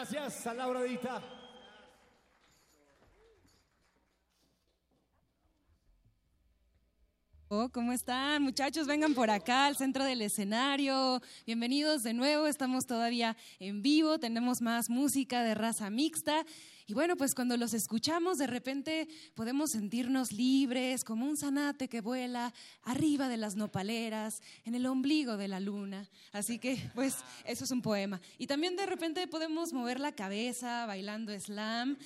gracias 0.00 0.46
a 0.46 0.54
Laura 0.54 0.82
Dita. 0.82 1.29
Muchachos? 8.70 8.86
Vengan 8.86 9.14
por 9.14 9.30
acá 9.30 9.66
al 9.66 9.76
centro 9.76 10.04
del 10.04 10.22
escenario. 10.22 11.20
Bienvenidos 11.44 12.04
de 12.04 12.14
nuevo. 12.14 12.46
Estamos 12.46 12.86
todavía 12.86 13.36
en 13.58 13.82
vivo. 13.82 14.20
Tenemos 14.20 14.62
más 14.62 14.88
música 14.88 15.42
de 15.42 15.56
raza 15.56 15.90
mixta. 15.90 16.46
Y 16.86 16.94
bueno, 16.94 17.16
pues 17.16 17.34
cuando 17.34 17.56
los 17.56 17.74
escuchamos, 17.74 18.38
de 18.38 18.46
repente 18.46 19.08
podemos 19.34 19.72
sentirnos 19.72 20.30
libres, 20.30 21.02
como 21.02 21.26
un 21.26 21.36
zanate 21.36 21.88
que 21.88 22.00
vuela 22.00 22.54
arriba 22.84 23.28
de 23.28 23.38
las 23.38 23.56
nopaleras, 23.56 24.40
en 24.64 24.76
el 24.76 24.86
ombligo 24.86 25.36
de 25.36 25.48
la 25.48 25.58
luna. 25.58 26.08
Así 26.30 26.60
que, 26.60 26.78
pues, 26.94 27.16
eso 27.46 27.64
es 27.64 27.70
un 27.72 27.82
poema. 27.82 28.20
Y 28.38 28.46
también 28.46 28.76
de 28.76 28.86
repente 28.86 29.26
podemos 29.26 29.72
mover 29.72 29.98
la 29.98 30.12
cabeza 30.12 30.86
bailando 30.86 31.32
slam 31.40 31.96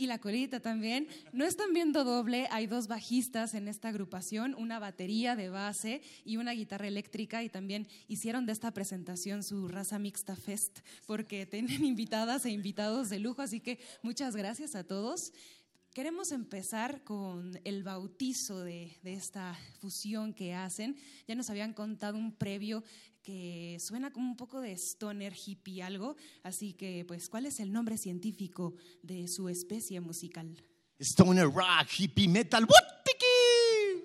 y 0.00 0.06
la 0.06 0.18
colita 0.18 0.60
también. 0.60 1.06
No 1.32 1.44
están 1.44 1.74
viendo 1.74 2.04
doble, 2.04 2.48
hay 2.50 2.66
dos 2.66 2.88
bajistas 2.88 3.52
en 3.52 3.68
esta 3.68 3.88
agrupación, 3.88 4.54
una 4.54 4.78
batería 4.78 5.36
de 5.36 5.50
base 5.50 6.00
y 6.24 6.38
una 6.38 6.52
guitarra 6.52 6.88
eléctrica 6.88 7.42
y 7.42 7.50
también 7.50 7.86
hicieron 8.08 8.46
de 8.46 8.52
esta 8.52 8.72
presentación 8.72 9.42
su 9.42 9.68
raza 9.68 9.98
mixta 9.98 10.36
fest 10.36 10.78
porque 11.06 11.44
tienen 11.44 11.84
invitadas 11.84 12.46
e 12.46 12.50
invitados 12.50 13.10
de 13.10 13.18
lujo, 13.18 13.42
así 13.42 13.60
que 13.60 13.78
muchas 14.02 14.34
gracias 14.34 14.74
a 14.74 14.84
todos. 14.84 15.32
Queremos 15.92 16.30
empezar 16.30 17.02
con 17.02 17.58
el 17.64 17.82
bautizo 17.82 18.60
de, 18.60 18.96
de, 19.02 19.14
esta 19.14 19.58
fusión 19.80 20.32
que 20.32 20.54
hacen. 20.54 20.96
Ya 21.26 21.34
nos 21.34 21.50
habían 21.50 21.72
contado 21.72 22.16
un 22.16 22.32
previo 22.32 22.84
que 23.24 23.76
suena 23.80 24.12
como 24.12 24.30
un 24.30 24.36
poco 24.36 24.60
de 24.60 24.70
stoner 24.72 25.34
hippie 25.34 25.82
algo, 25.82 26.16
así 26.44 26.74
que 26.74 27.04
pues, 27.08 27.28
¿cuál 27.28 27.46
es 27.46 27.58
el 27.58 27.72
nombre 27.72 27.98
científico 27.98 28.76
de 29.02 29.26
su 29.26 29.48
especie 29.48 30.00
musical? 30.00 30.62
Stoner 31.00 31.46
rock, 31.46 31.88
hippie 31.98 32.28
metal, 32.28 32.62
¡Wutiki! 32.62 34.04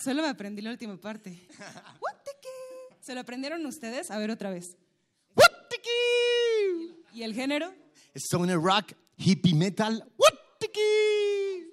Solo 0.00 0.22
me 0.22 0.28
aprendí 0.28 0.62
la 0.62 0.70
última 0.70 0.96
parte. 1.00 1.30
¡Wutiki! 1.30 3.00
¿Se 3.00 3.12
lo 3.14 3.20
aprendieron 3.20 3.66
ustedes? 3.66 4.10
A 4.12 4.18
ver 4.18 4.30
otra 4.30 4.50
vez. 4.50 4.76
¡Wutiki! 5.34 6.96
¿Y 7.12 7.22
el 7.24 7.34
género? 7.34 7.74
Stoner 8.14 8.58
rock, 8.58 8.92
hippie 9.16 9.54
metal, 9.54 10.08
¡Wutiki! 10.62 11.72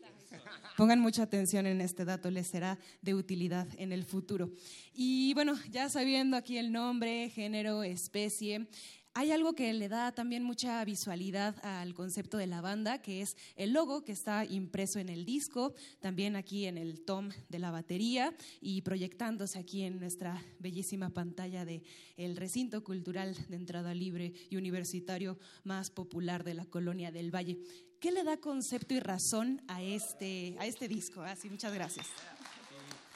Pongan 0.75 0.99
mucha 0.99 1.23
atención 1.23 1.67
en 1.67 1.81
este 1.81 2.05
dato, 2.05 2.31
les 2.31 2.47
será 2.47 2.79
de 3.01 3.13
utilidad 3.13 3.67
en 3.77 3.91
el 3.91 4.03
futuro. 4.03 4.49
Y 4.93 5.33
bueno, 5.35 5.55
ya 5.69 5.89
sabiendo 5.89 6.35
aquí 6.37 6.57
el 6.57 6.71
nombre, 6.71 7.29
género, 7.29 7.83
especie, 7.83 8.67
hay 9.13 9.31
algo 9.31 9.53
que 9.53 9.73
le 9.73 9.89
da 9.89 10.13
también 10.13 10.43
mucha 10.43 10.83
visualidad 10.85 11.55
al 11.63 11.93
concepto 11.93 12.37
de 12.37 12.47
la 12.47 12.61
banda, 12.61 13.01
que 13.01 13.21
es 13.21 13.35
el 13.55 13.73
logo 13.73 14.03
que 14.03 14.11
está 14.11 14.45
impreso 14.45 14.99
en 14.99 15.09
el 15.09 15.25
disco, 15.25 15.73
también 15.99 16.35
aquí 16.35 16.65
en 16.65 16.77
el 16.77 17.01
tom 17.01 17.29
de 17.49 17.59
la 17.59 17.69
batería 17.69 18.33
y 18.61 18.81
proyectándose 18.81 19.59
aquí 19.59 19.83
en 19.83 19.99
nuestra 19.99 20.41
bellísima 20.59 21.09
pantalla 21.09 21.65
de 21.65 21.83
el 22.17 22.37
recinto 22.37 22.83
cultural 22.83 23.35
de 23.49 23.55
entrada 23.55 23.93
libre 23.93 24.33
y 24.49 24.55
universitario 24.55 25.37
más 25.63 25.89
popular 25.89 26.43
de 26.43 26.53
la 26.53 26.65
colonia 26.65 27.11
del 27.11 27.33
Valle. 27.33 27.59
¿Qué 27.99 28.11
le 28.11 28.23
da 28.23 28.37
concepto 28.37 28.93
y 28.93 29.01
razón 29.01 29.61
a 29.67 29.81
este, 29.81 30.55
a 30.57 30.65
este 30.65 30.87
disco? 30.87 31.21
Así, 31.21 31.49
muchas 31.49 31.73
gracias. 31.73 32.07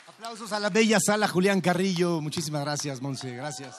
Aplausos 0.07 0.51
a 0.51 0.59
la 0.59 0.69
bella 0.69 0.99
sala 0.99 1.27
Julián 1.27 1.61
Carrillo. 1.61 2.19
Muchísimas 2.19 2.63
gracias, 2.63 3.01
Monse. 3.01 3.33
Gracias. 3.33 3.77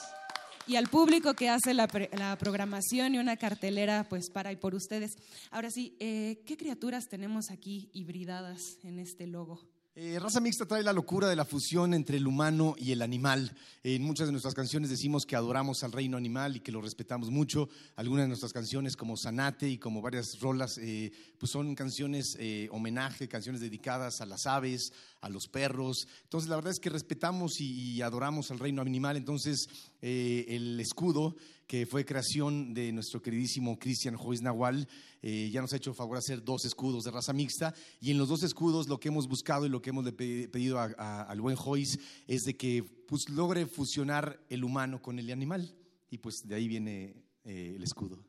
Y 0.65 0.77
al 0.77 0.87
público 0.87 1.35
que 1.35 1.47
hace 1.47 1.75
la, 1.75 1.87
la 2.13 2.35
programación 2.37 3.13
y 3.13 3.19
una 3.19 3.37
cartelera, 3.37 4.07
pues 4.09 4.31
para 4.31 4.51
y 4.51 4.55
por 4.55 4.73
ustedes. 4.73 5.11
Ahora 5.51 5.69
sí, 5.69 5.95
eh, 5.99 6.41
¿qué 6.47 6.57
criaturas 6.57 7.05
tenemos 7.07 7.51
aquí 7.51 7.91
hibridadas 7.93 8.59
en 8.83 8.97
este 8.97 9.27
logo? 9.27 9.61
Eh, 9.97 10.19
Raza 10.19 10.41
Mixta 10.41 10.65
trae 10.65 10.83
la 10.83 10.91
locura 10.91 11.29
de 11.29 11.37
la 11.37 11.45
fusión 11.45 11.93
entre 11.93 12.17
el 12.17 12.27
humano 12.27 12.75
y 12.77 12.91
el 12.91 13.01
animal. 13.01 13.55
En 13.81 14.03
muchas 14.03 14.27
de 14.27 14.33
nuestras 14.33 14.53
canciones 14.53 14.89
decimos 14.89 15.25
que 15.25 15.37
adoramos 15.37 15.85
al 15.85 15.93
reino 15.93 16.17
animal 16.17 16.57
y 16.57 16.59
que 16.59 16.73
lo 16.73 16.81
respetamos 16.81 17.29
mucho. 17.29 17.69
Algunas 17.95 18.25
de 18.25 18.27
nuestras 18.27 18.51
canciones, 18.51 18.97
como 18.97 19.15
Sanate 19.15 19.69
y 19.69 19.77
como 19.77 20.01
varias 20.01 20.41
rolas, 20.41 20.77
eh, 20.79 21.13
pues 21.37 21.49
son 21.49 21.75
canciones 21.75 22.35
eh, 22.41 22.67
homenaje, 22.71 23.29
canciones 23.29 23.61
dedicadas 23.61 24.19
a 24.19 24.25
las 24.25 24.47
aves, 24.47 24.91
a 25.21 25.29
los 25.29 25.47
perros. 25.47 26.09
Entonces, 26.23 26.49
la 26.49 26.57
verdad 26.57 26.73
es 26.73 26.81
que 26.81 26.89
respetamos 26.89 27.61
y, 27.61 28.01
adoramos 28.01 28.51
al 28.51 28.59
reino 28.59 28.81
animal. 28.81 29.15
Entonces, 29.15 29.69
eh, 30.01 30.43
el 30.49 30.77
escudo 30.81 31.37
que 31.67 31.85
fue 31.85 32.05
creación 32.05 32.73
de 32.73 32.91
nuestro 32.91 33.21
queridísimo 33.21 33.77
Cristian 33.79 34.15
Jois 34.15 34.41
Nahual, 34.41 34.87
eh, 35.21 35.49
ya 35.51 35.61
nos 35.61 35.73
ha 35.73 35.77
hecho 35.77 35.93
favor 35.93 36.17
hacer 36.17 36.43
dos 36.43 36.65
escudos 36.65 37.03
de 37.03 37.11
raza 37.11 37.33
mixta 37.33 37.73
y 37.99 38.11
en 38.11 38.17
los 38.17 38.29
dos 38.29 38.43
escudos 38.43 38.87
lo 38.87 38.99
que 38.99 39.07
hemos 39.07 39.27
buscado 39.27 39.65
y 39.65 39.69
lo 39.69 39.81
que 39.81 39.89
hemos 39.89 40.09
pedido 40.11 40.79
al 40.79 41.41
buen 41.41 41.55
Jois 41.55 41.97
es 42.27 42.43
de 42.43 42.55
que 42.55 42.83
pues, 43.07 43.29
logre 43.29 43.65
fusionar 43.65 44.39
el 44.49 44.63
humano 44.63 45.01
con 45.01 45.17
el 45.19 45.31
animal 45.31 45.75
y 46.09 46.19
pues 46.19 46.41
de 46.45 46.55
ahí 46.55 46.67
viene 46.67 47.15
eh, 47.43 47.73
el 47.75 47.83
escudo. 47.83 48.23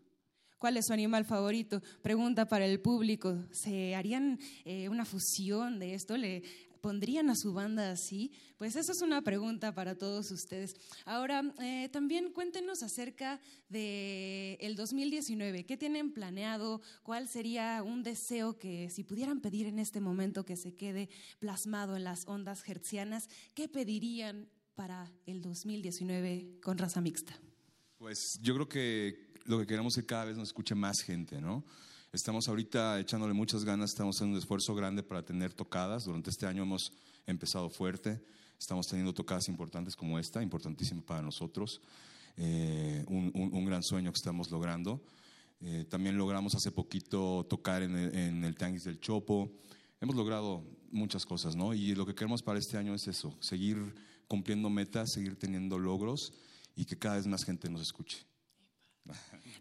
¿Cuál 0.58 0.78
es 0.78 0.86
su 0.86 0.94
animal 0.94 1.26
favorito? 1.26 1.82
Pregunta 2.00 2.46
para 2.46 2.64
el 2.64 2.80
público. 2.80 3.44
¿Se 3.52 3.94
harían 3.94 4.38
eh, 4.64 4.88
una 4.88 5.04
fusión 5.04 5.78
de 5.78 5.92
esto? 5.92 6.16
¿Le 6.16 6.42
pondrían 6.86 7.30
a 7.30 7.34
su 7.34 7.52
banda 7.52 7.90
así? 7.90 8.30
Pues 8.58 8.76
eso 8.76 8.92
es 8.92 9.02
una 9.02 9.20
pregunta 9.20 9.74
para 9.74 9.96
todos 9.96 10.30
ustedes. 10.30 10.76
Ahora, 11.04 11.42
eh, 11.58 11.88
también 11.88 12.30
cuéntenos 12.30 12.84
acerca 12.84 13.40
del 13.68 14.56
el 14.60 14.76
2019. 14.76 15.66
¿Qué 15.66 15.76
tienen 15.76 16.12
planeado? 16.12 16.80
¿Cuál 17.02 17.28
sería 17.28 17.82
un 17.82 18.04
deseo 18.04 18.56
que, 18.56 18.88
si 18.90 19.02
pudieran 19.02 19.40
pedir 19.40 19.66
en 19.66 19.80
este 19.80 19.98
momento 19.98 20.44
que 20.44 20.56
se 20.56 20.76
quede 20.76 21.08
plasmado 21.40 21.96
en 21.96 22.04
las 22.04 22.20
ondas 22.28 22.62
hertzianas, 22.68 23.24
qué 23.54 23.68
pedirían 23.68 24.48
para 24.76 25.12
el 25.26 25.42
2019 25.42 26.60
con 26.62 26.78
raza 26.78 27.00
mixta? 27.00 27.36
Pues 27.98 28.38
yo 28.40 28.54
creo 28.54 28.68
que 28.68 29.32
lo 29.44 29.58
que 29.58 29.66
queremos 29.66 29.96
es 29.96 30.04
que 30.04 30.06
cada 30.06 30.26
vez 30.26 30.36
nos 30.36 30.50
escuche 30.50 30.76
más 30.76 31.00
gente, 31.04 31.40
¿no? 31.40 31.64
Estamos 32.16 32.48
ahorita 32.48 32.98
echándole 32.98 33.34
muchas 33.34 33.62
ganas, 33.62 33.90
estamos 33.90 34.16
haciendo 34.16 34.36
un 34.36 34.38
esfuerzo 34.38 34.74
grande 34.74 35.02
para 35.02 35.22
tener 35.22 35.52
tocadas. 35.52 36.06
Durante 36.06 36.30
este 36.30 36.46
año 36.46 36.62
hemos 36.62 36.94
empezado 37.26 37.68
fuerte, 37.68 38.22
estamos 38.58 38.88
teniendo 38.88 39.12
tocadas 39.12 39.50
importantes 39.50 39.94
como 39.94 40.18
esta, 40.18 40.42
importantísima 40.42 41.02
para 41.02 41.20
nosotros. 41.20 41.82
Eh, 42.38 43.04
un, 43.06 43.64
gran 43.66 43.82
sueño 43.82 44.10
que 44.12 44.16
estamos 44.16 44.50
logrando. 44.50 45.04
Eh, 45.60 45.84
también 45.90 46.16
logramos 46.16 46.54
hace 46.54 46.72
poquito 46.72 47.44
tocar 47.50 47.82
en 47.82 47.94
el, 47.94 48.14
en 48.14 48.40
del 48.40 48.98
Chopo. 48.98 49.52
Hemos 50.00 50.16
logrado 50.16 50.64
muchas 50.90 51.26
cosas, 51.26 51.54
¿no? 51.54 51.74
Y 51.74 51.94
lo 51.94 52.06
que 52.06 52.14
queremos 52.14 52.42
para 52.42 52.58
este 52.58 52.78
año 52.78 52.94
es 52.94 53.06
eso, 53.08 53.36
seguir 53.40 53.94
cumpliendo 54.26 54.70
metas, 54.70 55.12
seguir 55.12 55.38
teniendo 55.38 55.78
logros 55.78 56.32
y 56.74 56.86
que 56.86 56.96
cada 56.96 57.16
vez 57.16 57.26
más 57.26 57.44
gente 57.44 57.68
nos 57.68 57.82
escuche. 57.82 58.24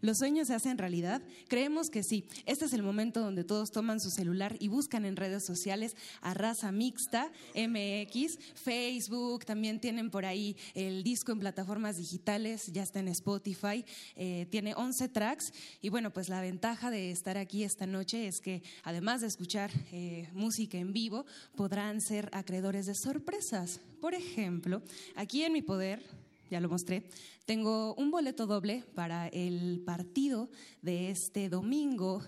¿Los 0.00 0.18
sueños 0.18 0.48
se 0.48 0.54
hacen 0.54 0.78
realidad? 0.78 1.22
Creemos 1.48 1.88
que 1.88 2.02
sí. 2.02 2.24
Este 2.44 2.66
es 2.66 2.72
el 2.72 2.82
momento 2.82 3.20
donde 3.20 3.44
todos 3.44 3.70
toman 3.70 4.00
su 4.00 4.10
celular 4.10 4.56
y 4.60 4.68
buscan 4.68 5.04
en 5.04 5.16
redes 5.16 5.44
sociales 5.44 5.96
a 6.20 6.34
Raza 6.34 6.70
Mixta, 6.72 7.32
MX, 7.54 8.38
Facebook, 8.54 9.44
también 9.44 9.80
tienen 9.80 10.10
por 10.10 10.26
ahí 10.26 10.56
el 10.74 11.02
disco 11.02 11.32
en 11.32 11.40
plataformas 11.40 11.96
digitales, 11.96 12.66
ya 12.72 12.82
está 12.82 13.00
en 13.00 13.08
Spotify, 13.08 13.84
eh, 14.16 14.46
tiene 14.50 14.74
11 14.74 15.08
tracks 15.08 15.52
y 15.80 15.88
bueno, 15.88 16.12
pues 16.12 16.28
la 16.28 16.40
ventaja 16.40 16.90
de 16.90 17.10
estar 17.10 17.38
aquí 17.38 17.64
esta 17.64 17.86
noche 17.86 18.26
es 18.26 18.40
que 18.40 18.62
además 18.82 19.22
de 19.22 19.28
escuchar 19.28 19.70
eh, 19.92 20.28
música 20.32 20.78
en 20.78 20.92
vivo, 20.92 21.24
podrán 21.56 22.00
ser 22.00 22.28
acreedores 22.32 22.86
de 22.86 22.94
sorpresas. 22.94 23.80
Por 24.00 24.14
ejemplo, 24.14 24.82
aquí 25.14 25.42
en 25.42 25.52
mi 25.52 25.62
poder 25.62 26.02
ya 26.50 26.60
lo 26.60 26.68
mostré, 26.68 27.08
tengo 27.44 27.94
un 27.94 28.10
boleto 28.10 28.46
doble 28.46 28.84
para 28.94 29.28
el 29.28 29.82
partido 29.84 30.48
de 30.82 31.10
este 31.10 31.48
domingo 31.48 32.22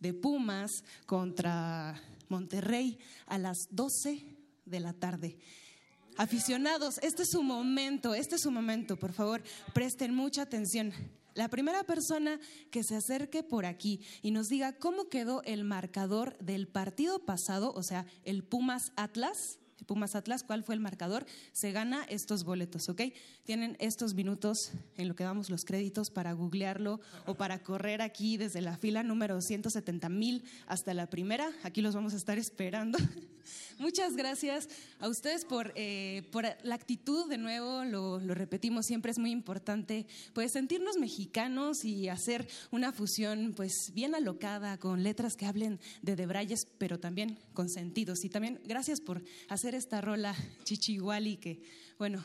de 0.00 0.12
Pumas 0.12 0.84
contra 1.06 2.00
Monterrey 2.28 2.98
a 3.26 3.38
las 3.38 3.68
12 3.70 4.24
de 4.64 4.80
la 4.80 4.92
tarde. 4.92 5.38
Aficionados, 6.16 6.98
este 7.02 7.22
es 7.22 7.30
su 7.30 7.42
momento, 7.42 8.14
este 8.14 8.36
es 8.36 8.42
su 8.42 8.50
momento, 8.50 8.96
por 8.96 9.12
favor, 9.12 9.42
presten 9.74 10.14
mucha 10.14 10.42
atención. 10.42 10.92
La 11.34 11.48
primera 11.48 11.84
persona 11.84 12.40
que 12.70 12.82
se 12.82 12.96
acerque 12.96 13.42
por 13.42 13.66
aquí 13.66 14.00
y 14.22 14.30
nos 14.30 14.48
diga 14.48 14.72
cómo 14.78 15.10
quedó 15.10 15.42
el 15.42 15.64
marcador 15.64 16.38
del 16.38 16.68
partido 16.68 17.26
pasado, 17.26 17.74
o 17.74 17.82
sea, 17.82 18.06
el 18.24 18.42
Pumas 18.42 18.92
Atlas, 18.96 19.58
Pumas 19.84 20.14
Atlas, 20.14 20.42
cuál 20.42 20.64
fue 20.64 20.74
el 20.74 20.80
marcador, 20.80 21.26
se 21.52 21.72
gana 21.72 22.04
estos 22.04 22.44
boletos, 22.44 22.88
¿ok? 22.88 23.02
Tienen 23.44 23.76
estos 23.80 24.14
minutos 24.14 24.72
en 24.96 25.08
lo 25.08 25.14
que 25.14 25.24
damos 25.24 25.50
los 25.50 25.64
créditos 25.64 26.10
para 26.10 26.32
googlearlo 26.32 27.00
o 27.26 27.34
para 27.34 27.62
correr 27.62 28.02
aquí 28.02 28.36
desde 28.36 28.60
la 28.60 28.76
fila 28.76 29.02
número 29.02 29.40
170 29.40 30.08
mil 30.08 30.44
hasta 30.66 30.94
la 30.94 31.08
primera. 31.08 31.50
Aquí 31.62 31.82
los 31.82 31.94
vamos 31.94 32.14
a 32.14 32.16
estar 32.16 32.38
esperando. 32.38 32.98
Muchas 33.78 34.16
gracias 34.16 34.68
a 34.98 35.08
ustedes 35.08 35.44
por, 35.44 35.72
eh, 35.76 36.26
por 36.32 36.44
la 36.62 36.74
actitud, 36.74 37.28
de 37.28 37.38
nuevo, 37.38 37.84
lo, 37.84 38.18
lo, 38.18 38.34
repetimos, 38.34 38.86
siempre 38.86 39.12
es 39.12 39.18
muy 39.18 39.30
importante, 39.30 40.06
pues 40.32 40.52
sentirnos 40.52 40.96
mexicanos 40.96 41.84
y 41.84 42.08
hacer 42.08 42.48
una 42.70 42.92
fusión 42.92 43.52
pues 43.54 43.92
bien 43.94 44.14
alocada 44.14 44.78
con 44.78 45.02
letras 45.02 45.36
que 45.36 45.46
hablen 45.46 45.78
de 46.02 46.16
debrayes, 46.16 46.66
pero 46.78 46.98
también 46.98 47.38
con 47.52 47.68
sentidos. 47.68 48.24
Y 48.24 48.30
también 48.30 48.60
gracias 48.64 49.00
por 49.00 49.22
hacer 49.48 49.65
hacer 49.66 49.74
esta 49.74 50.00
rola 50.00 50.32
Chichihuali 50.62 51.38
que, 51.38 51.60
bueno, 51.98 52.24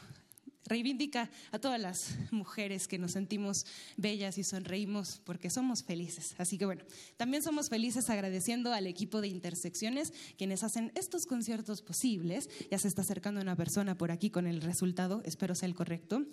reivindica 0.65 1.27
a 1.51 1.57
todas 1.57 1.81
las 1.81 2.15
mujeres 2.29 2.87
que 2.87 2.99
nos 2.99 3.13
sentimos 3.13 3.65
bellas 3.97 4.37
y 4.37 4.43
sonreímos 4.43 5.19
porque 5.25 5.49
somos 5.49 5.81
felices. 5.83 6.35
Así 6.37 6.59
que 6.59 6.65
bueno, 6.65 6.83
también 7.17 7.41
somos 7.41 7.69
felices 7.69 8.11
agradeciendo 8.11 8.73
al 8.73 8.85
equipo 8.85 9.21
de 9.21 9.29
Intersecciones 9.29 10.13
quienes 10.37 10.63
hacen 10.63 10.91
estos 10.93 11.25
conciertos 11.25 11.81
posibles. 11.81 12.47
Ya 12.69 12.77
se 12.77 12.87
está 12.87 13.01
acercando 13.01 13.41
una 13.41 13.55
persona 13.55 13.97
por 13.97 14.11
aquí 14.11 14.29
con 14.29 14.45
el 14.45 14.61
resultado, 14.61 15.23
espero 15.25 15.55
sea 15.55 15.67
el 15.67 15.73
correcto. 15.73 16.23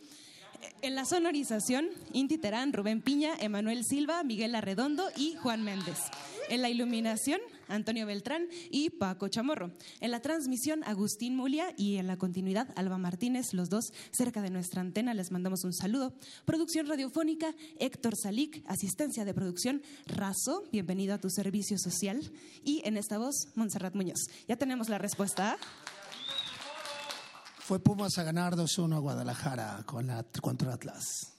En 0.83 0.95
la 0.95 1.07
sonorización, 1.07 1.89
Inti 2.13 2.37
Terán, 2.37 2.75
Rubén 2.75 3.01
Piña, 3.01 3.35
Emanuel 3.41 3.83
Silva, 3.83 4.23
Miguel 4.25 4.55
Arredondo 4.55 5.09
y 5.17 5.37
Juan 5.37 5.63
Méndez. 5.63 6.01
En 6.51 6.61
la 6.61 6.69
iluminación, 6.69 7.41
Antonio 7.69 8.07
Beltrán 8.07 8.49
y 8.71 8.91
Paco 8.91 9.29
Chamorro. 9.29 9.73
En 10.01 10.11
la 10.11 10.21
transmisión, 10.21 10.83
Agustín 10.85 11.37
Mulia 11.37 11.73
y 11.77 11.97
en 11.97 12.07
la 12.07 12.17
continuidad, 12.17 12.69
Alba 12.77 12.99
Martínez, 12.99 13.53
los 13.53 13.69
dos 13.69 13.93
cerca 14.11 14.43
de 14.43 14.51
nuestra 14.51 14.81
antena. 14.81 15.15
Les 15.15 15.31
mandamos 15.31 15.65
un 15.65 15.73
saludo. 15.73 16.13
Producción 16.45 16.87
radiofónica, 16.87 17.55
Héctor 17.79 18.15
Salic. 18.17 18.63
Asistencia 18.67 19.25
de 19.25 19.35
producción, 19.35 19.83
Razo. 20.07 20.65
Bienvenido 20.73 21.15
a 21.15 21.19
tu 21.19 21.31
servicio 21.31 21.79
social. 21.79 22.33
Y 22.65 22.83
en 22.85 22.97
esta 22.97 23.19
voz, 23.19 23.49
Montserrat 23.55 23.95
Muñoz. 23.95 24.29
Ya 24.49 24.57
tenemos 24.57 24.89
la 24.89 24.99
respuesta. 24.99 25.57
Fue 27.59 27.79
Pumas 27.81 28.17
a 28.19 28.23
ganar 28.23 28.57
2-1 28.57 28.97
a 28.97 28.99
Guadalajara 28.99 29.83
con 29.85 30.07
la, 30.07 30.25
contra 30.41 30.73
Atlas. 30.73 31.38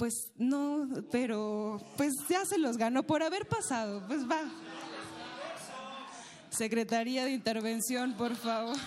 Pues 0.00 0.32
no, 0.38 0.88
pero 1.10 1.78
pues 1.98 2.26
ya 2.26 2.46
se 2.46 2.56
los 2.56 2.78
ganó 2.78 3.02
por 3.02 3.22
haber 3.22 3.46
pasado. 3.46 4.02
Pues 4.08 4.22
va. 4.22 4.40
Secretaría 6.48 7.26
de 7.26 7.32
Intervención, 7.32 8.14
por 8.14 8.34
favor. 8.34 8.78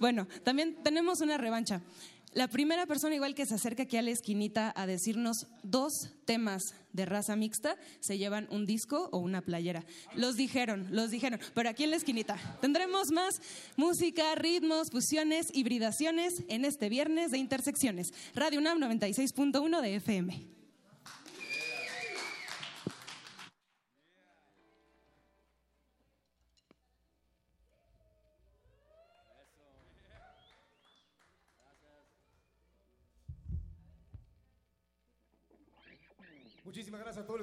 Bueno, 0.00 0.26
también 0.42 0.82
tenemos 0.82 1.20
una 1.20 1.36
revancha. 1.36 1.82
La 2.36 2.48
primera 2.48 2.84
persona 2.84 3.14
igual 3.14 3.34
que 3.34 3.46
se 3.46 3.54
acerca 3.54 3.84
aquí 3.84 3.96
a 3.96 4.02
la 4.02 4.10
esquinita 4.10 4.70
a 4.76 4.86
decirnos 4.86 5.46
dos 5.62 6.10
temas 6.26 6.74
de 6.92 7.06
raza 7.06 7.34
mixta 7.34 7.78
se 8.00 8.18
llevan 8.18 8.46
un 8.50 8.66
disco 8.66 9.08
o 9.10 9.16
una 9.16 9.40
playera. 9.40 9.86
Los 10.14 10.36
dijeron, 10.36 10.86
los 10.90 11.10
dijeron, 11.10 11.40
pero 11.54 11.70
aquí 11.70 11.84
en 11.84 11.92
la 11.92 11.96
esquinita 11.96 12.36
tendremos 12.60 13.10
más 13.10 13.40
música, 13.76 14.34
ritmos, 14.34 14.90
fusiones, 14.90 15.48
hibridaciones 15.54 16.42
en 16.48 16.66
este 16.66 16.90
viernes 16.90 17.30
de 17.30 17.38
Intersecciones. 17.38 18.12
Radio 18.34 18.60
UNAM 18.60 18.80
96.1 18.80 19.80
de 19.80 19.94
FM. 19.94 20.55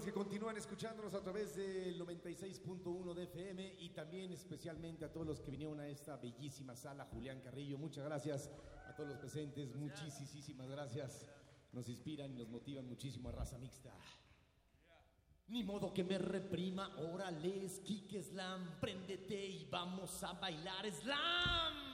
Que 0.03 0.11
continúan 0.11 0.57
escuchándonos 0.57 1.13
a 1.13 1.21
través 1.21 1.55
del 1.55 1.97
96.1 1.99 3.13
de 3.13 3.23
FM 3.23 3.75
y 3.79 3.89
también 3.89 4.31
especialmente 4.31 5.05
a 5.05 5.11
todos 5.11 5.25
los 5.25 5.39
que 5.39 5.51
vinieron 5.51 5.79
a 5.79 5.87
esta 5.87 6.17
bellísima 6.17 6.75
sala, 6.75 7.05
Julián 7.05 7.39
Carrillo. 7.39 7.77
Muchas 7.77 8.03
gracias 8.03 8.51
a 8.87 8.95
todos 8.95 9.09
los 9.09 9.17
presentes, 9.17 9.73
muchísimas 9.75 10.69
gracias. 10.69 11.25
Nos 11.71 11.87
inspiran 11.87 12.31
y 12.31 12.35
nos 12.35 12.49
motivan 12.49 12.85
muchísimo 12.87 13.29
a 13.29 13.31
raza 13.31 13.57
mixta. 13.57 13.93
Ni 15.47 15.63
modo 15.63 15.93
que 15.93 16.03
me 16.03 16.17
reprima, 16.17 16.97
órale, 16.97 17.67
Kike 17.83 18.21
Slam, 18.21 18.79
préndete 18.81 19.45
y 19.45 19.65
vamos 19.65 20.21
a 20.23 20.33
bailar 20.33 20.91
Slam. 20.91 21.92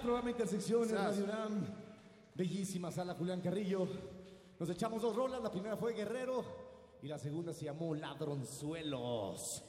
Programa 0.00 0.30
Intersecciones. 0.30 0.92
Radio 0.92 1.24
UNAM. 1.24 1.66
Bellísima 2.34 2.90
sala 2.90 3.14
Julián 3.14 3.42
Carrillo. 3.42 3.86
Nos 4.58 4.70
echamos 4.70 5.02
dos 5.02 5.14
rolas. 5.14 5.42
La 5.42 5.50
primera 5.50 5.76
fue 5.76 5.92
Guerrero 5.92 6.42
y 7.02 7.06
la 7.06 7.18
segunda 7.18 7.52
se 7.52 7.66
llamó 7.66 7.94
Ladronzuelos. 7.94 9.62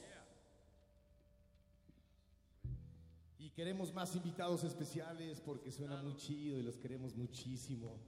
Y 3.38 3.50
queremos 3.50 3.92
más 3.92 4.16
invitados 4.16 4.64
especiales 4.64 5.40
porque 5.42 5.70
suena 5.70 6.02
muy 6.02 6.16
chido 6.16 6.58
y 6.58 6.62
los 6.62 6.78
queremos 6.78 7.14
muchísimo. 7.14 7.98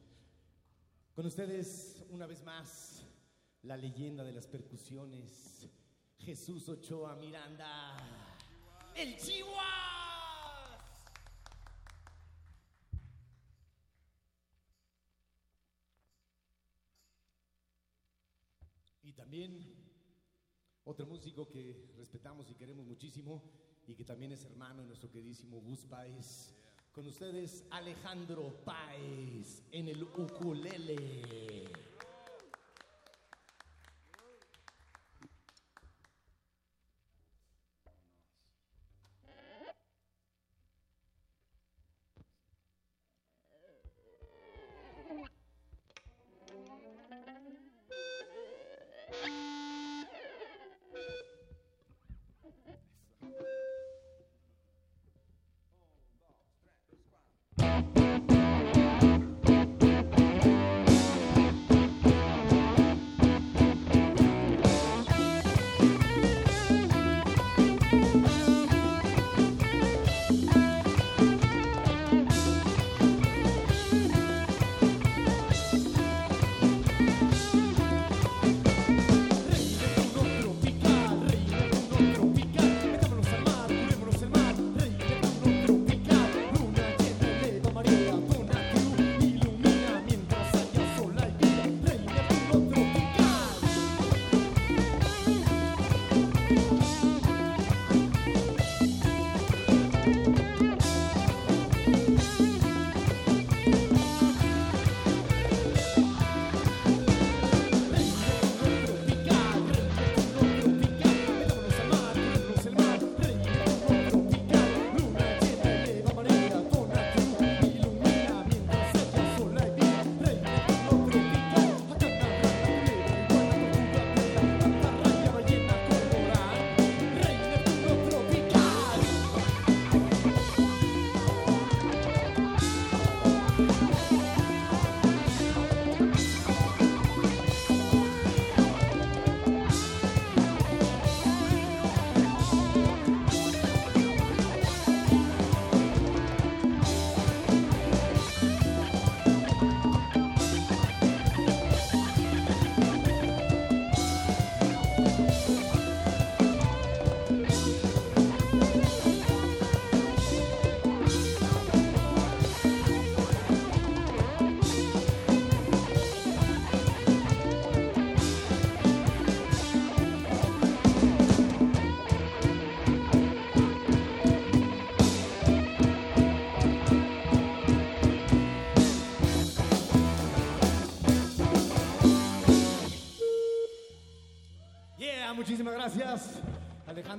Con 1.15 1.27
ustedes, 1.27 2.03
una 2.09 2.27
vez 2.27 2.43
más, 2.43 3.05
la 3.65 3.77
leyenda 3.77 4.25
de 4.25 4.33
las 4.33 4.47
percusiones, 4.47 5.69
Jesús 6.17 6.67
Ochoa 6.71 7.17
Miranda. 7.17 7.99
¡El 8.95 9.15
Chihuahua! 9.19 10.12
Y 19.13 19.15
también 19.15 19.63
otro 20.85 21.05
músico 21.05 21.47
que 21.47 21.93
respetamos 21.99 22.51
y 22.51 22.55
queremos 22.55 22.87
muchísimo 22.87 23.43
y 23.87 23.95
que 23.95 24.07
también 24.07 24.33
es 24.33 24.43
hermano 24.47 24.81
de 24.81 24.89
nuestro 24.89 25.11
queridísimo 25.11 25.61
Gus 25.61 25.85
Páez. 25.85 26.55
Con 26.93 27.07
ustedes, 27.07 27.67
Alejandro 27.71 28.65
Páez 28.65 29.65
en 29.71 29.89
el 29.89 30.03
ukulele. 30.03 31.92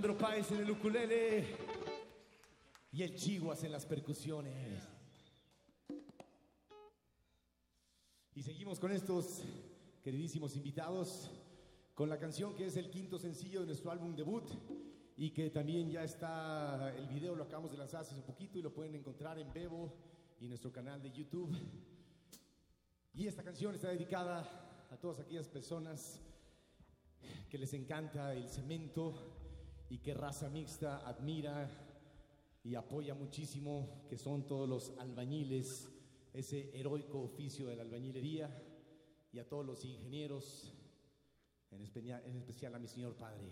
Alejandro 0.04 0.28
Páez 0.28 0.52
en 0.52 0.58
el 0.58 0.72
ukulele 0.72 1.46
y 2.92 3.04
el 3.04 3.16
Chihuas 3.16 3.64
en 3.64 3.72
las 3.72 3.86
percusiones. 3.86 4.84
Y 8.36 8.44
seguimos 8.44 8.82
con 8.82 8.92
estos 8.92 9.44
queridísimos 10.04 10.58
invitados 10.58 11.32
con 11.94 12.10
la 12.10 12.20
canción 12.20 12.54
que 12.54 12.66
es 12.66 12.76
el 12.76 12.90
quinto 12.90 13.18
sencillo 13.18 13.62
de 13.62 13.68
nuestro 13.68 13.92
álbum 13.92 14.14
debut 14.14 14.52
y 15.16 15.30
que 15.30 15.50
también 15.50 15.90
ya 15.90 16.04
está, 16.04 16.94
el 16.98 17.08
video 17.08 17.34
lo 17.34 17.46
acabamos 17.46 17.72
de 17.72 17.78
lanzar 17.78 18.02
hace 18.02 18.14
un 18.14 18.24
poquito 18.24 18.60
y 18.60 18.62
lo 18.62 18.74
pueden 18.74 18.96
encontrar 18.96 19.40
en 19.40 19.54
Bebo 19.54 19.94
y 20.42 20.50
nuestro 20.50 20.70
canal 20.70 21.02
de 21.02 21.12
YouTube. 21.12 21.56
Y 23.14 23.26
esta 23.26 23.42
canción 23.42 23.74
está 23.74 23.88
dedicada 23.88 24.86
a 24.92 24.98
todas 24.98 25.22
aquellas 25.22 25.48
personas 25.48 26.20
que 27.50 27.58
les 27.58 27.74
encanta 27.74 28.34
el 28.34 28.50
cemento 28.50 29.33
y 29.94 30.00
que 30.00 30.16
raza 30.16 30.50
mixta 30.50 31.08
admira 31.08 31.70
y 32.64 32.74
apoya 32.74 33.14
muchísimo, 33.14 34.08
que 34.10 34.18
son 34.18 34.48
todos 34.48 34.68
los 34.68 34.98
albañiles, 34.98 35.88
ese 36.34 36.76
heroico 36.76 37.22
oficio 37.22 37.68
de 37.68 37.76
la 37.76 37.84
albañilería, 37.84 38.50
y 39.32 39.38
a 39.38 39.48
todos 39.48 39.64
los 39.64 39.86
ingenieros, 39.86 40.74
en 41.70 41.82
en 41.82 42.38
especial 42.38 42.74
a 42.74 42.80
mi 42.80 42.88
señor 42.88 43.16
padre. 43.16 43.52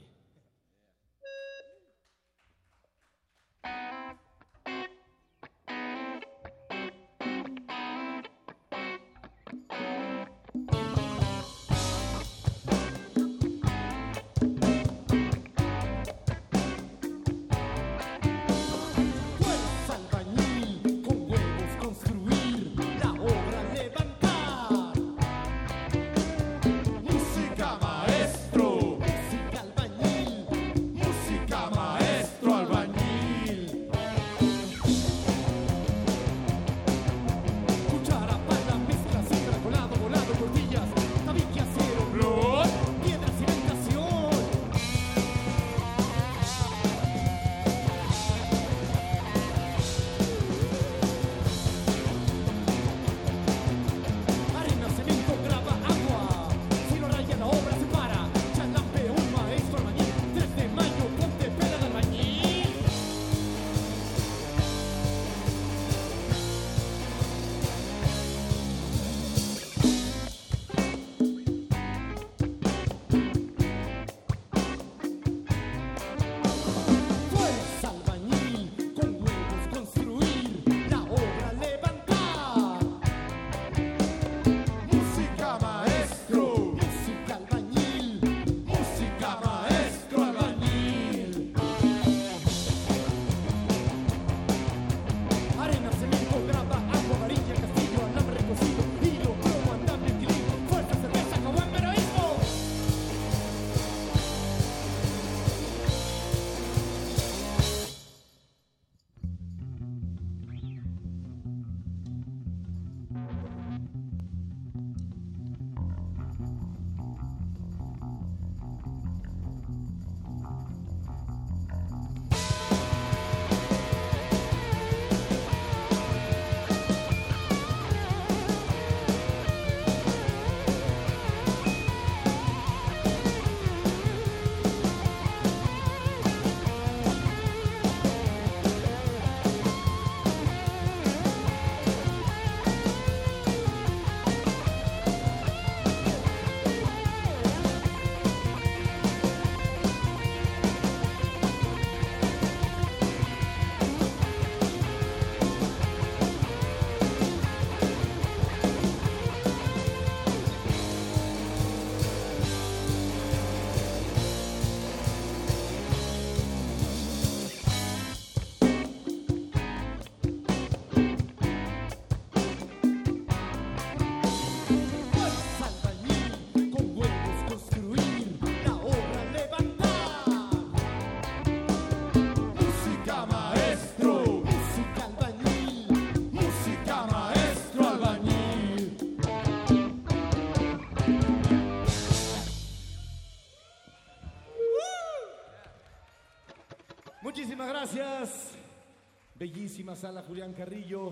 Julián 200.31 200.53
Carrillo. 200.53 201.11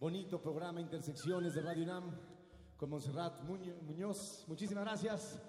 Bonito 0.00 0.42
programa 0.42 0.80
Intersecciones 0.80 1.54
de 1.54 1.60
Radio 1.62 1.84
UNAM 1.84 2.10
con 2.76 2.90
Monserrat 2.90 3.40
Muño- 3.44 3.76
Muñoz. 3.86 4.44
Muchísimas 4.48 4.82
gracias. 4.84 5.40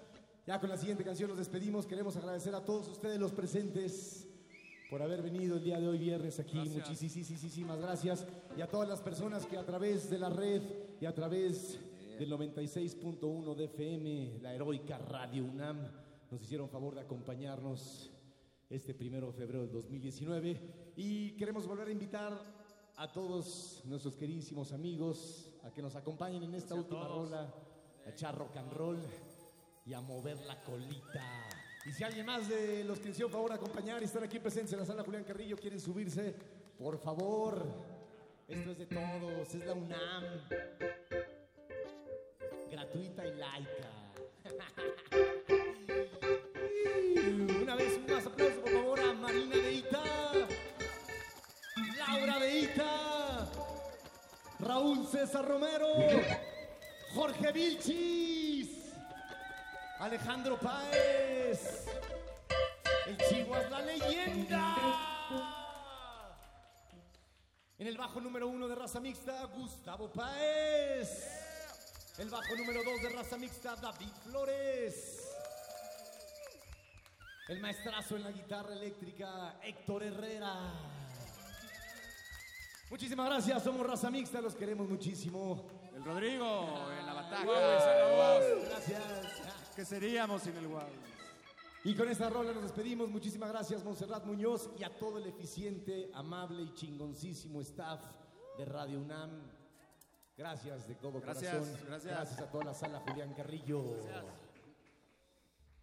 Ya 0.46 0.60
con 0.60 0.68
la 0.70 0.76
siguiente 0.76 1.02
canción 1.02 1.28
nos 1.30 1.38
despedimos. 1.38 1.88
Queremos 1.88 2.14
agradecer 2.16 2.54
a 2.54 2.64
todos 2.64 2.86
ustedes 2.86 3.18
los 3.18 3.32
presentes 3.32 4.28
por 4.90 5.02
haber 5.02 5.22
venido 5.22 5.56
el 5.56 5.64
día 5.64 5.80
de 5.80 5.88
hoy 5.88 5.98
viernes 5.98 6.38
aquí. 6.38 6.56
Muchísimas 6.58 7.80
gracias. 7.80 8.24
Y 8.56 8.60
a 8.60 8.68
todas 8.68 8.88
las 8.88 9.00
personas 9.00 9.44
que 9.44 9.56
a 9.58 9.66
través 9.66 10.08
de 10.08 10.18
la 10.20 10.30
red 10.30 10.62
y 11.00 11.06
a 11.06 11.12
través 11.12 11.80
del 12.16 12.30
96.1 12.30 13.56
de 13.56 13.64
FM, 13.64 14.38
la 14.40 14.54
heroica 14.54 14.98
Radio 14.98 15.44
UNAM, 15.46 15.78
nos 16.30 16.40
hicieron 16.40 16.68
favor 16.68 16.94
de 16.94 17.00
acompañarnos 17.00 18.12
este 18.68 18.94
primero 18.94 19.26
de 19.26 19.32
febrero 19.32 19.62
del 19.62 19.72
2019. 19.72 20.89
Y 21.02 21.30
queremos 21.30 21.66
volver 21.66 21.88
a 21.88 21.92
invitar 21.92 22.38
a 22.96 23.10
todos 23.10 23.80
nuestros 23.86 24.16
queridísimos 24.16 24.70
amigos 24.72 25.50
a 25.64 25.70
que 25.70 25.80
nos 25.80 25.96
acompañen 25.96 26.42
en 26.42 26.54
esta 26.54 26.74
última 26.74 27.08
rola, 27.08 27.50
a 28.04 28.10
echar 28.10 28.36
rock 28.36 28.58
and 28.58 28.70
roll 28.74 28.98
y 29.86 29.94
a 29.94 30.02
mover 30.02 30.36
la 30.40 30.60
colita. 30.60 31.24
Y 31.86 31.92
si 31.92 32.04
alguien 32.04 32.26
más 32.26 32.50
de 32.50 32.84
los 32.84 32.98
que 32.98 33.06
nos 33.06 33.14
hicieron 33.14 33.32
favor 33.32 33.50
acompañar 33.50 34.02
y 34.02 34.04
estar 34.04 34.22
aquí 34.22 34.38
presentes 34.40 34.74
en 34.74 34.80
la 34.80 34.84
sala 34.84 35.02
Julián 35.02 35.24
Carrillo 35.24 35.56
quieren 35.56 35.80
subirse, 35.80 36.34
por 36.78 36.98
favor. 36.98 37.64
Esto 38.46 38.72
es 38.72 38.78
de 38.78 38.84
todos, 38.84 39.54
es 39.54 39.64
la 39.64 39.72
UNAM. 39.72 40.24
Gratuita 42.70 43.26
y 43.26 43.38
laica. 43.38 43.90
Una 47.62 47.74
vez 47.74 47.98
más 48.06 48.26
aplauso, 48.26 48.60
por 48.60 48.70
favor, 48.70 48.79
Laura 52.10 52.38
Raúl 54.58 55.06
César 55.06 55.46
Romero, 55.46 55.86
Jorge 57.14 57.52
Vilchis, 57.52 58.92
Alejandro 60.00 60.58
Páez, 60.58 61.86
el 63.06 63.16
Chihuahua 63.16 63.70
la 63.70 63.80
leyenda. 63.82 64.76
En 67.78 67.86
el 67.86 67.96
bajo 67.96 68.20
número 68.20 68.48
uno 68.48 68.66
de 68.66 68.74
raza 68.74 68.98
mixta, 68.98 69.44
Gustavo 69.44 70.10
Páez. 70.12 71.28
El 72.18 72.28
bajo 72.28 72.56
número 72.56 72.82
dos 72.82 73.02
de 73.02 73.08
raza 73.10 73.38
mixta, 73.38 73.76
David 73.76 74.12
Flores. 74.24 75.32
El 77.48 77.60
maestrazo 77.60 78.16
en 78.16 78.24
la 78.24 78.32
guitarra 78.32 78.74
eléctrica, 78.74 79.60
Héctor 79.62 80.02
Herrera. 80.02 80.99
Muchísimas 82.90 83.26
gracias, 83.26 83.62
somos 83.62 83.86
raza 83.86 84.10
mixta, 84.10 84.40
los 84.40 84.56
queremos 84.56 84.88
muchísimo. 84.88 85.64
El 85.94 86.04
Rodrigo 86.04 86.90
en 86.98 87.06
la 87.06 87.14
bataca. 87.14 87.44
Wow, 87.44 88.64
Gracias. 88.68 89.02
¿Qué 89.76 89.84
seríamos 89.84 90.42
sin 90.42 90.56
el 90.56 90.66
wow? 90.66 90.80
Y 91.84 91.94
con 91.94 92.08
esta 92.08 92.28
rola 92.28 92.52
nos 92.52 92.64
despedimos. 92.64 93.08
Muchísimas 93.08 93.48
gracias, 93.50 93.84
Monserrat 93.84 94.24
Muñoz, 94.26 94.70
y 94.76 94.82
a 94.82 94.90
todo 94.98 95.18
el 95.18 95.26
eficiente, 95.26 96.10
amable 96.14 96.62
y 96.62 96.74
chingoncísimo 96.74 97.60
staff 97.60 98.00
de 98.58 98.64
Radio 98.64 98.98
UNAM. 98.98 99.30
Gracias 100.36 100.88
de 100.88 100.94
todo 100.96 101.20
Gracias, 101.20 101.52
corazón. 101.52 101.86
gracias. 101.86 102.38
a 102.40 102.50
toda 102.50 102.64
la 102.64 102.74
sala 102.74 103.00
Julián 103.06 103.32
Carrillo. 103.34 103.84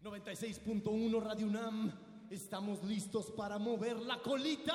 96.1 0.02 1.22
Radio 1.22 1.46
UNAM. 1.46 1.92
Estamos 2.30 2.84
listos 2.84 3.30
para 3.30 3.58
mover 3.58 3.96
la 3.96 4.18
colita. 4.20 4.74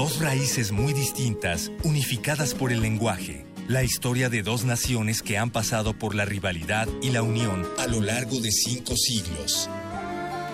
Dos 0.00 0.18
raíces 0.18 0.72
muy 0.72 0.94
distintas, 0.94 1.70
unificadas 1.84 2.54
por 2.54 2.72
el 2.72 2.80
lenguaje. 2.80 3.44
La 3.68 3.82
historia 3.82 4.30
de 4.30 4.42
dos 4.42 4.64
naciones 4.64 5.20
que 5.20 5.36
han 5.36 5.50
pasado 5.50 5.92
por 5.92 6.14
la 6.14 6.24
rivalidad 6.24 6.88
y 7.02 7.10
la 7.10 7.20
unión 7.20 7.68
a 7.78 7.86
lo 7.86 8.00
largo 8.00 8.40
de 8.40 8.50
cinco 8.50 8.96
siglos. 8.96 9.68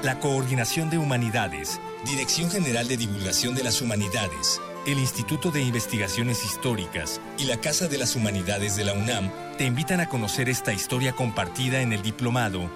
La 0.02 0.18
Coordinación 0.18 0.90
de 0.90 0.98
Humanidades, 0.98 1.78
Dirección 2.04 2.50
General 2.50 2.88
de 2.88 2.96
Divulgación 2.96 3.54
de 3.54 3.62
las 3.62 3.80
Humanidades 3.80 4.60
el 4.84 4.98
Instituto 4.98 5.52
de 5.52 5.62
Investigaciones 5.62 6.44
Históricas 6.44 7.20
y 7.38 7.44
la 7.44 7.60
Casa 7.60 7.86
de 7.86 7.98
las 7.98 8.16
Humanidades 8.16 8.74
de 8.74 8.84
la 8.84 8.94
UNAM 8.94 9.30
te 9.58 9.64
invitan 9.64 10.00
a 10.00 10.08
conocer 10.08 10.48
esta 10.48 10.72
historia 10.72 11.12
compartida 11.12 11.82
en 11.82 11.92
el 11.92 12.02
diplomado 12.02 12.68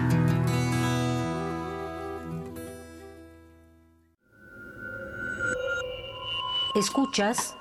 Escuchas 6.76 7.56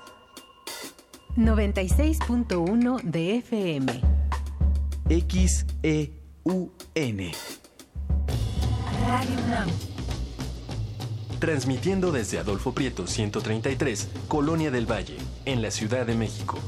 96.1 1.36 3.02
de 3.02 3.36
FM. 3.36 4.00
XEUN. 5.08 6.72
Radio 9.06 9.38
UNAM. 9.46 9.89
Transmitiendo 11.40 12.12
desde 12.12 12.38
Adolfo 12.38 12.74
Prieto 12.74 13.06
133, 13.06 14.08
Colonia 14.28 14.70
del 14.70 14.84
Valle, 14.84 15.16
en 15.46 15.62
la 15.62 15.70
Ciudad 15.70 16.04
de 16.04 16.14
México. 16.14 16.58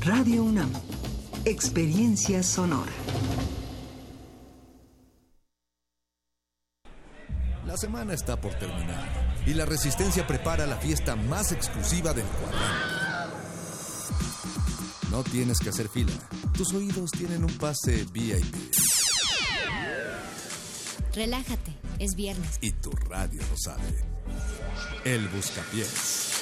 Radio 0.00 0.42
UNAM. 0.42 0.68
Experiencia 1.44 2.42
sonora. 2.42 2.90
La 7.64 7.76
semana 7.76 8.12
está 8.12 8.40
por 8.40 8.54
terminar 8.54 9.42
y 9.46 9.54
la 9.54 9.64
Resistencia 9.64 10.26
prepara 10.26 10.66
la 10.66 10.76
fiesta 10.76 11.14
más 11.14 11.52
exclusiva 11.52 12.12
del 12.12 12.26
cuadrante. 12.26 13.02
No 15.12 15.22
tienes 15.22 15.60
que 15.60 15.68
hacer 15.68 15.88
fila. 15.88 16.12
Tus 16.56 16.74
oídos 16.74 17.12
tienen 17.12 17.44
un 17.44 17.52
pase 17.58 18.04
VIP. 18.12 18.56
Relájate, 21.14 21.72
es 21.98 22.14
viernes. 22.14 22.58
Y 22.62 22.70
tu 22.72 22.90
radio 22.90 23.42
lo 23.50 23.56
sabe. 23.56 23.82
El 25.04 25.28
Buscapiés. 25.28 26.40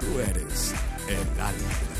Tú 0.00 0.20
eres 0.20 0.74
el 1.08 1.40
alma 1.40 1.99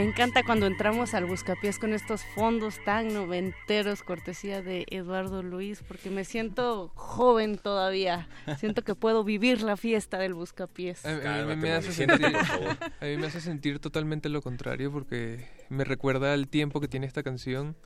Me 0.00 0.06
encanta 0.06 0.42
cuando 0.44 0.66
entramos 0.66 1.12
al 1.12 1.26
Buscapiés 1.26 1.78
con 1.78 1.92
estos 1.92 2.22
fondos 2.34 2.82
tan 2.86 3.12
noventeros, 3.12 4.02
cortesía 4.02 4.62
de 4.62 4.86
Eduardo 4.88 5.42
Luis, 5.42 5.82
porque 5.86 6.08
me 6.08 6.24
siento 6.24 6.90
joven 6.94 7.58
todavía. 7.58 8.26
Siento 8.58 8.82
que 8.82 8.94
puedo 8.94 9.24
vivir 9.24 9.60
la 9.60 9.76
fiesta 9.76 10.16
del 10.16 10.32
Buscapiés. 10.32 11.04
A, 11.04 11.42
a 11.42 11.44
mí 11.44 11.54
me 11.56 11.72
hace 11.72 11.92
sentir, 11.92 12.24
a 13.00 13.04
mí 13.04 13.16
me 13.18 13.26
hace 13.26 13.42
sentir 13.42 13.78
totalmente 13.78 14.30
lo 14.30 14.40
contrario, 14.40 14.90
porque 14.90 15.46
me 15.68 15.84
recuerda 15.84 16.32
al 16.32 16.48
tiempo 16.48 16.80
que 16.80 16.88
tiene 16.88 17.06
esta 17.06 17.22
canción 17.22 17.76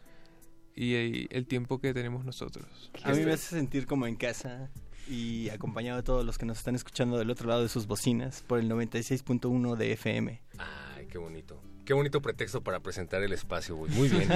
y 0.73 0.95
el, 0.95 1.28
el 1.32 1.49
tiempo 1.49 1.81
que 1.81 1.93
tenemos 1.95 2.24
nosotros. 2.24 2.93
A 3.03 3.11
mí 3.11 3.24
me 3.24 3.32
hace 3.32 3.57
sentir 3.57 3.89
como 3.89 4.07
en 4.07 4.15
casa 4.15 4.70
y 5.09 5.49
acompañado 5.49 5.97
de 5.97 6.05
todos 6.05 6.24
los 6.24 6.39
que 6.39 6.47
nos 6.47 6.59
están 6.59 6.77
escuchando 6.77 7.19
del 7.19 7.31
otro 7.31 7.49
lado 7.49 7.62
de 7.62 7.69
sus 7.69 7.89
bocinas 7.89 8.45
por 8.47 8.61
el 8.61 8.70
96.1 8.70 9.74
de 9.74 9.93
FM. 9.95 10.43
Ay, 10.59 10.84
qué 11.15 11.19
bonito. 11.19 11.62
Qué 11.85 11.95
bonito 11.95 12.20
pretexto 12.20 12.61
para 12.65 12.81
presentar 12.81 13.23
el 13.23 13.32
espacio, 13.32 13.77
güey. 13.77 13.93
Muy 13.93 14.09
bien. 14.09 14.28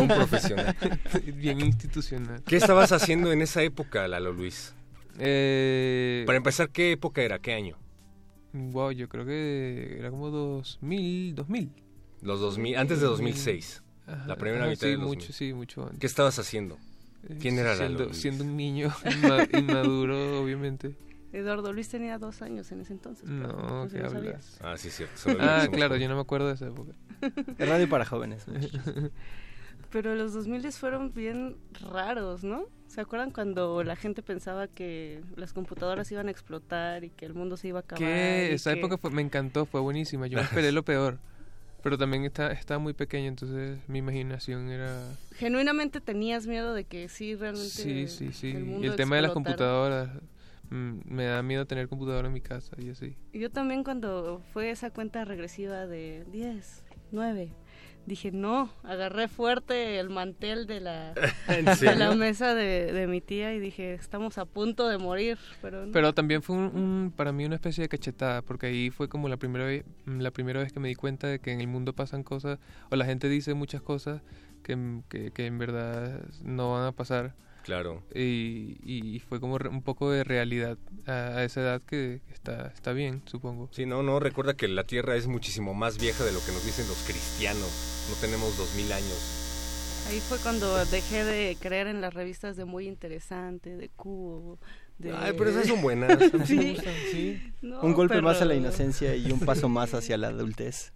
Un 0.00 0.06
profesional. 0.06 0.76
Bien 1.34 1.60
institucional. 1.60 2.40
¿Qué 2.46 2.54
estabas 2.54 2.92
haciendo 2.92 3.32
en 3.32 3.42
esa 3.42 3.64
época, 3.64 4.06
Lalo 4.06 4.32
Luis? 4.32 4.72
Eh, 5.18 6.22
Para 6.26 6.36
empezar, 6.36 6.70
¿qué 6.70 6.92
época 6.92 7.20
era? 7.22 7.40
¿Qué 7.40 7.52
año? 7.52 7.76
Wow, 8.52 8.92
yo 8.92 9.08
creo 9.08 9.26
que 9.26 9.96
era 9.98 10.10
como 10.10 10.30
2000, 10.30 11.34
2000. 11.34 11.70
Los 12.22 12.38
2000, 12.38 12.76
antes 12.76 13.00
de 13.00 13.06
2006. 13.06 13.82
Ajá, 14.06 14.26
la 14.28 14.36
primera 14.36 14.62
ajá, 14.62 14.70
mitad 14.70 14.82
sí, 14.82 14.90
de 14.90 14.96
2000. 14.98 15.08
mucho, 15.18 15.32
sí, 15.32 15.52
mucho 15.52 15.82
antes. 15.82 15.98
¿Qué 15.98 16.06
estabas 16.06 16.38
haciendo? 16.38 16.78
¿Quién 17.40 17.58
era 17.58 17.70
Lalo 17.74 17.86
siendo, 17.88 18.04
Luis? 18.04 18.16
siendo 18.20 18.44
un 18.44 18.56
niño 18.56 18.90
inma- 19.04 19.58
inmaduro, 19.58 20.40
obviamente. 20.44 20.94
Eduardo 21.32 21.72
Luis 21.72 21.88
tenía 21.88 22.18
dos 22.18 22.42
años 22.42 22.70
en 22.72 22.80
ese 22.80 22.92
entonces. 22.92 23.24
pero 23.28 23.48
No, 23.52 23.80
pues 23.82 23.92
¿qué 23.92 23.98
no 24.00 24.06
hablas? 24.08 24.44
sabías. 24.44 24.58
Ah, 24.62 24.76
sí, 24.76 24.90
cierto. 24.90 25.14
Ah, 25.40 25.66
claro, 25.70 25.88
jóvenes. 25.90 26.00
yo 26.02 26.08
no 26.08 26.14
me 26.16 26.20
acuerdo 26.22 26.48
de 26.48 26.54
esa 26.54 26.66
época. 26.66 26.92
Radio 27.58 27.88
para 27.88 28.04
jóvenes. 28.04 28.44
Pero 29.90 30.14
los 30.14 30.32
2000 30.32 30.70
fueron 30.72 31.12
bien 31.12 31.56
raros, 31.80 32.44
¿no? 32.44 32.64
¿Se 32.86 33.00
acuerdan 33.00 33.32
cuando 33.32 33.82
la 33.82 33.96
gente 33.96 34.22
pensaba 34.22 34.68
que 34.68 35.20
las 35.36 35.52
computadoras 35.52 36.10
iban 36.12 36.28
a 36.28 36.30
explotar 36.30 37.02
y 37.02 37.10
que 37.10 37.26
el 37.26 37.34
mundo 37.34 37.56
se 37.56 37.68
iba 37.68 37.80
a 37.80 37.82
acabar? 37.82 37.98
Que 37.98 38.48
y 38.52 38.54
esa 38.54 38.72
que- 38.72 38.78
época 38.78 38.98
fue- 38.98 39.10
me 39.10 39.22
encantó, 39.22 39.66
fue 39.66 39.80
buenísima. 39.80 40.28
Yo 40.28 40.38
esperé 40.38 40.70
lo 40.72 40.84
peor. 40.84 41.18
Pero 41.82 41.96
también 41.96 42.24
está, 42.24 42.52
estaba 42.52 42.78
muy 42.78 42.92
pequeño, 42.92 43.26
entonces 43.28 43.78
mi 43.88 44.00
imaginación 44.00 44.68
era... 44.68 45.02
Genuinamente 45.32 46.00
tenías 46.02 46.46
miedo 46.46 46.74
de 46.74 46.84
que 46.84 47.08
sí, 47.08 47.34
realmente. 47.34 47.70
Sí, 47.70 48.06
sí, 48.06 48.32
sí. 48.32 48.50
el 48.50 48.64
mundo 48.66 48.86
y 48.86 48.90
el 48.90 48.96
tema 48.96 49.16
de 49.16 49.22
las 49.22 49.30
explotara. 49.30 49.56
computadoras, 49.56 50.10
me 50.70 51.24
da 51.24 51.42
miedo 51.42 51.66
tener 51.66 51.88
computadora 51.88 52.28
en 52.28 52.34
mi 52.34 52.40
casa 52.40 52.76
y 52.78 52.90
así. 52.90 53.16
Yo 53.32 53.50
también 53.50 53.84
cuando 53.84 54.40
fue 54.52 54.70
esa 54.70 54.90
cuenta 54.90 55.24
regresiva 55.24 55.86
de 55.86 56.24
10, 56.30 56.84
9, 57.12 57.52
dije 58.06 58.30
no, 58.32 58.70
agarré 58.82 59.28
fuerte 59.28 59.98
el 59.98 60.10
mantel 60.10 60.66
de 60.66 60.80
la, 60.80 61.14
¿En 61.48 61.64
de 61.66 61.94
la 61.96 62.14
mesa 62.14 62.54
de, 62.54 62.92
de 62.92 63.06
mi 63.06 63.20
tía 63.20 63.52
y 63.54 63.60
dije 63.60 63.94
estamos 63.94 64.38
a 64.38 64.44
punto 64.46 64.88
de 64.88 64.98
morir, 64.98 65.38
pero 65.60 65.86
no. 65.86 65.92
Pero 65.92 66.14
también 66.14 66.42
fue 66.42 66.56
un, 66.56 66.64
un- 66.76 67.12
para 67.14 67.32
mí 67.32 67.44
una 67.44 67.56
especie 67.56 67.82
de 67.82 67.88
cachetada, 67.88 68.42
porque 68.42 68.66
ahí 68.66 68.90
fue 68.90 69.08
como 69.08 69.28
la 69.28 69.36
primera 69.36 69.64
vez, 69.66 69.84
la 70.06 70.30
primera 70.30 70.60
vez 70.60 70.72
que 70.72 70.80
me 70.80 70.88
di 70.88 70.94
cuenta 70.94 71.26
de 71.26 71.40
que 71.40 71.52
en 71.52 71.60
el 71.60 71.66
mundo 71.68 71.92
pasan 71.94 72.22
cosas, 72.22 72.58
o 72.90 72.96
la 72.96 73.04
gente 73.04 73.28
dice 73.28 73.54
muchas 73.54 73.82
cosas 73.82 74.22
que, 74.62 75.00
que, 75.08 75.30
que 75.32 75.46
en 75.46 75.58
verdad 75.58 76.22
no 76.42 76.72
van 76.72 76.84
a 76.86 76.92
pasar. 76.92 77.34
Claro. 77.70 78.02
Y, 78.12 78.78
y 78.82 79.20
fue 79.20 79.38
como 79.38 79.56
re- 79.58 79.68
un 79.68 79.82
poco 79.82 80.10
de 80.10 80.24
realidad 80.24 80.76
a, 81.06 81.12
a 81.38 81.44
esa 81.44 81.60
edad 81.60 81.82
que 81.82 82.20
está, 82.32 82.72
está 82.74 82.92
bien, 82.92 83.22
supongo. 83.26 83.68
Sí, 83.72 83.86
no, 83.86 84.02
no, 84.02 84.18
recuerda 84.18 84.54
que 84.54 84.66
la 84.66 84.82
Tierra 84.82 85.14
es 85.14 85.28
muchísimo 85.28 85.72
más 85.72 85.96
vieja 85.98 86.24
de 86.24 86.32
lo 86.32 86.44
que 86.44 86.50
nos 86.50 86.64
dicen 86.66 86.88
los 86.88 86.98
cristianos. 87.06 87.70
No 88.10 88.16
tenemos 88.20 88.58
dos 88.58 88.74
mil 88.74 88.90
años. 88.90 89.36
Ahí 90.08 90.18
fue 90.18 90.38
cuando 90.38 90.84
dejé 90.86 91.24
de 91.24 91.56
creer 91.60 91.86
en 91.86 92.00
las 92.00 92.12
revistas 92.12 92.56
de 92.56 92.64
Muy 92.64 92.88
Interesante, 92.88 93.76
de 93.76 93.88
Cubo. 93.90 94.58
De... 94.98 95.12
Ay, 95.14 95.32
pero 95.38 95.50
esas 95.50 95.68
son 95.68 95.80
buenas, 95.80 96.18
sí. 96.46 96.70
gustan, 96.74 96.94
sí. 97.12 97.52
No, 97.62 97.82
un 97.82 97.92
golpe 97.92 98.20
más 98.20 98.42
a 98.42 98.46
la 98.46 98.56
inocencia 98.56 99.14
y 99.14 99.30
un 99.30 99.38
paso 99.38 99.68
más 99.68 99.94
hacia 99.94 100.16
la 100.16 100.26
adultez. 100.28 100.92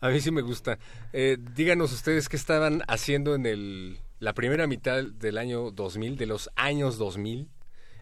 A 0.00 0.08
mí 0.08 0.20
sí 0.22 0.30
me 0.30 0.40
gusta. 0.40 0.78
Eh, 1.12 1.36
díganos 1.54 1.92
ustedes 1.92 2.30
qué 2.30 2.36
estaban 2.36 2.82
haciendo 2.88 3.34
en 3.34 3.44
el, 3.44 3.98
la 4.20 4.34
primera 4.34 4.66
mitad 4.66 5.02
del 5.04 5.38
año 5.38 5.70
2000, 5.70 6.16
de 6.16 6.26
los 6.26 6.50
años 6.56 6.98
2000. 6.98 7.48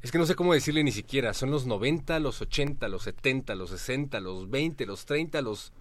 Es 0.03 0.13
que 0.13 0.19
no 0.19 0.27
sé 0.27 0.35
cómo 0.35 0.55
decirle 0.55 0.85
ni 0.85 0.93
siquiera. 0.93 1.35
Son 1.35 1.51
los 1.51 1.67
90, 1.67 2.21
los 2.21 2.41
80, 2.41 2.89
los 2.89 3.03
70, 3.03 3.55
los 3.55 3.71
60, 3.71 4.21
los 4.21 4.49
20, 4.51 4.87
los 4.87 5.05
30, 5.05 5.43
los, 5.43 5.73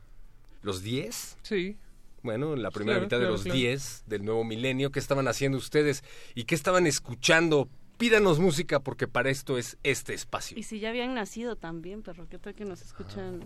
los 0.61 0.81
10. 0.81 1.37
Sí. 1.43 1.77
Bueno, 2.23 2.53
en 2.53 2.63
la 2.63 2.71
primera 2.71 2.97
Claro, 2.97 3.05
mitad 3.05 3.17
de 3.17 3.23
claro, 3.23 3.33
los 3.33 3.43
claro. 3.43 3.59
10 3.59 4.03
del 4.07 4.25
nuevo 4.25 4.43
milenio. 4.43 4.91
¿Qué 4.91 4.99
estaban 4.99 5.27
haciendo 5.27 5.57
ustedes? 5.59 6.03
¿Y 6.33 6.45
qué 6.45 6.55
estaban 6.55 6.87
escuchando? 6.87 7.69
Pídanos 7.97 8.39
música 8.39 8.79
porque 8.79 9.07
para 9.07 9.29
esto 9.29 9.57
es 9.57 9.77
este 9.83 10.13
espacio. 10.13 10.57
Y 10.57 10.63
si 10.63 10.79
ya 10.79 10.89
habían 10.89 11.13
nacido 11.13 11.55
también, 11.55 12.01
pero 12.01 12.27
qué 12.27 12.39
tal 12.39 12.55
que 12.55 12.65
nos 12.65 12.81
escuchan 12.81 13.41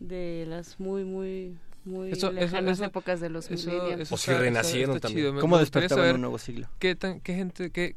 de 0.00 0.44
las 0.48 0.80
muy, 0.80 1.04
muy, 1.04 1.58
muy 1.86 2.10
Eso- 2.12 2.28
eso- 2.28 2.32
lejanas 2.32 2.78
eso- 2.78 2.84
épocas 2.84 3.20
de 3.20 3.30
los 3.30 3.50
eso- 3.50 3.70
millennials. 3.70 4.00
eso 4.02 4.14
está- 4.16 4.32
está- 4.46 4.94
está 4.96 5.08
chido. 5.08 5.40
¿Cómo 5.40 5.58
saber 5.64 6.14
un 6.16 6.20
nuevo 6.20 6.38
siglo? 6.38 6.68
¿Qué 6.78 6.94
tan, 6.94 7.20
qué 7.20 7.34
gente, 7.34 7.70
qué, 7.70 7.96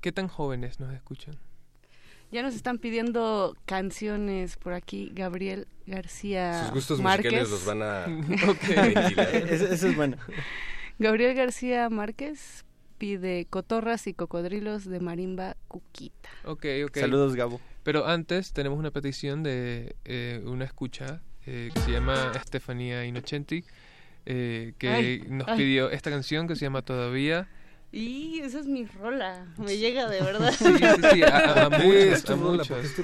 qué 0.00 0.12
tan 0.12 0.28
jóvenes 0.28 0.80
nos 0.80 0.92
escuchan? 0.94 1.36
Ya 2.30 2.42
nos 2.42 2.54
están 2.54 2.78
pidiendo 2.78 3.56
canciones 3.64 4.56
por 4.56 4.74
aquí. 4.74 5.10
Gabriel 5.14 5.66
García 5.86 6.64
Sus 6.64 6.74
gustos 6.74 7.00
Márquez. 7.00 7.32
musicales 7.32 7.50
los 7.50 7.64
van 7.64 7.82
a. 7.82 8.04
Eso, 9.50 9.66
eso 9.66 9.88
es 9.88 9.96
bueno. 9.96 10.16
Gabriel 10.98 11.34
García 11.34 11.88
Márquez 11.88 12.64
pide 12.98 13.46
cotorras 13.48 14.06
y 14.08 14.14
cocodrilos 14.14 14.84
de 14.84 15.00
marimba 15.00 15.56
cuquita. 15.68 16.28
Ok, 16.44 16.66
ok. 16.86 16.98
Saludos, 16.98 17.34
Gabo. 17.34 17.60
Pero 17.82 18.06
antes 18.06 18.52
tenemos 18.52 18.78
una 18.78 18.90
petición 18.90 19.42
de 19.42 19.96
eh, 20.04 20.42
una 20.44 20.64
escucha 20.66 21.22
eh, 21.50 21.70
que 21.72 21.80
se 21.80 21.90
llama 21.92 22.32
Estefanía 22.34 23.04
Inocenti, 23.06 23.64
eh, 24.26 24.74
que 24.78 24.88
Ay, 24.88 25.24
nos 25.28 25.48
ay. 25.48 25.56
pidió 25.56 25.90
esta 25.90 26.10
canción 26.10 26.46
que 26.46 26.54
se 26.56 26.66
llama 26.66 26.82
Todavía. 26.82 27.48
Y 27.90 28.40
esa 28.40 28.60
es 28.60 28.66
mi 28.66 28.84
rola. 28.84 29.46
Me 29.56 29.78
llega 29.78 30.08
de 30.10 30.20
verdad. 30.30 30.52
Sí, 30.52 30.66
sí, 30.76 30.84
sí, 31.12 31.22
a, 31.22 31.28
a- 31.38 31.64
a 31.66 31.70
¿Por 31.70 31.80
qué 31.80 32.10
muchos, 32.36 33.00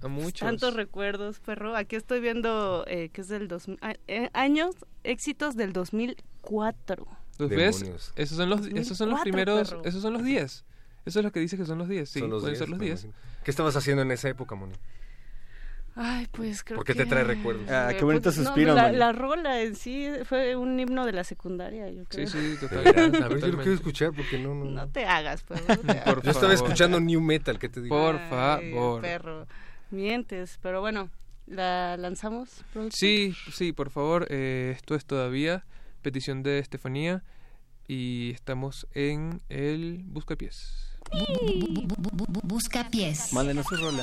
a 0.00 0.08
muchos. 0.08 0.40
Tantos 0.40 0.74
recuerdos, 0.74 1.40
perro. 1.40 1.76
Aquí 1.76 1.96
estoy 1.96 2.20
viendo 2.20 2.84
eh, 2.88 3.10
que 3.12 3.20
es 3.20 3.28
del 3.28 3.48
dos, 3.48 3.66
eh, 4.08 4.30
años 4.32 4.74
éxitos 5.02 5.56
del 5.56 5.72
2004. 5.74 7.06
¿Los 7.38 7.50
ves? 7.50 7.82
Esos 8.16 8.36
son 8.38 8.48
los, 8.48 8.66
esos 8.68 8.96
son 8.96 9.10
los 9.10 9.18
2004, 9.18 9.22
primeros, 9.24 9.68
perro. 9.70 9.84
esos 9.84 10.00
son 10.02 10.12
los 10.14 10.24
10. 10.24 10.64
Eso 11.06 11.18
es 11.18 11.24
lo 11.24 11.30
que 11.32 11.40
dice 11.40 11.58
que 11.58 11.66
son 11.66 11.76
los 11.78 11.88
10, 11.88 12.08
sí, 12.08 12.20
Son 12.20 12.30
los 12.30 12.40
pueden 12.42 12.54
10, 12.54 12.58
ser 12.60 12.68
los 12.70 12.78
me 12.78 12.84
10. 12.86 13.04
imagino. 13.04 13.24
¿Qué 13.44 13.50
estabas 13.50 13.76
haciendo 13.76 14.02
en 14.02 14.10
esa 14.10 14.28
época, 14.30 14.54
Moni? 14.54 14.72
Ay, 15.96 16.26
pues 16.32 16.64
creo 16.64 16.76
¿Por 16.78 16.84
qué 16.86 16.94
que... 16.94 17.04
te 17.04 17.06
trae 17.08 17.22
recuerdos? 17.22 17.70
Ah, 17.70 17.92
qué 17.96 18.04
bonito 18.04 18.24
pues, 18.24 18.38
no, 18.38 18.44
suspiro, 18.46 18.74
la, 18.74 18.84
Moni. 18.86 18.96
la 18.96 19.12
rola 19.12 19.60
en 19.62 19.76
sí 19.76 20.08
fue 20.24 20.56
un 20.56 20.78
himno 20.80 21.06
de 21.06 21.12
la 21.12 21.22
secundaria, 21.22 21.88
yo 21.90 22.04
creo. 22.06 22.26
Sí, 22.26 22.36
sí, 22.38 22.48
¿De 22.48 22.56
total. 22.56 22.86
A 23.22 23.28
ver, 23.28 23.38
yo 23.40 23.46
lo 23.48 23.56
quiero 23.58 23.74
escuchar 23.74 24.12
porque 24.12 24.36
no, 24.38 24.54
no, 24.54 24.64
No 24.64 24.70
no. 24.72 24.88
te 24.88 25.04
hagas, 25.06 25.42
perro. 25.44 25.62
no 25.68 25.76
te 25.76 25.90
hagas. 26.00 26.04
Por 26.04 26.22
Yo 26.24 26.30
estaba 26.32 26.52
favor. 26.52 26.54
escuchando 26.66 27.00
New 27.00 27.20
Metal, 27.20 27.58
¿qué 27.60 27.68
te 27.68 27.80
digo? 27.80 27.94
Por 27.96 28.16
Ay, 28.16 28.28
favor. 28.72 29.02
perro. 29.02 29.46
Mientes, 29.90 30.58
pero 30.60 30.80
bueno, 30.80 31.10
¿la 31.46 31.96
lanzamos? 31.96 32.64
productor? 32.72 32.98
Sí, 32.98 33.32
sí, 33.52 33.72
por 33.72 33.90
favor, 33.90 34.26
eh, 34.30 34.72
esto 34.76 34.96
es 34.96 35.04
todavía 35.06 35.64
petición 36.02 36.42
de 36.42 36.58
Estefanía 36.58 37.22
y 37.86 38.32
estamos 38.34 38.88
en 38.94 39.42
el 39.48 40.00
Buscapiés. 40.06 40.90
Busca 42.42 42.90
pies. 42.90 43.32
Mándenos 43.32 43.66
su 43.66 43.76
rola. 43.76 44.02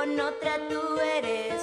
con 0.00 0.18
otra 0.18 0.56
tú 0.70 0.80
eres. 1.18 1.59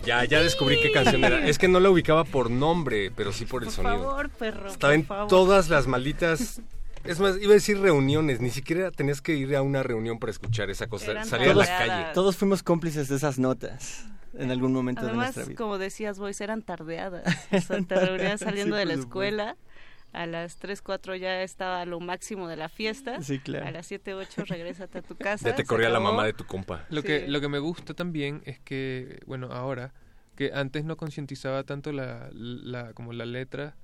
Ya, 0.05 0.24
ya 0.24 0.40
descubrí 0.40 0.81
qué 0.81 0.93
canción 0.93 1.24
era. 1.24 1.47
Es 1.47 1.59
que 1.59 1.66
no 1.66 1.81
la 1.81 1.90
ubicaba 1.90 2.24
por 2.24 2.48
nombre, 2.48 3.11
pero 3.11 3.32
sí 3.32 3.44
por 3.44 3.62
el 3.62 3.66
Por 3.66 3.74
sonido. 3.74 4.05
favor, 4.05 4.31
perro. 4.31 4.69
Estaba 4.69 4.93
por 4.93 4.94
en 4.94 5.05
favor. 5.05 5.28
todas 5.28 5.69
las 5.69 5.89
malditas. 5.89 6.61
Es 7.03 7.19
más, 7.19 7.36
iba 7.40 7.53
a 7.53 7.55
decir 7.55 7.81
reuniones, 7.81 8.40
ni 8.40 8.51
siquiera 8.51 8.90
tenías 8.93 9.20
que 9.20 9.35
ir 9.35 9.57
a 9.57 9.62
una 9.62 9.82
reunión 9.82 10.19
para 10.19 10.31
escuchar 10.31 10.70
esa 10.70 10.86
cosa. 10.86 11.11
Eran 11.12 11.27
Salir 11.27 11.51
a 11.51 11.55
la 11.55 11.66
calle. 11.66 12.07
Todos 12.15 12.36
fuimos 12.36 12.62
cómplices 12.62 13.09
de 13.09 13.16
esas 13.16 13.39
notas 13.39 14.07
en 14.38 14.50
algún 14.50 14.72
momento 14.72 15.02
de 15.02 15.08
Además, 15.08 15.26
nuestra 15.36 15.44
vida. 15.44 15.56
como 15.56 15.78
decías, 15.78 16.18
Boys, 16.18 16.40
eran 16.40 16.62
tardeadas. 16.62 17.24
O 17.52 17.60
sea, 17.60 17.80
te 17.82 17.94
reunías 17.94 18.40
saliendo 18.40 18.76
Sí, 18.76 18.80
de 18.80 18.86
la 18.86 18.94
escuela. 18.94 19.56
A 20.12 20.24
las 20.24 20.56
3, 20.56 20.80
4 20.80 21.14
ya 21.16 21.42
estaba 21.42 21.84
lo 21.84 22.00
máximo 22.00 22.48
de 22.48 22.56
la 22.56 22.68
fiesta. 22.70 23.20
Sí, 23.22 23.38
claro. 23.38 23.66
A 23.66 23.70
las 23.70 23.86
7, 23.86 24.14
8 24.14 24.44
regrésate 24.46 24.98
a 24.98 25.02
tu 25.02 25.14
casa. 25.16 25.50
Ya 25.50 25.54
te 25.54 25.64
corría 25.64 25.90
la 25.90 26.00
mamá 26.00 26.24
de 26.24 26.32
tu 26.32 26.44
compa. 26.46 26.86
Lo, 26.88 27.02
Sí. 27.02 27.06
que, 27.08 27.28
lo 27.28 27.40
que 27.40 27.48
me 27.48 27.58
gusta 27.58 27.92
también 27.92 28.40
es 28.46 28.58
que, 28.60 29.20
bueno, 29.26 29.48
ahora, 29.52 29.92
que 30.34 30.52
antes 30.54 30.84
no 30.84 30.96
concientizaba 30.96 31.64
tanto 31.64 31.92
la, 31.92 32.30
la, 32.32 32.94
como 32.94 33.12
la 33.12 33.26
letra 33.26 33.74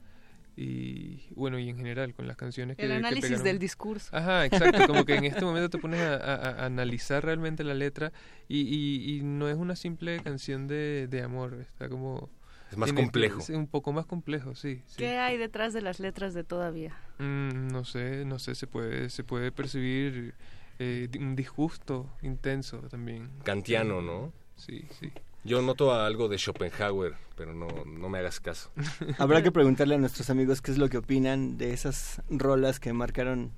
y, 0.56 1.22
bueno, 1.34 1.58
y 1.58 1.68
en 1.68 1.76
general 1.76 2.14
con 2.14 2.26
las 2.26 2.36
canciones 2.36 2.76
que 2.76 2.82
El 2.84 2.90
que 2.90 2.94
análisis 2.96 3.22
pegaron. 3.30 3.44
del 3.44 3.58
discurso. 3.58 4.14
Ajá, 4.16 4.44
exacto, 4.44 4.86
como 4.86 5.04
que 5.04 5.14
en 5.14 5.24
este 5.24 5.44
momento 5.44 5.70
te 5.70 5.78
pones 5.78 6.00
a, 6.00 6.14
a- 6.16 6.62
a 6.62 6.66
analizar 6.66 7.24
realmente 7.24 7.64
la 7.64 7.74
letra 7.74 8.12
y, 8.48 8.60
y, 8.60 9.16
y 9.18 9.22
no 9.22 9.48
es 9.48 9.56
una 9.56 9.76
simple 9.76 10.20
canción 10.22 10.66
de, 10.68 11.06
de 11.08 11.22
amor, 11.22 11.54
está 11.60 11.88
como... 11.88 12.28
Es 12.70 12.78
más 12.78 12.92
complejo. 12.94 13.40
es 13.40 13.50
un 13.50 13.66
poco 13.66 13.92
más 13.92 14.06
complejo, 14.06 14.54
sí. 14.54 14.82
sí. 14.86 14.96
¿Qué 14.98 15.18
hay 15.18 15.36
detrás 15.36 15.74
de 15.74 15.82
las 15.82 16.00
letras 16.00 16.32
de 16.32 16.42
todavía? 16.42 16.96
Mm, 17.18 17.68
no 17.68 17.84
sé, 17.84 18.24
no 18.24 18.38
sé, 18.38 18.54
se 18.54 18.66
puede, 18.66 19.10
se 19.10 19.24
puede 19.24 19.52
percibir 19.52 20.34
eh, 20.78 21.06
un 21.18 21.36
disgusto 21.36 22.10
intenso 22.22 22.78
también. 22.88 23.30
Kantiano, 23.44 24.00
¿no? 24.00 24.32
Sí, 24.56 24.86
sí. 24.98 25.12
Yo 25.44 25.60
noto 25.60 25.93
algo 25.93 26.28
de 26.28 26.39
Schopenhauer, 26.39 27.14
pero 27.36 27.52
no, 27.52 27.69
no 27.85 28.09
me 28.09 28.19
hagas 28.19 28.39
caso. 28.40 28.70
Habrá 29.19 29.43
que 29.43 29.51
preguntarle 29.51 29.97
a 29.97 29.98
nuestros 29.98 30.31
amigos 30.31 30.62
qué 30.62 30.70
es 30.70 30.78
lo 30.78 30.89
que 30.89 30.98
opinan 30.98 31.59
de 31.59 31.73
esas 31.73 32.23
rolas 32.28 32.78
que 32.78 32.93
marcaron 32.93 33.52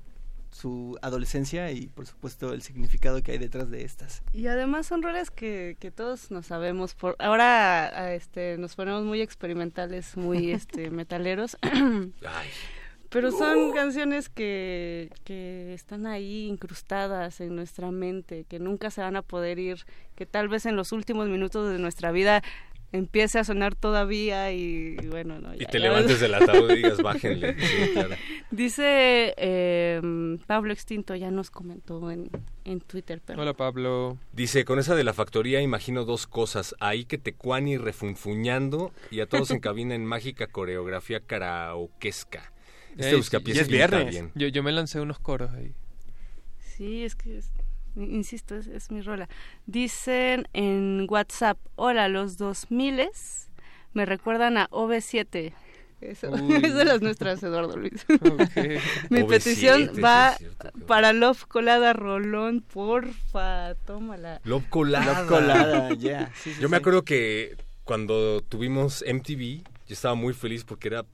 su 0.55 0.97
adolescencia 1.03 1.73
y 1.73 1.89
por 1.89 2.07
supuesto 2.07 2.53
el 2.53 2.63
significado 2.63 3.21
que 3.23 3.33
hay 3.33 3.39
detrás 3.39 3.71
de 3.71 3.83
estas. 3.85 4.23
Y 4.33 4.47
además 4.47 4.87
son 4.87 5.03
roles 5.03 5.31
que, 5.31 5.77
que 5.81 5.91
todos 5.91 6.31
nos 6.31 6.47
sabemos. 6.47 6.95
Por 6.95 7.17
ahora 7.19 8.15
este, 8.15 8.57
nos 8.57 8.77
ponemos 8.77 9.05
muy 9.05 9.21
experimentales, 9.21 10.17
muy 10.17 10.51
este, 10.53 10.91
metaleros. 10.91 11.59
Pero 13.15 13.31
son 13.31 13.73
canciones 13.73 14.29
que, 14.29 15.09
que 15.25 15.73
están 15.73 16.07
ahí 16.07 16.47
incrustadas 16.47 17.41
en 17.41 17.57
nuestra 17.57 17.91
mente, 17.91 18.45
que 18.49 18.59
nunca 18.59 18.91
se 18.91 19.01
van 19.01 19.17
a 19.17 19.23
poder 19.23 19.59
ir, 19.59 19.79
que 20.17 20.27
tal 20.27 20.49
vez 20.49 20.67
en 20.67 20.77
los 20.77 20.93
últimos 20.93 21.29
minutos 21.29 21.71
de 21.73 21.79
nuestra 21.79 22.11
vida 22.13 22.43
empiece 22.93 23.41
a 23.41 23.45
sonar 23.45 23.75
todavía 23.75 24.53
y 24.53 24.95
bueno, 25.11 25.41
no, 25.41 25.53
Y 25.55 25.59
te 25.67 25.79
ya- 25.79 25.79
levantes 25.81 26.21
del 26.21 26.35
ataúd 26.35 26.71
y 26.73 26.77
digas, 26.77 27.03
bájenle. 27.03 27.57
Sí, 27.61 27.91
claro. 27.93 28.15
Dice 28.53 29.35
eh, 29.37 30.39
Pablo 30.47 30.73
Extinto, 30.73 31.15
ya 31.17 31.31
nos 31.33 31.51
comentó 31.51 32.11
en, 32.13 32.31
en 32.65 32.81
Twitter, 32.81 33.21
pero 33.25 33.43
Hola 33.43 33.53
Pablo. 33.55 34.19
Dice, 34.33 34.65
con 34.65 34.79
esa 34.79 34.95
de 34.95 35.03
la 35.03 35.13
factoría 35.13 35.61
imagino 35.61 36.05
dos 36.05 36.27
cosas. 36.29 36.75
Ahí 36.79 37.05
que 37.05 37.19
Tecuani 37.19 37.79
refunfuñando 37.79 38.93
y 39.11 39.21
a 39.21 39.27
todos 39.27 39.51
en 39.51 39.59
cabina 39.61 39.95
en 39.97 40.05
mágica 40.05 40.47
coreografía 40.47 41.19
karaoquesca. 41.21 42.53
Este 42.97 43.11
Ey, 43.11 43.17
buscapiés 43.17 43.57
ya 43.57 43.63
es 43.63 43.69
viernes. 43.69 44.11
bien. 44.11 44.33
Yo, 44.35 44.49
yo 44.49 44.63
me 44.63 44.73
lancé 44.73 45.01
unos 45.01 45.19
coros 45.19 45.51
ahí. 45.53 45.75
Sí, 46.77 47.05
es 47.05 47.15
que, 47.15 47.39
es- 47.39 47.53
insisto, 47.97 48.57
es, 48.57 48.67
es 48.67 48.91
mi 48.91 49.01
rola. 49.03 49.29
Dicen 49.67 50.47
en 50.53 51.07
WhatsApp, 51.09 51.59
hola, 51.77 52.09
los 52.09 52.37
2000 52.39 53.09
me 53.93 54.05
recuerdan 54.07 54.59
a 54.59 54.69
OV7. 54.71 55.53
Eso, 56.01 56.35
es 56.63 56.75
de 56.75 56.85
las 56.85 57.01
nuestras, 57.01 57.43
Eduardo 57.43 57.77
Luis. 57.77 58.05
Mi 59.11 59.21
OV7, 59.21 59.27
petición 59.29 59.91
va 60.05 60.35
cierto, 60.37 60.71
para 60.87 61.13
Love 61.13 61.45
Colada 61.47 61.93
Rolón, 61.93 62.61
porfa, 62.61 63.75
tómala. 63.87 64.41
Love 64.45 64.69
colada. 64.69 65.21
Love 65.21 65.29
colada, 65.29 65.95
ya. 65.95 66.31
Sí, 66.35 66.53
sí, 66.55 66.61
Yo 66.61 66.69
me 66.69 66.77
acuerdo 66.77 67.03
que 67.05 67.57
cuando 67.85 68.41
tuvimos 68.43 69.03
MTV, 69.07 69.63
yo 69.87 69.93
estaba 69.95 70.15
muy 70.15 70.35
feliz 70.35 70.65
porque 70.65 70.89
era 70.89 71.05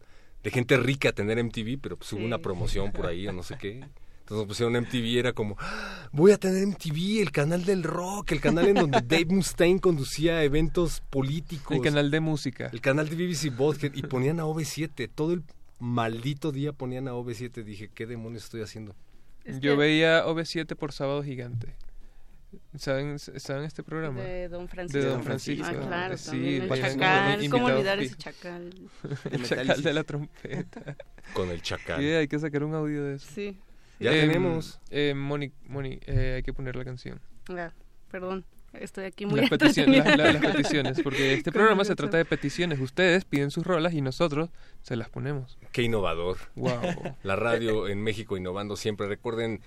de 0.43 0.51
gente 0.51 0.77
rica 0.77 1.13
tener 1.13 1.39
MTV, 1.39 1.79
pero 1.81 1.97
pues 1.97 2.13
hubo 2.13 2.21
Sí. 2.21 2.27
una 2.27 2.39
promoción 2.39 2.93
por 2.93 3.07
ahí 3.07 3.27
o 3.29 3.33
no 3.33 3.43
sé 3.43 3.57
qué. 3.59 3.73
Entonces 3.75 4.47
nos 4.47 4.47
pusieron 4.47 4.77
MTV, 4.77 5.19
era 5.19 5.33
como, 5.33 5.57
"Ah, 5.59 6.09
voy 6.13 6.31
a 6.33 6.39
tener 6.39 6.63
MTV, 6.63 7.21
el 7.21 7.33
canal 7.33 7.65
del 7.65 7.83
rock, 7.83 8.31
el 8.33 8.41
canal 8.41 8.69
en 8.69 8.75
donde 8.77 9.01
Dave 9.07 9.27
Mustaine 9.27 9.81
conducía 9.81 10.43
eventos 10.45 11.01
políticos. 11.11 11.77
El 11.77 11.83
canal 11.83 12.11
de 12.11 12.21
música. 12.21 12.71
El 12.73 12.81
canal 12.81 13.09
de 13.09 13.17
BBC 13.17 13.51
Bothead 13.51 13.93
y 13.95 14.03
ponían 14.03 14.39
a 14.41 14.45
OV7, 14.47 15.09
todo 15.13 15.33
el 15.33 15.43
maldito 15.81 16.53
día 16.53 16.73
ponían 16.73 17.09
a 17.09 17.15
OV7, 17.15 17.65
dije, 17.65 17.91
¿qué 17.93 18.07
demonios 18.07 18.45
estoy 18.45 18.61
haciendo? 18.63 18.95
Yo 19.61 19.77
veía 19.77 20.25
OV7 20.27 20.77
por 20.77 20.93
Sábado 20.93 21.23
Gigante. 21.25 21.75
¿Saben, 22.77 23.19
¿Saben 23.19 23.65
este 23.65 23.83
programa? 23.83 24.21
De 24.23 24.49
Don 24.49 24.69
Francisco. 24.69 24.99
De 25.01 25.07
Don 25.11 25.23
Francisco. 25.23 25.67
Ah, 25.69 25.73
claro, 25.87 26.17
Sí, 26.19 26.27
también 26.27 26.63
el 26.63 26.81
chacal. 26.81 27.51
¿Cómo 27.51 27.67
olvidar 27.67 28.01
ese 28.01 28.17
chacal? 28.17 28.75
El 29.31 29.43
chacal 29.45 29.83
de 29.83 29.93
la 29.93 30.05
trompeta. 30.05 30.97
Con 31.35 31.49
el 31.51 31.63
chacal. 31.63 32.01
Sí, 32.01 32.07
hay 32.07 32.27
que 32.29 32.39
sacar 32.39 32.65
un 32.65 32.75
audio 32.75 33.05
de 33.05 33.15
eso. 33.17 33.29
Sí. 33.33 33.57
Ya 34.01 34.13
Em, 34.13 34.29
tenemos. 34.29 34.81
Eh, 34.91 35.15
Moni, 35.15 35.53
Moni 35.69 36.01
eh, 36.07 36.35
hay 36.37 36.43
que 36.43 36.53
poner 36.53 36.75
la 36.77 36.85
canción. 36.85 37.21
Ah, 37.51 37.73
perdón, 38.11 38.45
estoy 38.73 39.05
aquí 39.05 39.27
muy 39.27 39.41
Las, 39.43 39.51
peticiones, 39.51 40.05
la- 40.05 40.17
la- 40.17 40.33
las 40.33 40.43
peticiones, 40.55 41.01
porque 41.03 41.35
este 41.35 41.53
programa 41.53 41.85
se 41.85 41.95
trata 41.95 42.17
de 42.17 42.25
peticiones. 42.25 42.81
Ustedes 42.81 43.25
piden 43.27 43.51
sus 43.51 43.65
rolas 43.65 43.93
y 43.93 44.01
nosotros 44.01 44.49
se 44.83 44.97
las 44.97 45.09
ponemos. 45.11 45.59
Qué 45.73 45.83
innovador. 45.83 46.39
Wow. 46.57 47.15
La 47.23 47.37
radio 47.37 47.87
en 47.89 48.03
México 48.03 48.37
innovando 48.37 48.75
siempre. 48.77 49.07
Recuerden, 49.07 49.61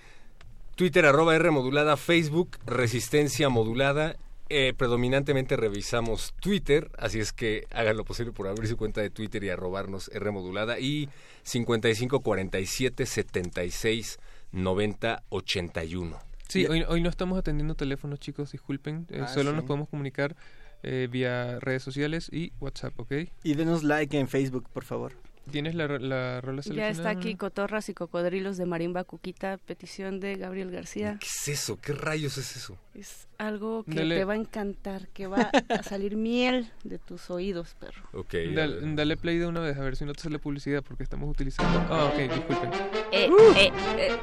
Twitter 0.76 1.06
arroba 1.06 1.36
R 1.36 1.50
modulada, 1.50 1.96
Facebook 1.96 2.58
Resistencia 2.66 3.48
modulada. 3.48 4.16
Eh, 4.50 4.74
predominantemente 4.76 5.56
revisamos 5.56 6.34
Twitter, 6.40 6.90
así 6.98 7.18
es 7.18 7.32
que 7.32 7.66
hagan 7.70 7.96
lo 7.96 8.04
posible 8.04 8.30
por 8.32 8.46
abrir 8.46 8.68
su 8.68 8.76
cuenta 8.76 9.00
de 9.00 9.08
Twitter 9.08 9.42
y 9.42 9.48
arrobarnos 9.48 10.08
R 10.12 10.30
modulada 10.32 10.78
y 10.78 11.08
55 11.44 12.20
47 12.20 13.06
76 13.06 14.18
90 14.52 15.22
81. 15.30 16.18
Sí, 16.48 16.66
hoy, 16.66 16.84
hoy 16.86 17.00
no 17.00 17.08
estamos 17.08 17.38
atendiendo 17.38 17.74
teléfonos, 17.74 18.20
chicos, 18.20 18.52
disculpen. 18.52 19.06
Eh, 19.10 19.20
Ah, 19.22 19.28
solo 19.28 19.50
sí. 19.50 19.56
nos 19.56 19.64
podemos 19.64 19.88
comunicar 19.88 20.36
eh, 20.82 21.08
vía 21.10 21.58
redes 21.60 21.82
sociales 21.82 22.28
y 22.30 22.52
WhatsApp, 22.60 22.98
¿ok? 23.00 23.12
Y 23.44 23.54
denos 23.54 23.82
like 23.82 24.18
en 24.18 24.28
Facebook, 24.28 24.68
por 24.72 24.84
favor. 24.84 25.12
¿Tienes 25.50 25.74
la, 25.74 25.86
la 25.86 26.40
rola 26.40 26.62
Ya 26.62 26.62
seleccionada? 26.62 26.90
está 26.90 27.10
aquí 27.10 27.34
Cotorras 27.36 27.88
y 27.88 27.94
Cocodrilos 27.94 28.56
de 28.56 28.64
Marimba 28.66 29.04
Cuquita, 29.04 29.58
petición 29.58 30.18
de 30.18 30.36
Gabriel 30.36 30.70
García. 30.70 31.18
¿Qué 31.20 31.26
es 31.26 31.48
eso? 31.60 31.78
¿Qué 31.80 31.92
rayos 31.92 32.38
es 32.38 32.56
eso? 32.56 32.78
Es 32.94 33.28
algo 33.38 33.84
que 33.84 33.94
Dale. 33.94 34.16
te 34.16 34.24
va 34.24 34.32
a 34.32 34.36
encantar, 34.36 35.08
que 35.08 35.26
va 35.26 35.50
a 35.68 35.82
salir 35.82 36.16
miel 36.16 36.70
de 36.82 36.98
tus 36.98 37.30
oídos, 37.30 37.74
perro. 37.78 38.02
Ok. 38.12 38.34
Dale, 38.54 38.94
dale 38.94 39.16
play 39.16 39.38
de 39.38 39.46
una 39.46 39.60
vez, 39.60 39.76
a 39.76 39.80
ver 39.82 39.96
si 39.96 40.04
no 40.04 40.12
te 40.14 40.22
sale 40.22 40.38
publicidad 40.38 40.82
porque 40.82 41.02
estamos 41.02 41.28
utilizando... 41.30 41.78
Ah, 41.90 42.06
ok, 42.06 42.16
disculpen. 42.32 42.70
Eh, 43.12 43.28
eh, 43.56 43.72
eh. 43.98 44.16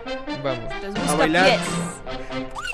Vamos. 0.43 0.73
A 1.07 1.15
bailar. 1.15 1.45
pies. 1.45 2.71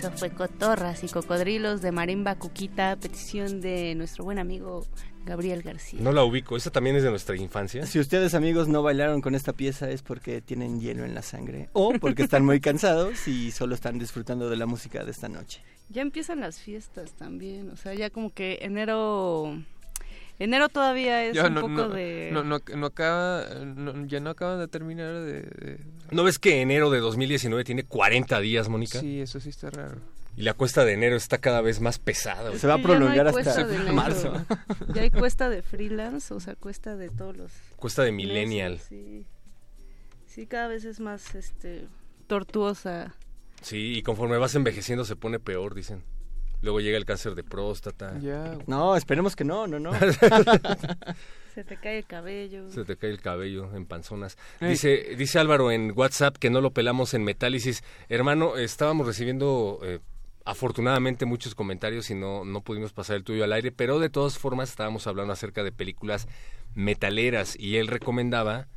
Eso 0.00 0.10
fue 0.12 0.30
Cotorras 0.30 1.04
y 1.04 1.08
Cocodrilos 1.08 1.82
de 1.82 1.92
Marimba 1.92 2.34
Cuquita, 2.36 2.96
petición 2.96 3.60
de 3.60 3.94
nuestro 3.94 4.24
buen 4.24 4.38
amigo 4.38 4.86
Gabriel 5.26 5.60
García. 5.60 6.00
No 6.00 6.10
la 6.10 6.24
ubico, 6.24 6.56
esa 6.56 6.70
también 6.70 6.96
es 6.96 7.02
de 7.02 7.10
nuestra 7.10 7.36
infancia. 7.36 7.84
Si 7.84 7.98
ustedes 7.98 8.32
amigos 8.32 8.66
no 8.66 8.82
bailaron 8.82 9.20
con 9.20 9.34
esta 9.34 9.52
pieza 9.52 9.90
es 9.90 10.00
porque 10.00 10.40
tienen 10.40 10.80
hielo 10.80 11.04
en 11.04 11.14
la 11.14 11.20
sangre 11.20 11.68
o 11.74 11.92
porque 12.00 12.22
están 12.22 12.46
muy 12.46 12.60
cansados 12.60 13.28
y 13.28 13.50
solo 13.50 13.74
están 13.74 13.98
disfrutando 13.98 14.48
de 14.48 14.56
la 14.56 14.64
música 14.64 15.04
de 15.04 15.10
esta 15.10 15.28
noche. 15.28 15.60
Ya 15.90 16.00
empiezan 16.00 16.40
las 16.40 16.60
fiestas 16.60 17.12
también, 17.12 17.68
o 17.68 17.76
sea, 17.76 17.92
ya 17.92 18.08
como 18.08 18.32
que 18.32 18.60
enero... 18.62 19.62
Enero 20.40 20.68
todavía 20.70 21.22
es 21.24 21.36
Ya 21.36 21.46
un 21.46 21.54
no, 21.54 21.60
poco 21.60 21.72
no, 21.74 21.88
de... 21.90 22.30
no, 22.32 22.42
no, 22.42 22.58
no 22.74 22.86
acaba, 22.86 23.44
no- 23.64 24.06
ya 24.06 24.18
no 24.20 24.30
acaban 24.30 24.58
de 24.58 24.66
terminar 24.68 25.12
de, 25.14 25.42
de- 25.42 25.80
¿No 26.10 26.24
ves 26.24 26.38
que 26.38 26.62
enero 26.62 26.90
de 26.90 26.98
2019 26.98 27.62
tiene 27.62 27.84
40 27.84 28.40
días, 28.40 28.68
Mónica? 28.70 28.98
Sí, 29.00 29.20
eso 29.20 29.38
sí 29.38 29.50
está 29.50 29.68
raro. 29.70 29.98
Y 30.36 30.42
la 30.42 30.54
cuesta 30.54 30.84
de 30.86 30.94
enero 30.94 31.14
está 31.16 31.38
cada 31.38 31.60
vez 31.60 31.80
más 31.80 31.98
pesada. 31.98 32.52
ya 32.54 32.78
no 32.78 33.08
hay 33.10 33.32
cuesta 33.32 33.64
de 33.64 33.76
enero. 33.76 34.46
Ya 34.94 35.02
hay 35.02 35.10
cuesta 35.10 35.50
de 35.50 35.60
freelance, 35.62 36.32
o 36.32 36.40
sea, 36.40 36.54
cuesta 36.56 36.96
de 36.96 37.10
todos 37.10 37.36
los... 37.36 37.52
Cuesta 37.76 38.02
de 38.02 38.10
meses, 38.12 38.28
millennial. 38.28 38.78
Sí. 38.88 39.26
Sí, 40.26 40.46
cada 40.46 40.68
vez 40.68 40.84
es 40.84 41.00
más, 41.00 41.34
este, 41.34 41.86
tortuosa. 42.28 43.14
Sí, 43.60 43.98
y 43.98 44.02
conforme 44.02 44.38
vas 44.38 44.54
envejeciendo 44.54 45.04
se 45.04 45.16
pone 45.16 45.38
peor, 45.38 45.74
dicen. 45.74 46.02
Luego 46.62 46.80
llega 46.80 46.98
el 46.98 47.04
cáncer 47.04 47.34
de 47.34 47.42
próstata. 47.42 48.12
No, 48.66 48.96
esperemos 48.96 49.34
que 49.34 49.44
no, 49.44 49.66
no, 49.66 49.78
no. 49.78 49.92
Se 51.54 51.64
te 51.64 51.76
cae 51.76 51.98
el 51.98 52.06
cabello. 52.06 52.70
Se 52.70 52.84
te 52.84 52.96
cae 52.96 53.10
el 53.10 53.20
cabello 53.20 53.74
en 53.74 53.84
panzonas. 53.84 54.38
Ey. 54.60 54.70
Dice, 54.70 55.16
dice 55.16 55.38
Álvaro 55.38 55.72
en 55.72 55.92
WhatsApp 55.96 56.36
que 56.36 56.48
no 56.48 56.60
lo 56.60 56.70
pelamos 56.70 57.12
en 57.14 57.24
Metálisis. 57.24 57.82
Hermano, 58.08 58.56
estábamos 58.56 59.06
recibiendo 59.06 59.80
eh, 59.82 59.98
afortunadamente 60.44 61.26
muchos 61.26 61.54
comentarios 61.54 62.10
y 62.10 62.14
no, 62.14 62.44
no 62.44 62.60
pudimos 62.60 62.92
pasar 62.92 63.16
el 63.16 63.24
tuyo 63.24 63.44
al 63.44 63.52
aire, 63.52 63.72
pero 63.72 63.98
de 63.98 64.10
todas 64.10 64.38
formas 64.38 64.70
estábamos 64.70 65.06
hablando 65.06 65.32
acerca 65.32 65.64
de 65.64 65.72
películas 65.72 66.28
metaleras 66.74 67.58
y 67.58 67.76
él 67.76 67.88
recomendaba 67.88 68.68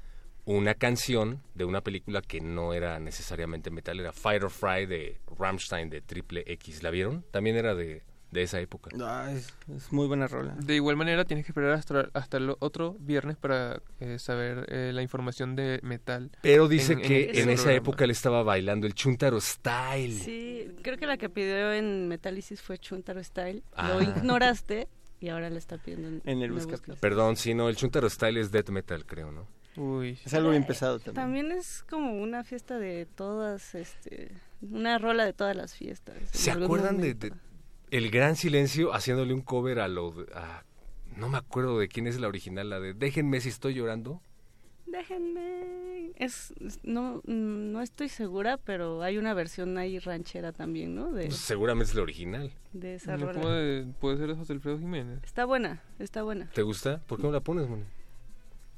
una 0.46 0.74
canción 0.76 1.42
de 1.56 1.66
una 1.66 1.82
película 1.82 2.22
que 2.22 2.42
no 2.42 2.74
era 2.74 3.00
necesariamente 3.00 3.72
metalera, 3.72 4.12
Fire 4.12 4.44
or 4.46 4.52
Fry 4.52 4.86
de 4.86 5.20
Rammstein 5.40 5.90
de 5.90 6.02
Triple 6.02 6.44
X. 6.48 6.84
¿La 6.84 6.90
vieron? 6.90 7.24
También 7.32 7.56
era 7.56 7.76
de, 7.76 8.04
de 8.32 8.42
esa 8.42 8.60
época. 8.60 8.90
Ah, 9.02 9.32
es, 9.34 9.54
es 9.74 9.92
muy 9.94 10.06
buena 10.08 10.28
rola. 10.28 10.54
De 10.60 10.76
igual 10.76 10.98
manera 10.98 11.24
tienes 11.24 11.46
que 11.46 11.52
esperar 11.52 11.72
hasta, 11.72 12.10
hasta 12.14 12.38
el 12.38 12.54
otro 12.60 12.98
viernes 13.00 13.38
para 13.38 13.82
eh, 14.02 14.20
saber 14.20 14.66
eh, 14.70 14.92
la 14.94 15.02
información 15.02 15.56
de 15.56 15.80
metal. 15.82 16.30
Pero 16.42 16.68
dice 16.68 16.94
en- 16.94 17.02
que 17.02 17.22
este 17.30 17.42
en, 17.44 17.50
esa 17.50 17.64
programa. 17.64 17.78
época 17.78 18.04
él 18.04 18.12
estaba 18.12 18.44
bailando 18.44 18.86
el 18.86 18.96
Chuntaro 18.96 19.40
Style. 19.40 20.20
Sí, 20.20 20.76
creo 20.82 20.98
que 20.98 21.06
la 21.06 21.18
que 21.18 21.30
pidió 21.30 21.72
en 21.72 22.10
Metálisis 22.10 22.62
fue 22.62 22.78
Chuntaro 22.80 23.24
Style. 23.24 23.64
Ah. 23.76 23.90
Lo 23.94 24.02
ignoraste 24.02 24.90
y 25.22 25.30
ahora 25.30 25.50
le 25.50 25.58
está 25.60 25.78
pidiendo 25.78 26.10
en, 26.10 26.22
En 26.26 26.42
el. 26.42 26.52
Buscapiés. 26.52 27.00
Perdón, 27.00 27.38
sí, 27.38 27.54
no, 27.54 27.70
el 27.70 27.78
Chuntaro 27.78 28.10
Style 28.10 28.38
es 28.42 28.52
death 28.52 28.70
metal, 28.72 29.06
creo, 29.06 29.32
¿no? 29.32 29.48
Uy. 29.78 30.20
Es 30.26 30.34
algo 30.34 30.52
bien 30.52 30.66
pesado 30.66 31.00
también. 31.00 31.16
También 31.16 31.52
es 31.52 31.84
como 31.90 32.22
una 32.22 32.44
fiesta 32.44 32.78
de 32.78 33.06
todas, 33.16 33.74
este, 33.76 34.32
una 34.62 34.98
rola 35.00 35.26
de 35.26 35.34
todas 35.34 35.56
las 35.56 35.76
fiestas. 35.76 36.16
¿Se 36.32 36.52
acuerdan 36.52 36.98
de, 37.00 37.14
de 37.16 37.34
El 37.92 38.12
Gran 38.12 38.36
Silencio 38.36 38.94
haciéndole 38.94 39.34
un 39.34 39.42
cover 39.42 39.80
a 39.80 39.88
lo... 39.88 40.12
de- 40.12 40.32
a- 40.34 40.64
no 41.18 41.30
me 41.30 41.38
acuerdo 41.38 41.78
de 41.80 41.88
quién 41.88 42.08
es 42.08 42.20
la 42.20 42.28
original, 42.28 42.70
la 42.70 42.80
de 42.80 42.94
Déjenme 42.94 43.40
si 43.42 43.50
estoy 43.50 43.74
llorando. 43.76 44.22
Déjenme. 44.86 46.12
Es, 46.16 46.54
es- 46.60 46.80
no, 46.84 47.22
no 47.26 47.82
estoy 47.82 48.10
segura, 48.10 48.58
pero 48.58 49.02
hay 49.02 49.18
una 49.18 49.34
versión 49.34 49.78
ahí 49.78 49.98
ranchera 50.00 50.52
también, 50.52 50.94
¿no? 50.96 51.12
De, 51.12 51.26
Pues 51.26 51.38
seguramente 51.38 51.90
es 51.92 51.96
la 51.96 52.04
original. 52.04 52.52
de 52.74 52.96
esa 52.96 53.18
No 53.18 53.28
rola. 53.28 53.42
puede, 53.42 53.86
puede 54.00 54.18
ser 54.18 54.36
José 54.36 54.54
Alfredo 54.54 54.78
Jiménez. 54.80 55.20
Está 55.24 55.46
buena, 55.46 55.82
está 56.00 56.22
buena. 56.24 56.50
¿Te 56.54 56.62
gusta? 56.62 57.00
¿Por 57.08 57.18
qué 57.20 57.24
no 57.26 57.32
la 57.32 57.40
pones, 57.42 57.68
Moni? 57.68 57.84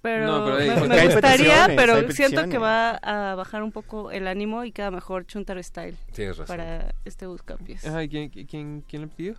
Pero 0.06 0.28
No, 0.28 0.46
pero 0.46 0.58
hay- 0.58 0.88
me, 0.88 1.08
gustaría, 1.08 1.66
pero 1.76 2.12
siento 2.12 2.48
que 2.48 2.60
va 2.60 2.92
a 2.92 3.34
bajar 3.34 3.64
un 3.64 3.72
poco 3.72 4.12
el 4.12 4.28
ánimo 4.28 4.64
y 4.64 4.72
queda 4.72 4.92
mejor 4.92 5.26
Chuntaro 5.26 5.64
Style. 5.64 5.98
Tienes 6.14 6.38
razón. 6.38 6.56
Para 6.56 6.94
este 7.06 7.26
buscapiés. 7.26 7.84
Ajá, 7.88 8.04
¿y 8.04 8.10
quién, 8.10 8.30
quién, 8.30 8.84
quién 8.88 9.02
le 9.02 9.08
pidió? 9.08 9.34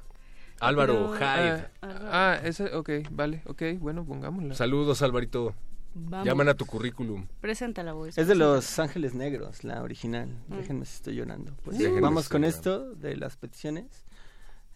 Álvaro 0.58 1.12
Pero- 1.12 1.14
Hyde. 1.18 1.68
Ah, 1.82 1.98
ah, 2.10 2.40
ese, 2.42 2.74
ok, 2.74 2.90
vale, 3.12 3.42
ok, 3.46 3.62
bueno, 3.78 4.04
pongámosla. 4.04 4.54
Saludos, 4.54 5.02
Alvarito. 5.02 5.54
Vamos. 5.94 6.26
Llaman 6.26 6.48
a 6.48 6.54
tu 6.54 6.66
currículum. 6.66 7.28
Preséntala, 7.40 7.92
voz. 7.92 8.18
Es 8.18 8.26
de 8.26 8.34
Los 8.34 8.80
Ángeles 8.80 9.14
Negros, 9.14 9.62
la 9.62 9.82
original. 9.84 10.28
Mm. 10.48 10.56
Déjenme 10.56 10.84
si 10.84 10.96
estoy 10.96 11.14
llorando. 11.14 11.52
Pues 11.62 11.78
vamos 12.00 12.28
con 12.28 12.42
esto 12.42 12.92
de 12.96 13.16
las 13.16 13.36
peticiones. 13.36 14.04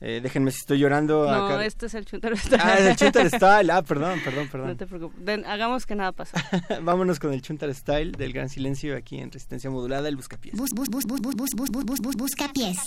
Eh, 0.03 0.21
déjenme 0.23 0.51
si 0.51 0.61
estoy 0.61 0.79
llorando. 0.79 1.31
No, 1.31 1.47
acá. 1.47 1.65
este 1.65 1.87
es 1.87 1.95
el 1.95 2.07
Chuntar 2.07 2.37
Style. 2.37 2.63
Ah, 2.65 2.79
es 2.79 2.87
el 2.87 2.97
Chuntar 2.97 3.29
Style. 3.31 3.71
Ah, 3.71 3.83
perdón, 3.83 4.21
perdón, 4.25 4.49
perdón. 4.49 4.69
No 4.69 4.77
te 4.77 4.87
preocupes. 4.87 5.25
Den, 5.25 5.45
hagamos 5.45 5.85
que 5.85 5.95
nada 5.95 6.13
pasa. 6.13 6.43
Vámonos 6.83 7.21
con 7.21 7.33
el 7.35 7.43
Chuntar 7.43 7.75
Style 7.75 8.13
del 8.13 8.33
Gran 8.33 8.49
Silencio 8.49 8.97
aquí 8.97 9.19
en 9.19 9.31
Resistencia 9.31 9.69
Modulada, 9.69 10.09
el 10.09 10.17
Buscapiés. 10.17 10.57
Bus, 10.57 10.71
bus, 10.75 10.89
bus, 10.89 11.05
bus, 11.05 11.21
bus, 11.21 11.35
bus, 11.37 11.51
bus, 11.55 11.71
bus, 11.71 11.85
bus, 11.85 12.01
bus, 12.01 12.17
buscapiés. 12.17 12.79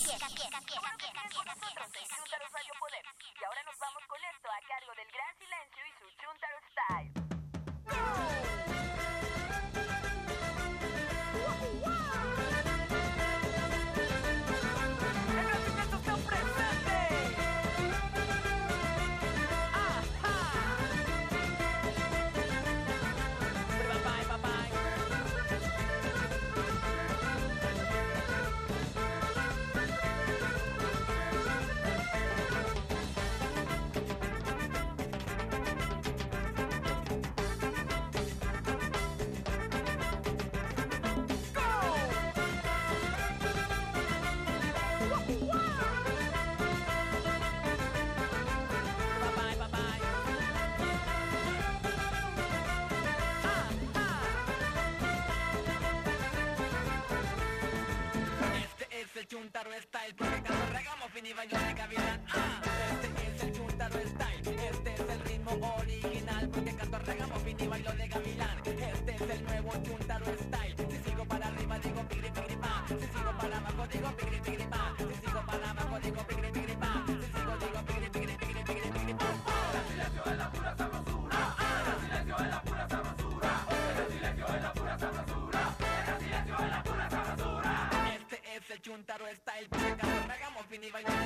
un 89.03 89.27
está 89.27 89.59
el 89.59 89.67
paca, 89.67 90.07
tragamos 90.25 90.65
fin 90.67 90.81
y 90.83 90.89
bailamos. 90.89 91.22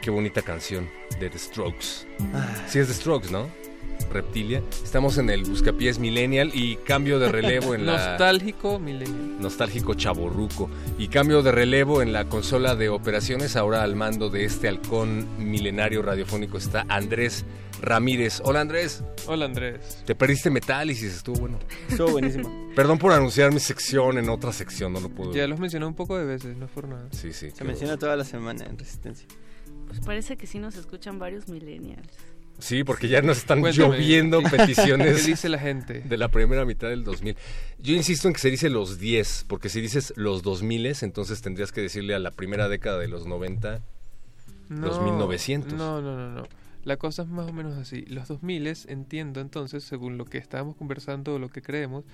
Qué 0.00 0.10
bonita 0.10 0.42
canción 0.42 0.88
de 1.18 1.28
The 1.30 1.38
Strokes. 1.38 2.06
Sí 2.66 2.78
es 2.78 2.88
The 2.88 2.94
Strokes, 2.94 3.30
¿no? 3.30 3.48
Reptilia. 4.10 4.62
Estamos 4.82 5.18
en 5.18 5.30
el 5.30 5.44
Buscapiés 5.44 5.98
Millennial 5.98 6.50
y 6.54 6.76
cambio 6.76 7.18
de 7.18 7.30
relevo 7.30 7.74
en 7.74 7.86
la... 7.86 7.92
Nostálgico 7.92 8.78
millennial. 8.78 9.40
nostálgico 9.40 9.94
chaborruco. 9.94 10.70
Y 10.98 11.08
cambio 11.08 11.42
de 11.42 11.52
relevo 11.52 12.02
en 12.02 12.12
la 12.12 12.24
consola 12.24 12.74
de 12.74 12.88
operaciones. 12.88 13.56
Ahora 13.56 13.82
al 13.82 13.94
mando 13.94 14.30
de 14.30 14.44
este 14.44 14.68
halcón 14.68 15.28
milenario 15.38 16.02
radiofónico 16.02 16.56
está 16.56 16.86
Andrés 16.88 17.44
Ramírez. 17.82 18.40
Hola 18.44 18.62
Andrés. 18.62 19.04
Hola 19.26 19.44
Andrés. 19.44 20.02
Te 20.06 20.14
perdiste 20.14 20.50
Metálisis, 20.50 21.16
estuvo 21.16 21.40
bueno. 21.40 21.58
Estuvo 21.88 22.10
buenísimo. 22.10 22.70
Perdón 22.74 22.98
por 22.98 23.12
anunciar 23.12 23.52
mi 23.52 23.60
sección 23.60 24.18
en 24.18 24.28
otra 24.28 24.52
sección, 24.52 24.92
no 24.92 25.00
lo 25.00 25.08
puedo. 25.10 25.32
Ya 25.34 25.46
los 25.46 25.60
mencioné 25.60 25.86
un 25.86 25.94
poco 25.94 26.18
de 26.18 26.24
veces, 26.24 26.56
no 26.56 26.64
es 26.64 26.70
por 26.70 26.88
nada. 26.88 27.08
Sí, 27.12 27.32
sí. 27.32 27.50
Se 27.50 27.64
menciona 27.64 27.96
toda 27.96 28.16
la 28.16 28.24
semana 28.24 28.64
en 28.64 28.78
Resistencia. 28.78 29.26
Pues 29.90 30.00
parece 30.00 30.36
que 30.36 30.46
sí 30.46 30.58
nos 30.58 30.76
escuchan 30.76 31.18
varios 31.18 31.48
millennials. 31.48 32.08
Sí, 32.58 32.84
porque 32.84 33.08
ya 33.08 33.22
nos 33.22 33.38
están 33.38 33.60
Cuéntame. 33.60 33.96
lloviendo 33.96 34.42
peticiones. 34.42 35.22
¿Qué 35.22 35.28
dice 35.30 35.48
la 35.48 35.58
gente? 35.58 36.00
De 36.00 36.16
la 36.18 36.28
primera 36.28 36.64
mitad 36.66 36.88
del 36.88 37.04
2000. 37.04 37.34
Yo 37.78 37.94
insisto 37.94 38.28
en 38.28 38.34
que 38.34 38.40
se 38.40 38.50
dice 38.50 38.68
los 38.68 38.98
10, 38.98 39.46
porque 39.48 39.68
si 39.70 39.80
dices 39.80 40.12
los 40.16 40.42
2000, 40.42 40.94
entonces 41.02 41.40
tendrías 41.42 41.72
que 41.72 41.80
decirle 41.80 42.14
a 42.14 42.18
la 42.18 42.30
primera 42.32 42.68
década 42.68 42.98
de 42.98 43.08
los 43.08 43.26
90, 43.26 43.80
los 44.68 45.02
1900. 45.02 45.72
No, 45.72 46.00
no, 46.02 46.16
no, 46.16 46.30
no. 46.30 46.42
La 46.84 46.96
cosa 46.98 47.22
es 47.22 47.28
más 47.28 47.48
o 47.48 47.52
menos 47.52 47.76
así. 47.78 48.02
Los 48.06 48.28
2000 48.28 48.66
entiendo 48.88 49.40
entonces, 49.40 49.82
según 49.84 50.16
lo 50.18 50.24
que 50.26 50.38
estábamos 50.38 50.76
conversando 50.76 51.34
o 51.34 51.38
lo 51.38 51.48
que 51.48 51.62
creemos, 51.62 52.04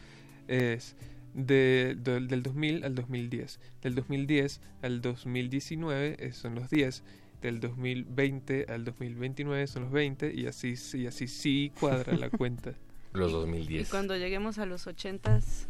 es 0.48 0.96
de, 1.34 1.96
de- 1.98 2.20
del 2.20 2.42
2000 2.44 2.84
al 2.84 2.94
2010. 2.94 3.60
Del 3.82 3.94
2010 3.96 4.60
al 4.82 5.00
2019 5.02 6.16
eh, 6.18 6.32
son 6.32 6.54
los 6.54 6.70
10. 6.70 7.02
Del 7.46 7.60
2020 7.60 8.66
al 8.68 8.84
2029 8.84 9.68
son 9.68 9.84
los 9.84 9.92
20 9.92 10.34
y 10.34 10.46
así, 10.46 10.74
y 10.94 11.06
así 11.06 11.28
sí 11.28 11.72
cuadra 11.78 12.16
la 12.16 12.28
cuenta. 12.30 12.72
Los 13.12 13.30
Y 13.30 13.34
2010. 13.34 13.88
cuando 13.88 14.16
lleguemos 14.16 14.58
a 14.58 14.66
los 14.66 14.88
ochentas, 14.88 15.68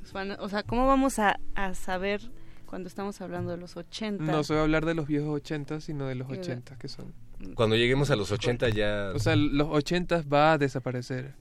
pues 0.00 0.12
van 0.12 0.30
a- 0.30 0.34
o 0.36 0.48
sea, 0.48 0.62
¿cómo 0.62 0.86
vamos 0.86 1.18
a, 1.18 1.40
a 1.56 1.74
saber 1.74 2.20
cuando 2.66 2.86
estamos 2.88 3.20
hablando 3.20 3.50
de 3.50 3.56
los 3.56 3.76
ochentas? 3.76 4.28
No 4.28 4.44
se 4.44 4.54
va 4.54 4.60
a 4.60 4.62
hablar 4.62 4.86
de 4.86 4.94
los 4.94 5.08
viejos 5.08 5.28
80, 5.30 5.80
sino 5.80 6.06
de 6.06 6.14
los 6.14 6.28
Y 6.30 6.34
de- 6.34 6.38
80 6.38 6.78
que 6.78 6.86
son. 6.86 7.12
Cuando 7.56 7.74
lleguemos 7.74 8.10
a 8.12 8.14
los 8.16 8.30
80 8.30 8.68
ya... 8.68 9.10
O 9.12 9.18
sea, 9.18 9.34
los 9.34 9.66
80 9.70 10.22
va 10.32 10.52
a 10.52 10.58
desaparecer. 10.58 11.34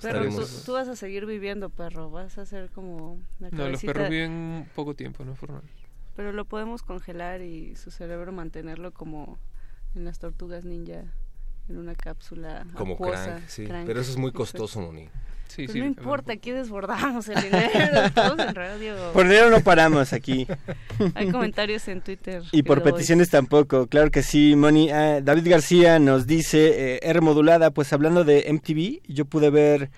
Perro, 0.00 0.26
tú, 0.30 0.42
tú 0.64 0.72
vas 0.72 0.88
a 0.88 0.96
seguir 0.96 1.26
viviendo, 1.26 1.68
perro. 1.68 2.10
Vas 2.10 2.38
a 2.38 2.46
ser 2.46 2.70
como 2.70 3.20
la 3.38 3.50
No, 3.50 3.68
los 3.68 3.82
perros 3.84 4.08
viven 4.08 4.66
poco 4.74 4.94
tiempo, 4.94 5.22
no 5.22 5.34
es 5.34 5.38
formal. 5.38 5.62
Pero 6.14 6.32
lo 6.32 6.44
podemos 6.44 6.82
congelar 6.82 7.40
y 7.42 7.74
su 7.76 7.90
cerebro 7.90 8.32
mantenerlo 8.32 8.92
como 8.92 9.38
en 9.94 10.04
las 10.04 10.18
tortugas 10.18 10.64
ninja, 10.64 11.04
en 11.68 11.78
una 11.78 11.94
cápsula 11.94 12.66
Como 12.74 12.94
acuosa, 12.94 13.24
crank, 13.24 13.48
sí. 13.48 13.66
crank. 13.66 13.86
Pero 13.86 14.00
eso 14.00 14.10
es 14.10 14.16
muy 14.18 14.32
costoso, 14.32 14.80
Moni. 14.80 15.08
Sí, 15.48 15.66
Pues 15.66 15.76
no 15.76 15.84
importa, 15.84 16.32
aquí 16.32 16.50
desbordamos 16.50 17.28
el 17.28 17.42
dinero, 17.42 18.10
todos 18.14 18.38
en 18.38 18.54
radio. 18.54 18.94
Por 19.12 19.24
dinero 19.24 19.50
no 19.50 19.60
paramos 19.60 20.14
aquí. 20.14 20.46
Hay 21.14 21.30
comentarios 21.30 21.86
en 21.88 22.00
Twitter. 22.00 22.42
Y 22.52 22.62
por 22.62 22.82
doy. 22.82 22.90
peticiones 22.92 23.28
tampoco, 23.28 23.86
claro 23.86 24.10
que 24.10 24.22
sí, 24.22 24.56
Moni. 24.56 24.90
Ah, 24.90 25.20
David 25.22 25.50
García 25.50 25.98
nos 25.98 26.26
dice, 26.26 26.94
eh, 26.94 27.00
R 27.02 27.20
modulada, 27.20 27.70
pues 27.70 27.92
hablando 27.92 28.24
de 28.24 28.46
MTV, 28.50 29.02
yo 29.12 29.26
pude 29.26 29.50
ver 29.50 29.90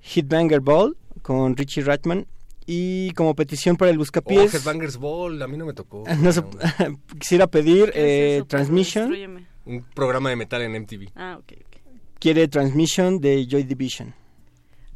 Hitbanger 0.00 0.60
Ball 0.60 0.96
con 1.22 1.56
Richie 1.56 1.82
Ratman 1.82 2.26
y 2.66 3.10
como 3.12 3.34
petición 3.34 3.76
para 3.76 3.90
el 3.90 3.96
Oh, 3.96 4.00
buscapiés 4.00 4.54
Headbangers 4.54 4.96
Ball, 4.96 5.40
a 5.42 5.46
mí 5.48 5.56
no 5.56 5.66
me 5.66 5.74
tocó. 5.74 6.04
no 6.20 6.32
se- 6.32 6.42
quisiera 7.18 7.46
pedir 7.46 7.90
¿Qué 7.90 7.90
es 7.90 7.96
eh, 7.96 8.36
eso, 8.36 8.46
perro? 8.46 8.48
Transmission. 8.64 9.46
Un 9.66 9.82
programa 9.94 10.30
de 10.30 10.36
metal 10.36 10.62
en 10.62 10.72
MTV. 10.82 11.10
Ah, 11.14 11.36
ok, 11.38 11.52
ok. 11.58 11.76
quiere 12.18 12.48
Transmission 12.48 13.20
de 13.20 13.46
Joy 13.46 13.62
Division 13.64 14.14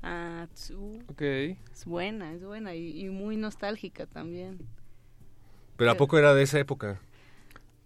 Ah, 0.02 0.46
tsu. 0.54 0.98
Ok. 1.08 1.20
Es 1.22 1.84
buena, 1.84 2.32
es 2.32 2.42
buena 2.44 2.74
y, 2.74 3.00
y 3.04 3.08
muy 3.10 3.36
nostálgica 3.36 4.06
también. 4.06 4.58
Pero 5.76 5.90
¿a 5.90 5.96
poco 5.96 6.18
era 6.18 6.34
de 6.34 6.42
esa 6.42 6.58
época? 6.58 7.00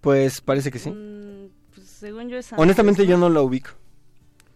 pues 0.00 0.40
parece 0.40 0.70
que 0.72 0.78
sí 0.80 0.90
Mm, 0.90 1.48
pues, 1.74 1.86
según 1.88 2.28
yo 2.28 2.36
es 2.36 2.52
honestamente 2.54 3.02
antes, 3.02 3.08
yo 3.10 3.16
no 3.18 3.28
lo 3.28 3.44
ubico 3.44 3.70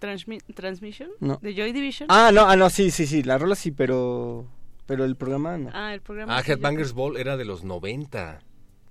Transmi- 0.00 0.42
Transmission 0.54 1.10
No. 1.20 1.38
de 1.40 1.54
Joy 1.54 1.72
Division. 1.72 2.08
ah 2.10 2.30
no 2.32 2.42
ah 2.42 2.56
no 2.56 2.68
sí 2.68 2.90
sí 2.90 3.06
sí 3.06 3.22
la 3.22 3.38
rola 3.38 3.54
sí 3.54 3.70
pero 3.70 4.46
pero 4.86 5.04
el 5.04 5.16
programa 5.16 5.58
no 5.58 5.70
Ah, 5.72 5.92
el 5.94 6.00
programa. 6.00 6.36
Ah, 6.36 6.42
yo- 6.42 6.52
Headbangers 6.54 6.92
Ball 6.92 7.16
era 7.16 7.36
de 7.36 7.44
los 7.44 7.64
90. 7.64 8.40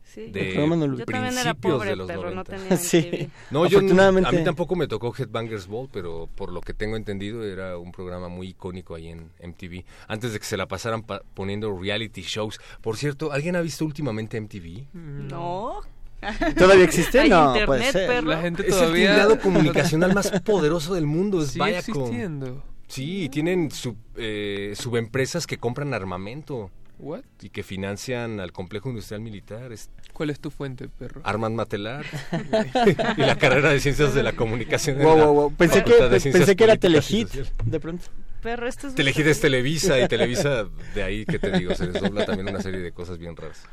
Sí. 0.04 0.28
De 0.32 0.42
El 0.50 0.54
programa 0.54 0.76
no 0.78 0.88
lo- 0.88 0.98
Yo 1.00 1.06
también 1.06 1.34
era 1.34 1.54
principios 1.56 1.74
pobre, 1.74 1.90
de 1.90 1.96
los 1.98 2.08
pero 2.08 2.22
no 2.30 2.44
90. 2.44 2.56
tenía 2.56 2.78
Sí. 2.78 3.30
No, 3.52 3.66
yo 3.66 3.80
Afortunadamente- 3.80 4.30
a 4.30 4.32
mí 4.32 4.44
tampoco 4.46 4.76
me 4.76 4.88
tocó 4.88 5.14
Headbangers 5.18 5.68
Ball, 5.68 5.90
pero 5.92 6.30
por 6.36 6.54
lo 6.54 6.62
que 6.62 6.74
tengo 6.74 6.96
entendido 6.96 7.44
era 7.44 7.78
un 7.78 7.92
programa 7.92 8.30
muy 8.30 8.50
icónico 8.50 8.96
ahí 8.96 9.08
en 9.10 9.32
MTV. 9.42 9.84
Antes 10.08 10.32
de 10.32 10.40
que 10.40 10.46
se 10.46 10.56
la 10.58 10.68
pasaran 10.68 11.02
pa- 11.04 11.22
poniendo 11.34 11.78
reality 11.78 12.22
shows. 12.22 12.60
Por 12.82 12.96
cierto, 12.98 13.32
¿alguien 13.34 13.56
ha 13.58 13.62
visto 13.62 13.84
últimamente 13.84 14.38
MTV? 14.40 14.86
No. 14.94 15.82
¿Todavía 16.58 16.86
existe? 16.86 17.20
Hay 17.20 17.30
No, 17.30 17.48
internet, 17.48 17.66
puede 17.66 17.92
ser. 17.92 18.08
perro. 18.08 18.28
La 18.30 18.42
gente 18.42 18.62
Es 18.62 18.70
el 18.70 18.74
todavía... 18.80 19.40
comunicacional 19.42 20.14
más 20.14 20.32
poderoso 20.42 20.94
del 20.94 21.06
mundo. 21.08 21.42
Es 21.42 21.50
Sigue 21.52 21.66
Viacom. 21.66 22.04
existiendo. 22.04 22.64
Sí, 22.88 23.30
tienen 23.30 23.72
sub, 23.72 23.98
eh, 24.16 24.74
subempresas 24.76 25.48
que 25.48 25.58
compran 25.58 25.94
armamento 25.94 26.72
What? 27.00 27.24
y 27.42 27.50
que 27.50 27.64
financian 27.64 28.40
al 28.40 28.52
complejo 28.52 28.90
industrial 28.90 29.22
militar. 29.22 29.72
Es 29.72 29.90
¿Cuál 30.14 30.30
es 30.30 30.40
tu 30.40 30.50
fuente, 30.50 30.88
perro? 30.88 31.22
Armand 31.26 31.56
Matelar 31.56 32.06
y 33.18 33.22
la 33.22 33.38
carrera 33.38 33.72
de 33.72 33.80
ciencias 33.80 34.14
de 34.14 34.24
la 34.24 34.34
comunicación. 34.34 35.00
wow, 35.00 35.18
wow, 35.18 35.34
wow. 35.34 35.54
pensé 35.54 35.84
que 35.84 35.94
pensé 36.32 36.56
que 36.56 36.64
era 36.64 36.78
Telehit 36.78 37.30
de 37.66 37.80
pronto 37.80 38.06
Perro, 38.46 38.68
esto 38.68 38.88
es 38.88 38.94
Telehit 38.94 39.26
es 39.26 39.42
Televisa 39.42 40.00
y 40.00 40.08
Televisa, 40.08 40.68
de 40.94 41.02
ahí 41.02 41.26
que 41.26 41.40
te 41.40 41.50
digo, 41.58 41.74
se 41.74 41.88
desdobla 41.88 42.28
también 42.28 42.48
una 42.48 42.62
serie 42.62 42.80
de 42.80 42.92
cosas 42.92 43.18
bien 43.18 43.36
raras. 43.36 43.64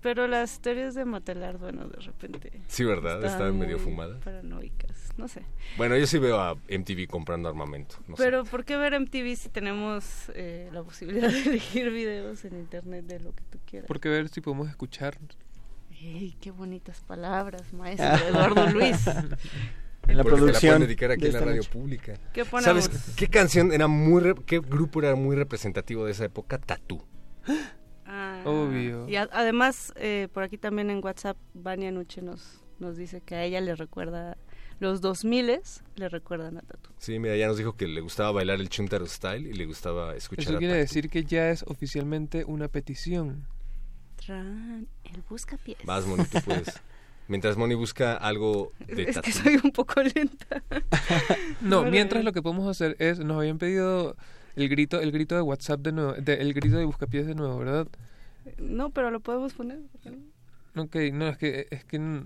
Pero 0.00 0.28
las 0.28 0.60
teorías 0.60 0.94
de 0.94 1.04
Matelar, 1.04 1.58
bueno, 1.58 1.88
de 1.88 1.98
repente. 2.00 2.52
Sí, 2.68 2.84
¿verdad? 2.84 3.24
Están 3.24 3.58
medio 3.58 3.78
fumadas. 3.80 4.18
Paranoicas, 4.22 5.12
no 5.16 5.26
sé. 5.26 5.42
Bueno, 5.76 5.96
yo 5.96 6.06
sí 6.06 6.18
veo 6.18 6.40
a 6.40 6.54
MTV 6.54 7.08
comprando 7.08 7.48
armamento. 7.48 7.96
no 8.06 8.16
sé. 8.16 8.22
Pero 8.22 8.44
¿por 8.44 8.64
qué 8.64 8.76
ver 8.76 8.98
MTV 8.98 9.34
si 9.36 9.48
tenemos 9.48 10.30
eh, 10.34 10.68
la 10.72 10.84
posibilidad 10.84 11.28
de 11.28 11.42
elegir 11.50 11.90
videos 11.90 12.44
en 12.44 12.54
internet 12.58 13.06
de 13.06 13.18
lo 13.20 13.34
que 13.34 13.42
tú 13.50 13.58
quieras? 13.66 13.88
Porque 13.88 14.08
ver 14.08 14.28
si 14.28 14.40
podemos 14.40 14.68
escuchar. 14.68 15.18
¡Ey, 16.00 16.36
qué 16.40 16.52
bonitas 16.52 17.00
palabras, 17.00 17.72
maestro 17.72 18.06
Eduardo 18.28 18.68
Luis! 18.70 19.04
en 19.08 19.14
la 19.14 19.36
Porque 20.00 20.12
te 20.12 20.14
la 20.14 20.24
producción 20.24 20.70
pueden 20.70 20.82
dedicar 20.82 21.10
aquí 21.10 21.22
de 21.22 21.26
en 21.26 21.32
la 21.34 21.40
radio 21.40 21.56
noche. 21.56 21.70
pública. 21.70 22.14
¿Qué 22.32 22.44
¿Sabes 22.44 22.88
ponemos? 22.88 23.14
qué 23.16 23.26
canción 23.26 23.72
era 23.72 23.88
muy, 23.88 24.22
re- 24.22 24.34
qué 24.46 24.60
grupo 24.60 25.00
era 25.02 25.16
muy 25.16 25.34
representativo 25.34 26.04
de 26.06 26.12
esa 26.12 26.24
época? 26.24 26.58
Tatú. 26.58 27.02
Ah, 28.44 28.48
Obvio. 28.48 29.08
Y 29.08 29.16
a- 29.16 29.28
además, 29.32 29.92
eh, 29.96 30.28
por 30.32 30.42
aquí 30.42 30.58
también 30.58 30.90
en 30.90 31.02
WhatsApp, 31.04 31.36
Vania 31.54 31.90
Nuche 31.92 32.22
nos, 32.22 32.60
nos 32.78 32.96
dice 32.96 33.20
que 33.20 33.34
a 33.34 33.44
ella 33.44 33.60
le 33.60 33.74
recuerda, 33.74 34.36
los 34.80 35.00
2000 35.00 35.60
le 35.96 36.08
recuerdan 36.08 36.56
a 36.58 36.62
Tatu. 36.62 36.90
Sí, 36.98 37.18
mira, 37.18 37.36
ya 37.36 37.46
nos 37.48 37.56
dijo 37.58 37.74
que 37.76 37.88
le 37.88 38.00
gustaba 38.00 38.30
bailar 38.32 38.60
el 38.60 38.68
Chuntaro 38.68 39.06
Style 39.06 39.48
y 39.48 39.52
le 39.54 39.66
gustaba 39.66 40.14
escuchar 40.14 40.44
Eso 40.44 40.56
a 40.56 40.58
quiere 40.58 40.74
Tatu. 40.74 40.80
decir 40.80 41.10
que 41.10 41.24
ya 41.24 41.50
es 41.50 41.64
oficialmente 41.66 42.44
una 42.44 42.68
petición. 42.68 43.46
Tran, 44.24 44.86
el 45.04 45.22
buscapiés. 45.28 45.78
Vas, 45.84 46.06
Moni, 46.06 46.24
tú 46.24 46.38
puedes. 46.44 46.80
Mientras 47.28 47.56
Moni 47.56 47.74
busca 47.74 48.16
algo 48.16 48.72
de 48.86 49.02
Es 49.02 49.14
Tatú. 49.16 49.26
que 49.26 49.32
soy 49.32 49.60
un 49.62 49.70
poco 49.72 50.00
lenta. 50.02 50.62
No, 51.60 51.84
mientras 51.84 52.24
lo 52.24 52.32
que 52.32 52.40
podemos 52.42 52.66
hacer 52.68 52.96
es, 53.00 53.18
nos 53.18 53.36
habían 53.38 53.58
pedido 53.58 54.16
el 54.56 54.68
grito, 54.68 55.00
el 55.00 55.12
grito 55.12 55.34
de 55.34 55.42
WhatsApp 55.42 55.80
de 55.80 55.92
nuevo, 55.92 56.12
de- 56.14 56.34
el 56.34 56.54
grito 56.54 56.76
de 56.78 56.84
buscapiés 56.84 57.26
de 57.26 57.34
nuevo, 57.34 57.58
¿verdad? 57.58 57.86
No, 58.58 58.90
pero 58.90 59.10
lo 59.10 59.20
podemos 59.20 59.52
poner. 59.54 59.80
¿por 59.92 60.00
qué 60.00 60.10
no? 60.10 60.82
Ok, 60.82 60.96
no, 61.12 61.26
es 61.28 61.36
que, 61.38 61.66
es 61.70 61.84
que 61.84 61.98
no 61.98 62.22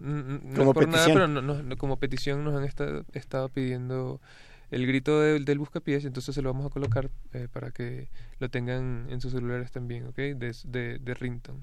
Como 0.56 0.70
es 0.70 0.74
por 0.74 0.88
nada, 0.88 1.06
pero 1.06 1.26
no- 1.28 1.40
no- 1.42 1.62
no- 1.62 1.76
como 1.76 1.96
petición 1.98 2.44
nos 2.44 2.54
han 2.54 2.64
esta- 2.64 3.02
estado 3.14 3.48
pidiendo 3.48 4.20
el 4.70 4.86
grito 4.86 5.20
del 5.20 5.44
del 5.44 5.58
buscapiés, 5.58 6.04
entonces 6.04 6.34
se 6.34 6.42
lo 6.42 6.52
vamos 6.52 6.66
a 6.66 6.70
colocar 6.70 7.10
eh, 7.32 7.48
para 7.52 7.70
que 7.70 8.08
lo 8.40 8.48
tengan 8.50 9.06
en 9.10 9.20
sus 9.20 9.32
celulares 9.32 9.70
también, 9.72 10.06
¿ok? 10.06 10.16
De, 10.16 10.54
de, 10.64 10.98
de 10.98 11.14
ringtone. 11.14 11.62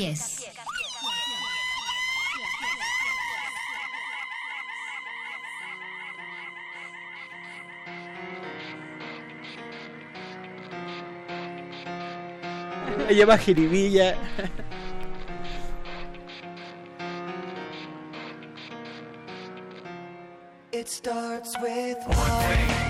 Capiés. 0.00 0.40
Jiribilla. 13.38 14.16
It 20.72 20.88
starts 20.88 21.54
with 21.60 21.98
love. 22.08 22.89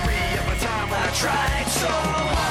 I 0.93 1.09
tried 1.13 1.67
so 1.69 1.87
hard 1.87 2.50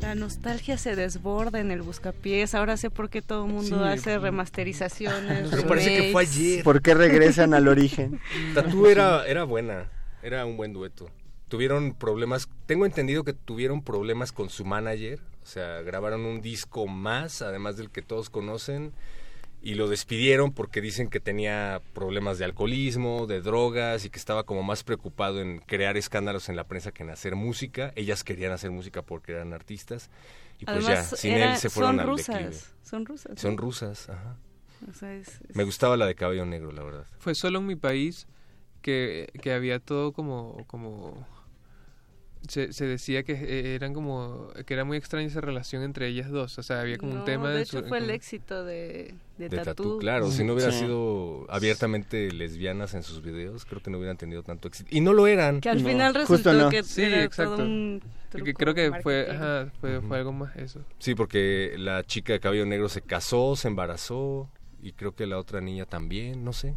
La 0.01 0.15
nostalgia 0.15 0.79
se 0.79 0.97
desborda 0.97 1.61
en 1.61 1.71
el 1.71 1.83
buscapiés. 1.83 2.55
Ahora 2.55 2.79
sé 2.79 2.89
por 2.91 3.11
qué 3.11 3.21
todo 3.21 3.45
el 3.45 3.53
mundo 3.53 3.85
Sí. 3.85 3.89
hace 3.93 4.19
remasterizaciones. 4.19 5.53
Me 5.53 5.63
parece 5.63 5.95
que 5.97 6.13
fue 6.13 6.23
ayer. 6.23 6.65
¿Por 6.65 6.81
qué 6.81 6.95
regresan 6.95 7.53
al 7.53 7.69
origen? 7.69 8.19
Tatú 8.55 8.87
era, 8.87 9.27
era 9.27 9.45
buena, 9.45 9.91
era 10.23 10.45
un 10.47 10.57
buen 10.57 10.73
dueto. 10.73 11.09
Tuvieron 11.49 11.95
problemas, 11.95 12.49
tengo 12.67 12.87
entendido 12.87 13.25
que 13.25 13.33
tuvieron 13.33 13.83
problemas 13.83 14.31
con 14.33 14.51
su 14.51 14.65
manager, 14.65 15.21
o 15.43 15.47
sea, 15.47 15.83
grabaron 15.83 16.25
un 16.25 16.41
disco 16.41 16.87
más, 16.87 17.43
además 17.43 17.77
del 17.77 17.91
que 17.91 18.03
todos 18.03 18.31
conocen, 18.31 18.93
y 19.63 19.75
lo 19.75 19.89
despidieron 19.89 20.53
porque 20.53 20.81
dicen 20.81 21.09
que 21.11 21.21
tenía 21.21 21.83
problemas 21.93 22.39
de 22.39 22.45
alcoholismo, 22.47 23.27
de 23.27 23.41
drogas, 23.43 24.05
y 24.05 24.11
que 24.11 24.19
estaba 24.19 24.45
como 24.45 24.63
más 24.63 24.85
preocupado 24.85 25.41
en 25.41 25.59
crear 25.59 25.97
escándalos 25.97 26.49
en 26.49 26.57
la 26.57 26.65
prensa 26.65 26.93
que 26.93 27.03
en 27.03 27.11
hacer 27.11 27.35
música. 27.37 27.93
Ellas 27.97 28.23
querían 28.25 28.53
hacer 28.53 28.71
música 28.71 29.03
porque 29.03 29.33
eran 29.33 29.53
artistas, 29.53 30.09
y 30.61 30.65
pues 30.67 30.87
Además, 30.87 31.11
ya, 31.11 31.17
sin 31.17 31.33
era- 31.33 31.53
él 31.53 31.59
se 31.59 31.69
fueron 31.69 31.93
son 31.97 32.01
al 32.01 32.07
rusas, 32.07 32.27
declive. 32.29 32.57
son 32.85 33.07
rusas, 33.07 33.41
Son 33.41 33.57
rusas, 33.59 34.09
ajá. 34.09 34.37
O 34.89 34.95
sea, 34.95 35.15
es- 35.15 35.41
es- 35.49 35.57
Me 35.57 35.65
gustaba 35.65 35.97
la 35.99 36.07
de 36.07 36.15
cabello 36.15 36.47
negro, 36.47 36.71
la 36.73 36.83
verdad. 36.85 37.07
Fue 37.19 37.35
solo 37.35 37.59
en 37.59 37.67
mi 37.67 37.77
país 37.77 38.27
que, 38.81 39.29
que 39.43 39.53
había 39.53 39.79
todo 39.79 40.13
como... 40.13 40.65
como 40.67 41.27
se, 42.49 42.73
se 42.73 42.87
decía 42.87 43.23
que 43.23 43.35
eh, 43.35 43.75
eran 43.75 43.93
como 43.93 44.49
que 44.65 44.73
era 44.73 44.85
muy 44.85 44.97
extraña 44.97 45.27
esa 45.27 45.43
relación 45.43 45.83
entre 45.83 46.07
ellas 46.09 46.31
dos 46.31 46.59
o 46.59 46.63
sea 46.63 46.81
había 46.81 46.97
como 46.97 47.13
No, 47.13 47.19
un 47.21 47.25
tema 47.27 47.51
de 47.51 47.67
su- 47.67 47.79
hecho 47.79 47.87
fue 47.89 47.99
el 47.99 48.09
éxito 48.09 48.65
de, 48.65 49.15
de, 49.37 49.49
de 49.51 49.57
Tatú. 49.59 49.65
Tatú, 49.65 49.99
claro. 49.99 50.31
Si 50.31 50.43
no 50.43 50.55
hubiera 50.55 50.73
Sí. 50.73 50.79
sido 50.81 51.45
abiertamente 51.51 52.33
lesbianas 52.33 52.95
en 52.95 53.03
sus 53.03 53.21
videos, 53.23 53.67
creo 53.67 53.83
que 53.83 53.91
no 53.91 53.99
hubieran 53.99 54.17
tenido 54.17 54.43
tanto 54.43 54.69
éxito. 54.69 54.89
Y 54.91 55.03
no 55.03 55.13
lo 55.13 55.27
eran. 55.27 55.61
Que 55.61 55.69
al 55.69 55.83
No, 55.83 55.89
final 55.91 56.15
resultó 56.15 56.55
no. 56.55 56.71
que 56.71 56.83
sí 56.83 57.03
era 57.03 57.25
exacto 57.25 57.57
todo 57.57 57.67
un 57.67 58.03
truco 58.31 58.53
creo 58.55 58.75
que 58.75 58.91
fue 59.03 59.31
ajá, 59.31 59.71
fue, 59.79 60.01
fue 60.01 60.17
algo 60.19 60.33
más 60.33 60.57
eso 60.57 60.81
Sí, 60.99 61.15
porque 61.15 61.75
la 61.77 62.05
chica 62.05 62.33
de 62.33 62.41
cabello 62.41 62.65
negro 62.65 62.89
se 62.89 63.03
casó, 63.03 63.55
se 63.55 63.69
embarazó 63.69 64.49
y 64.83 64.93
creo 64.93 65.15
que 65.15 65.27
la 65.27 65.37
otra 65.39 65.61
niña 65.61 65.85
también, 65.85 66.43
no 66.43 66.55
sé. 66.55 66.75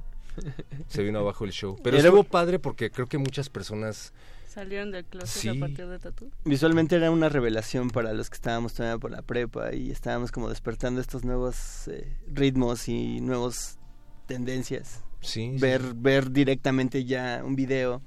Se 0.88 1.04
vino 1.04 1.20
abajo 1.20 1.46
el 1.46 1.52
show. 1.52 1.78
Pero 1.84 1.98
Era- 1.98 2.08
estuvo 2.08 2.24
padre 2.24 2.60
porque 2.60 2.90
creo 2.92 3.08
que 3.08 3.18
muchas 3.18 3.50
personas... 3.50 4.14
Salieron 4.48 4.92
del 4.92 5.04
closet 5.06 5.42
Sí. 5.42 5.48
a 5.50 5.60
partir 5.60 5.88
de 5.88 5.98
Tatú. 5.98 6.32
Visualmente 6.46 6.96
era 6.96 7.10
una 7.10 7.28
revelación 7.28 7.90
para 7.90 8.14
los 8.14 8.30
que 8.30 8.36
estábamos 8.36 8.74
todavía 8.76 9.00
por 9.00 9.10
la 9.10 9.24
prepa 9.24 9.74
y 9.74 9.90
estábamos 9.90 10.32
como 10.32 10.48
despertando 10.50 11.02
estos 11.02 11.24
nuevos 11.26 11.88
eh, 11.88 12.16
ritmos 12.28 12.88
y 12.88 13.20
nuevas 13.20 13.80
tendencias. 14.28 15.04
Sí, 15.22 15.56
ver, 15.60 15.82
sí. 15.82 15.88
ver 15.96 16.32
directamente 16.32 17.04
ya 17.06 17.42
un 17.44 17.56
video 17.56 18.04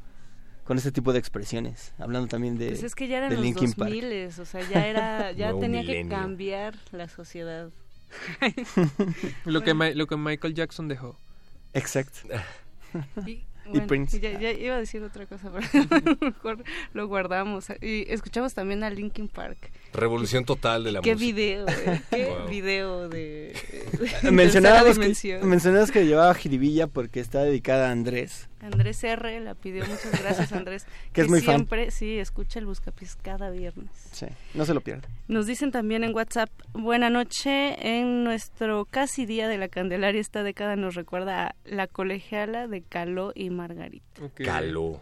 con 0.63 0.77
este 0.79 0.93
tipo 0.93 1.13
de 1.13 1.19
expresiones, 1.19 1.95
hablando 1.99 2.29
también 2.29 2.59
de, 2.59 2.69
Pues 2.69 2.83
es 2.83 2.95
que 2.95 3.09
ya 3.09 3.19
eran 3.19 3.31
de 3.31 3.37
los 3.37 3.45
Linkin 3.45 3.73
Park. 3.73 3.91
2000 3.91 4.41
o 4.41 4.45
sea, 4.45 4.69
ya 4.69 4.87
era, 4.87 5.33
ya 5.33 5.49
tenía 5.59 5.81
milenio. 5.81 6.03
que 6.05 6.09
cambiar 6.09 6.75
la 6.93 7.09
sociedad. 7.09 7.71
Lo 9.45 9.63
que, 9.63 9.75
Ma- 9.75 9.91
lo 9.91 10.07
que 10.07 10.17
Michael 10.17 10.55
Jackson 10.55 10.89
dejó. 10.89 11.19
Exacto. 11.77 12.19
Y, 13.27 13.45
Y 13.67 13.71
bueno, 13.71 13.87
Prince. 13.89 14.21
Ya, 14.21 14.39
ya 14.39 14.53
iba 14.53 14.77
a 14.77 14.79
decir 14.79 15.03
otra 15.03 15.27
cosa, 15.27 15.51
pero 15.51 15.67
a 15.91 16.01
lo 16.01 16.17
mejor 16.21 16.65
lo 16.93 17.09
guardamos. 17.09 17.67
Y 17.81 18.07
escuchamos 18.09 18.55
también 18.55 18.85
a 18.85 18.91
Linkin 18.91 19.29
Park. 19.29 19.59
Revolución 19.97 20.45
total 20.45 20.85
de 20.85 20.93
la 20.93 21.01
Qué 21.01 21.15
música. 21.15 21.35
video, 21.35 21.67
eh, 21.69 22.01
qué 22.11 22.25
Wow. 22.39 22.49
video 22.49 23.09
de, 23.09 23.55
de 24.23 24.31
Mencionábamos 24.31 24.99
tercera 24.99 25.41
que, 25.41 25.47
mencionabas 25.47 25.91
que 25.91 26.07
llevaba 26.07 26.33
jiribilla 26.35 26.87
porque 26.87 27.21
está 27.21 27.43
dedicada 27.43 27.89
a 27.89 27.93
Andrés. 27.93 28.49
Andrés 28.61 29.03
R. 29.05 29.41
la 29.41 29.55
pidió, 29.55 29.85
muchas 29.87 30.21
gracias 30.23 30.53
Andrés. 30.53 30.87
Que 31.13 31.21
es 31.23 31.29
muy 31.29 31.41
fan. 31.41 31.57
siempre, 31.57 31.91
sí, 31.91 32.19
escucha 32.19 32.59
el 32.59 32.67
Buscapiés 32.67 33.17
cada 33.17 33.51
viernes. 33.51 33.91
Sí, 34.13 34.27
no 34.55 34.65
se 34.65 34.75
lo 34.75 34.81
pierda. 34.81 35.09
Nos 35.29 35.47
dicen 35.47 35.71
también 35.71 36.05
en 36.05 36.15
WhatsApp, 36.15 36.51
buena 36.73 37.09
noche, 37.11 37.77
en 37.99 38.25
nuestro 38.25 38.85
casi 38.87 39.25
día 39.27 39.49
de 39.49 39.59
la 39.59 39.69
Candelaria 39.69 40.21
esta 40.21 40.43
década 40.43 40.77
nos 40.77 40.95
recuerda 40.95 41.49
a 41.49 41.55
la 41.65 41.87
colegiala 41.87 42.67
de 42.69 42.83
Caló 42.83 43.33
y 43.35 43.51
Margarita. 43.51 44.05
Caló. 44.35 45.01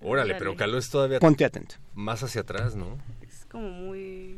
Órale, 0.00 0.34
pero 0.34 0.50
Órale. 0.52 0.56
Caló 0.56 0.78
es 0.78 0.90
todavía... 0.90 1.18
Ponte 1.18 1.44
atento. 1.44 1.74
Más 1.94 2.22
hacia 2.22 2.42
atrás, 2.42 2.76
¿no? 2.76 2.98
Como 3.50 3.68
muy 3.70 4.36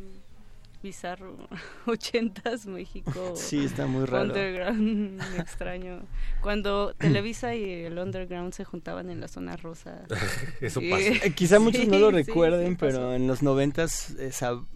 bizarro. 0.82 1.36
Ochentas, 1.86 2.66
México. 2.66 3.34
Sí, 3.36 3.64
está 3.64 3.86
muy 3.86 4.06
raro. 4.06 4.24
Underground, 4.24 5.20
extraño. 5.38 6.00
Cuando 6.40 6.94
Televisa 6.94 7.54
y 7.54 7.70
el 7.84 7.98
Underground 7.98 8.52
se 8.54 8.64
juntaban 8.64 9.10
en 9.10 9.20
la 9.20 9.28
zona 9.28 9.56
rosa. 9.56 10.02
Eso 10.60 10.80
pasa. 10.80 11.02
Eh, 11.26 11.32
quizá 11.34 11.58
muchos 11.58 11.86
no 11.86 11.98
lo 11.98 12.10
Sí, 12.10 12.16
sí, 12.16 12.22
recuerden, 12.24 12.70
sí 12.70 12.76
pero 12.80 13.14
en 13.14 13.26
los 13.26 13.42
noventas 13.42 14.10
eh, 14.18 14.30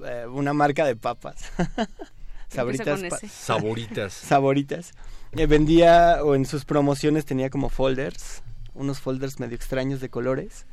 eh, 0.05 0.27
una 0.31 0.53
marca 0.53 0.85
de 0.85 0.97
papas, 0.97 1.51
sabritas, 2.49 3.03
pa- 3.09 3.19
saboritas, 3.29 4.93
eh, 5.33 5.47
vendía 5.47 6.23
o 6.23 6.35
en 6.35 6.45
sus 6.45 6.65
promociones 6.65 7.25
tenía 7.25 7.49
como 7.51 7.71
folders, 7.71 8.43
unos 8.75 9.01
folders 9.01 9.41
medio 9.41 9.57
extraños 9.57 10.01
de 10.01 10.09
colores 10.11 10.67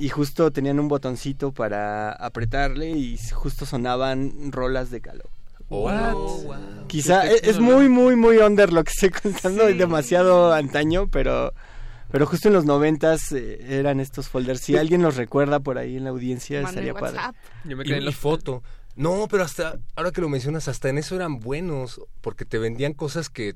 y 0.00 0.08
justo 0.08 0.50
tenían 0.50 0.80
un 0.80 0.88
botoncito 0.88 1.52
para 1.52 2.12
apretarle 2.12 2.90
y 2.90 3.18
justo 3.18 3.66
sonaban 3.66 4.50
rolas 4.50 4.90
de 4.90 5.02
calor. 5.02 5.28
What? 5.68 6.16
Quizá 6.86 7.22
Qué 7.22 7.34
es, 7.34 7.42
es 7.44 7.60
muy 7.60 7.90
muy 7.90 8.16
muy 8.16 8.38
under 8.38 8.72
lo 8.72 8.82
que 8.82 8.90
estoy 8.90 9.10
contando, 9.10 9.68
es 9.68 9.76
demasiado 9.76 10.54
antaño, 10.54 11.08
pero 11.08 11.52
pero 12.10 12.26
justo 12.26 12.48
en 12.48 12.54
los 12.54 12.64
noventas 12.64 13.30
eh, 13.32 13.58
eran 13.68 14.00
estos 14.00 14.28
folders. 14.28 14.62
Si 14.62 14.76
alguien 14.76 15.02
los 15.02 15.16
recuerda 15.16 15.60
por 15.60 15.76
ahí 15.76 15.98
en 15.98 16.04
la 16.04 16.10
audiencia 16.10 16.62
estaría 16.62 16.94
padre. 16.94 17.20
Yo 17.64 17.76
me 17.76 17.84
Y, 17.84 17.86
quedé 17.86 17.98
en 17.98 18.04
los 18.06 18.16
foto. 18.16 18.62
No, 18.96 19.28
pero 19.30 19.44
hasta, 19.44 19.78
ahora 19.96 20.10
que 20.10 20.22
lo 20.22 20.28
mencionas, 20.28 20.66
hasta 20.66 20.88
en 20.88 20.98
eso 20.98 21.14
eran 21.14 21.38
buenos, 21.38 22.00
porque 22.20 22.44
te 22.44 22.58
vendían 22.58 22.94
cosas 22.94 23.28
que, 23.28 23.54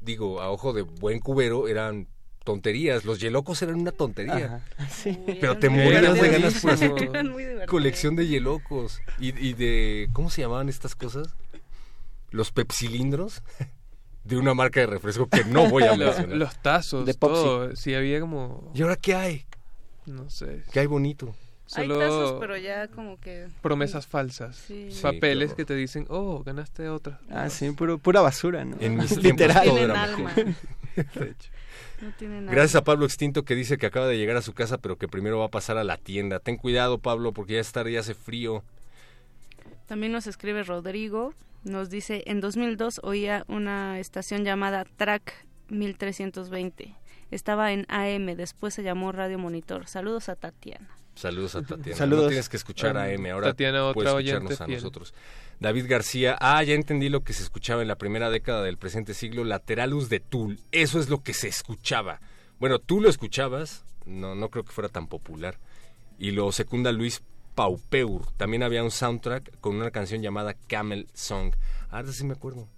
digo, 0.00 0.40
a 0.40 0.50
ojo 0.50 0.72
de 0.72 0.82
buen 0.82 1.20
cubero, 1.20 1.68
eran 1.68 2.08
tonterías. 2.44 3.04
Los 3.04 3.20
yelocos 3.20 3.62
eran 3.62 3.76
una 3.80 3.92
tontería. 3.92 4.62
Ajá, 4.78 4.88
sí. 4.90 5.18
Pero 5.40 5.58
te 5.58 5.68
morías 5.68 6.14
de 6.20 6.28
ganas 6.28 6.60
por 6.60 6.70
hacer 6.72 6.92
colección 7.66 8.16
de 8.16 8.26
yelocos. 8.26 9.00
Y, 9.18 9.28
y 9.38 9.54
de, 9.54 10.08
¿cómo 10.12 10.30
se 10.30 10.42
llamaban 10.42 10.68
estas 10.68 10.94
cosas? 10.94 11.28
Los 12.30 12.50
pepsilindros 12.52 13.42
de 14.24 14.36
una 14.36 14.54
marca 14.54 14.80
de 14.80 14.86
refresco 14.86 15.28
que 15.28 15.44
no 15.44 15.68
voy 15.68 15.84
a 15.84 15.96
mencionar. 15.96 16.36
los 16.36 16.56
tazos, 16.62 17.06
De 17.06 17.14
todo. 17.14 17.74
Sí, 17.76 17.94
había 17.94 18.20
como. 18.20 18.70
¿Y 18.74 18.82
ahora 18.82 18.96
qué 18.96 19.14
hay? 19.14 19.46
No 20.06 20.28
sé. 20.30 20.62
¿Qué 20.72 20.80
hay 20.80 20.86
bonito? 20.86 21.34
Hay 21.74 21.86
Solo 21.86 21.98
tazos, 22.00 22.36
pero 22.38 22.58
ya 22.58 22.88
como 22.88 23.18
que... 23.18 23.46
promesas 23.62 24.06
falsas. 24.06 24.56
Sí. 24.56 24.90
Papeles 25.00 25.54
que 25.54 25.64
te 25.64 25.74
dicen, 25.74 26.04
oh, 26.10 26.42
ganaste 26.42 26.88
otra. 26.90 27.18
Ah, 27.30 27.48
sí, 27.48 27.70
puro, 27.70 27.96
pura 27.96 28.20
basura, 28.20 28.62
¿no? 28.64 28.76
En 28.78 28.96
mis 28.96 29.08
tiempos 29.18 29.24
Literal. 29.24 29.64
todo 29.64 29.76
Tienen 29.76 29.90
era 29.90 30.02
alma. 30.02 30.32
mejor. 30.96 31.34
No 32.02 32.12
tienen 32.18 32.44
nada. 32.44 32.54
Gracias 32.54 32.76
a 32.80 32.84
Pablo 32.84 33.06
Extinto 33.06 33.44
que 33.44 33.54
dice 33.54 33.78
que 33.78 33.86
acaba 33.86 34.06
de 34.08 34.18
llegar 34.18 34.36
a 34.36 34.42
su 34.42 34.52
casa, 34.52 34.76
pero 34.78 34.96
que 34.98 35.08
primero 35.08 35.38
va 35.38 35.46
a 35.46 35.50
pasar 35.50 35.78
a 35.78 35.84
la 35.84 35.96
tienda. 35.96 36.40
Ten 36.40 36.56
cuidado, 36.56 36.98
Pablo, 36.98 37.32
porque 37.32 37.54
ya 37.54 37.60
es 37.60 37.72
tarde 37.72 37.92
y 37.92 37.96
hace 37.96 38.14
frío. 38.14 38.62
También 39.86 40.12
nos 40.12 40.26
escribe 40.26 40.62
Rodrigo, 40.64 41.32
nos 41.64 41.90
dice, 41.90 42.22
en 42.26 42.40
2002 42.40 43.00
oía 43.04 43.44
una 43.48 43.98
estación 44.00 44.44
llamada 44.44 44.84
Track 44.96 45.32
1320. 45.68 46.94
Estaba 47.30 47.72
en 47.72 47.86
AM, 47.88 48.36
después 48.36 48.74
se 48.74 48.82
llamó 48.82 49.12
Radio 49.12 49.38
Monitor. 49.38 49.86
Saludos 49.86 50.28
a 50.28 50.36
Tatiana. 50.36 50.88
Saludos 51.14 51.54
a 51.54 51.62
Tatiana. 51.62 51.96
Saludos. 51.98 52.24
No 52.24 52.28
tienes 52.28 52.48
que 52.48 52.56
escuchar 52.56 52.96
a 52.96 53.02
Ah, 53.04 53.10
M, 53.10 53.30
ahora 53.30 53.48
Tatiana, 53.48 53.84
otra 53.84 53.94
puedes 53.94 54.12
oyente 54.12 54.52
escucharnos 54.54 54.60
a 54.60 54.66
fiel. 54.66 54.78
nosotros. 54.78 55.14
David 55.62 55.86
García, 55.88 56.36
ah, 56.40 56.62
ya 56.62 56.74
entendí 56.74 57.08
lo 57.08 57.22
que 57.22 57.32
se 57.32 57.44
escuchaba 57.44 57.82
en 57.82 57.88
la 57.88 57.96
primera 57.96 58.30
década 58.30 58.62
del 58.62 58.76
presente 58.76 59.14
siglo, 59.14 59.44
Lateralus 59.44 60.08
de 60.08 60.18
Tool. 60.18 60.58
Eso 60.72 60.98
es 60.98 61.08
lo 61.08 61.22
que 61.22 61.34
se 61.34 61.46
escuchaba. 61.46 62.20
Bueno, 62.58 62.80
tú 62.80 63.00
lo 63.00 63.08
escuchabas, 63.08 63.84
no, 64.04 64.34
no 64.34 64.50
creo 64.50 64.64
que 64.64 64.72
fuera 64.72 64.88
tan 64.88 65.06
popular. 65.06 65.58
Y 66.18 66.32
lo 66.32 66.50
secunda 66.50 66.90
Luis 66.90 67.22
Paupeur. 67.54 68.22
También 68.36 68.64
había 68.64 68.82
un 68.82 68.90
soundtrack 68.90 69.60
con 69.60 69.76
una 69.76 69.92
canción 69.92 70.20
llamada 70.20 70.54
Camel 70.66 71.08
Song. 71.14 71.54
Ahora 71.90 72.10
sí 72.12 72.24
me 72.24 72.34
acuerdo. 72.34 72.68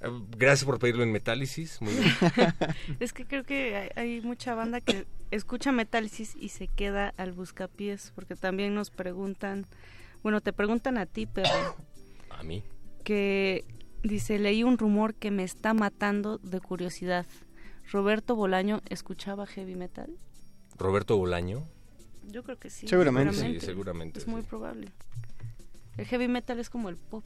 Eh, 0.00 0.08
Gracias 0.36 0.66
por 0.66 0.78
pedirlo 0.78 1.02
en 1.02 1.12
Metálisis. 1.12 1.80
Muy 1.80 1.94
bien. 1.94 2.14
Es 3.00 3.12
que 3.12 3.24
creo 3.24 3.44
que 3.44 3.90
hay 3.96 4.20
mucha 4.20 4.54
banda 4.54 4.80
que 4.80 5.06
escucha 5.30 5.72
Metálisis 5.72 6.36
y 6.38 6.50
se 6.50 6.68
queda 6.68 7.14
al 7.16 7.32
buscapiés, 7.32 8.12
porque 8.14 8.36
también 8.36 8.74
nos 8.74 8.90
preguntan, 8.90 9.66
bueno, 10.22 10.40
te 10.40 10.52
preguntan 10.52 10.98
a 10.98 11.06
ti, 11.06 11.26
perro, 11.26 11.76
A 12.30 12.42
mí. 12.42 12.62
que 13.04 13.64
dice, 14.02 14.38
leí 14.38 14.62
un 14.64 14.78
rumor 14.78 15.14
que 15.14 15.30
me 15.30 15.42
está 15.44 15.74
matando 15.74 16.38
de 16.38 16.60
curiosidad. 16.60 17.26
¿Roberto 17.92 18.36
Bolaño 18.36 18.80
escuchaba 18.88 19.46
heavy 19.46 19.74
metal? 19.74 20.14
Roberto 20.78 21.16
Bolaño. 21.16 21.64
Yo 22.28 22.42
creo 22.44 22.58
que 22.58 22.70
sí. 22.70 22.86
Seguramente. 22.86 23.34
Sí, 23.34 23.60
seguramente, 23.60 24.20
Es 24.20 24.26
muy 24.26 24.42
sí. 24.42 24.46
probable. 24.48 24.92
El 25.96 26.06
heavy 26.06 26.28
metal 26.28 26.58
es 26.60 26.70
como 26.70 26.88
el 26.88 26.96
pop 26.96 27.24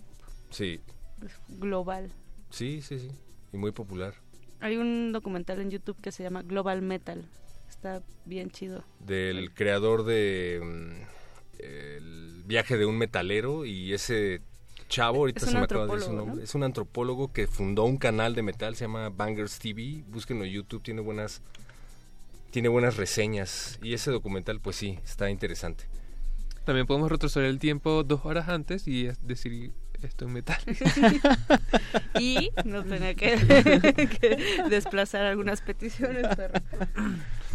Sí, 0.50 0.80
es 1.24 1.32
global. 1.60 2.10
sí, 2.50 2.80
sí, 2.82 2.98
sí. 2.98 3.10
Y 3.52 3.56
muy 3.56 3.70
popular. 3.72 4.14
Hay 4.60 4.76
un 4.78 5.12
documental 5.12 5.60
en 5.60 5.70
YouTube 5.70 6.00
que 6.00 6.10
se 6.10 6.22
llama 6.22 6.42
Global 6.42 6.80
Metal. 6.82 7.24
Está 7.68 8.02
bien 8.24 8.50
chido. 8.50 8.82
del 9.00 9.52
creador 9.52 10.04
de 10.04 10.60
mm, 10.64 11.23
el 11.58 12.42
viaje 12.46 12.76
de 12.76 12.86
un 12.86 12.96
metalero 12.98 13.64
y 13.64 13.92
ese 13.94 14.40
chavo 14.88 15.18
ahorita 15.20 15.46
Es 15.46 15.50
se 15.50 15.58
me 15.58 15.64
acaba 15.64 15.86
de 15.86 15.92
decir 15.92 16.06
su 16.08 16.12
nombre 16.12 16.36
¿no? 16.36 16.42
es 16.42 16.54
un 16.54 16.62
antropólogo 16.62 17.32
que 17.32 17.46
fundó 17.46 17.84
un 17.84 17.96
canal 17.96 18.34
de 18.34 18.42
metal 18.42 18.76
se 18.76 18.84
llama 18.84 19.08
Bangers 19.08 19.58
TV 19.58 20.04
búsquenlo 20.08 20.44
en 20.44 20.52
YouTube 20.52 20.82
tiene 20.82 21.00
buenas 21.00 21.40
tiene 22.50 22.68
buenas 22.68 22.96
reseñas 22.96 23.78
y 23.82 23.94
ese 23.94 24.10
documental 24.10 24.60
pues 24.60 24.76
sí 24.76 24.98
está 25.04 25.30
interesante 25.30 25.84
También 26.64 26.86
podemos 26.86 27.10
retroceder 27.10 27.48
el 27.48 27.58
tiempo 27.58 28.04
dos 28.04 28.20
horas 28.24 28.48
antes 28.48 28.86
y 28.86 29.06
es 29.06 29.26
decir 29.26 29.72
esto 30.02 30.26
en 30.26 30.34
metal. 30.34 30.58
y 32.20 32.50
no 32.66 32.84
tenía 32.84 33.14
que, 33.14 33.36
que 34.20 34.64
desplazar 34.68 35.22
algunas 35.24 35.62
peticiones, 35.62 36.26
perro. 36.36 36.60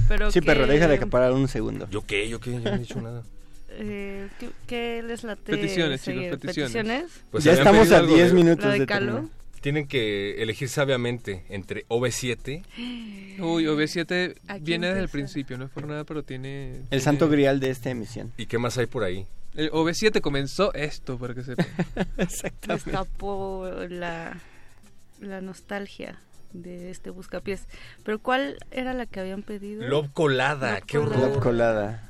Pero 0.07 0.31
Sí, 0.31 0.39
que- 0.39 0.45
perro, 0.47 0.65
deja 0.65 0.87
de 0.87 0.95
acaparar 0.95 1.31
un 1.33 1.47
segundo. 1.47 1.87
yo 1.91 2.03
qué 2.05 2.27
yo 2.27 2.39
qué 2.39 2.53
yo 2.53 2.59
no 2.59 2.69
he 2.73 2.79
dicho 2.79 2.99
nada 3.01 3.23
Eh, 3.71 4.27
¿qué, 4.39 4.49
qué 4.67 5.03
les 5.05 5.23
late 5.23 5.51
Peticiones, 5.51 6.03
chicos, 6.03 6.37
peticiones. 6.39 7.05
Pues 7.31 7.43
ya 7.43 7.53
estamos 7.53 7.91
a 7.91 7.97
algo 7.99 8.15
10 8.15 8.29
de- 8.29 8.33
minutos 8.35 8.65
¿La 8.65 8.73
de 8.73 8.79
de 8.79 8.85
Calo? 8.85 9.29
tienen 9.61 9.87
que 9.87 10.41
elegir 10.41 10.69
sabiamente 10.69 11.43
entre 11.49 11.85
OV7 11.87 12.63
Uy, 13.39 13.65
OV7 13.65 14.35
Aquí 14.47 14.63
viene 14.63 14.87
desde 14.87 15.01
el 15.01 15.09
principio, 15.09 15.57
no 15.57 15.65
es 15.65 15.71
por 15.71 15.85
nada, 15.87 16.03
pero 16.03 16.23
tiene... 16.23 16.77
El 16.77 16.87
tiene- 16.89 17.03
santo 17.03 17.29
grial 17.29 17.59
de 17.59 17.69
esta 17.69 17.89
emisión. 17.89 18.31
y 18.37 18.45
qué 18.47 18.57
más 18.57 18.77
hay 18.77 18.85
por 18.87 19.03
ahí 19.03 19.25
El 19.55 19.71
OV7 19.71 20.19
comenzó 20.21 20.73
esto, 20.73 21.17
para 21.17 21.33
que 21.33 21.43
sepan. 21.43 21.67
Exactamente. 22.17 22.85
Destapó 22.91 23.69
la, 23.89 24.37
la 25.21 25.41
nostalgia 25.41 26.19
de 26.53 26.89
este 26.89 27.09
buscapiés. 27.11 27.61
Pero 28.03 28.19
¿cuál 28.19 28.57
era 28.71 28.93
la 28.93 29.05
que 29.05 29.19
habían 29.19 29.43
pedido? 29.43 29.87
Lob 29.87 30.11
colada 30.13 30.75
Love 30.75 30.83
qué 30.87 30.97
horror 30.97 31.17
Love 31.19 31.39
colada. 31.43 32.08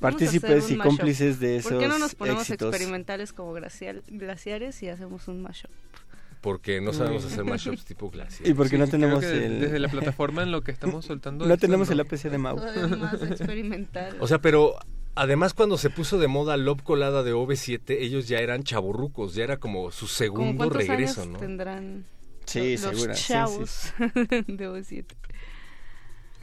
Partícipes 0.00 0.70
y 0.70 0.76
cómplices 0.76 1.38
de 1.40 1.56
esos 1.56 1.72
¿Por 1.72 1.80
qué 1.80 1.88
no 1.88 1.98
nos 1.98 2.14
ponemos 2.14 2.42
éxitos. 2.42 2.68
experimentales 2.74 3.32
como 3.32 3.52
glacial- 3.54 4.02
glaciares 4.08 4.82
y 4.82 4.88
hacemos 4.88 5.28
un 5.28 5.42
mashup? 5.42 5.70
Porque 6.40 6.80
no 6.80 6.94
sabemos 6.94 7.24
hacer 7.26 7.44
mashups 7.44 7.84
tipo 7.84 8.08
Glacier. 8.10 8.48
Y 8.48 8.54
porque 8.54 8.78
no 8.78 8.86
creo 8.86 8.92
tenemos 8.98 9.22
el... 9.24 9.60
Desde 9.60 9.78
la 9.78 9.88
plataforma 9.90 10.42
en 10.42 10.50
lo 10.50 10.62
que 10.62 10.70
estamos 10.72 11.04
soltando. 11.04 11.44
No 11.46 11.58
tenemos 11.58 11.90
el 11.90 12.00
APC 12.00 12.30
de 12.30 12.38
Mau. 12.38 12.56
Más 12.56 13.22
experimental. 13.30 14.16
O 14.20 14.26
sea, 14.26 14.38
pero 14.40 14.76
además 15.14 15.52
cuando 15.52 15.76
se 15.76 15.90
puso 15.90 16.18
de 16.18 16.28
moda 16.28 16.56
Love 16.56 16.80
Colada 16.82 17.22
de 17.22 17.34
OV7, 17.34 17.82
ellos 17.98 18.26
ya 18.26 18.38
eran 18.38 18.62
chaburrucos, 18.62 19.34
ya 19.34 19.44
era 19.44 19.58
como 19.58 19.90
su 19.90 20.06
¿Cómo 20.06 20.08
segundo 20.08 20.56
cuántos 20.56 20.78
regreso, 20.78 21.20
años 21.22 21.32
¿no? 21.34 21.38
tendrán 21.40 22.06
Sí, 22.46 22.72
los 22.72 22.80
segura, 22.80 23.14
sí, 23.14 23.22
sí. 23.22 23.28
chavos 23.34 23.92
de 23.98 24.68
O7? 24.70 25.04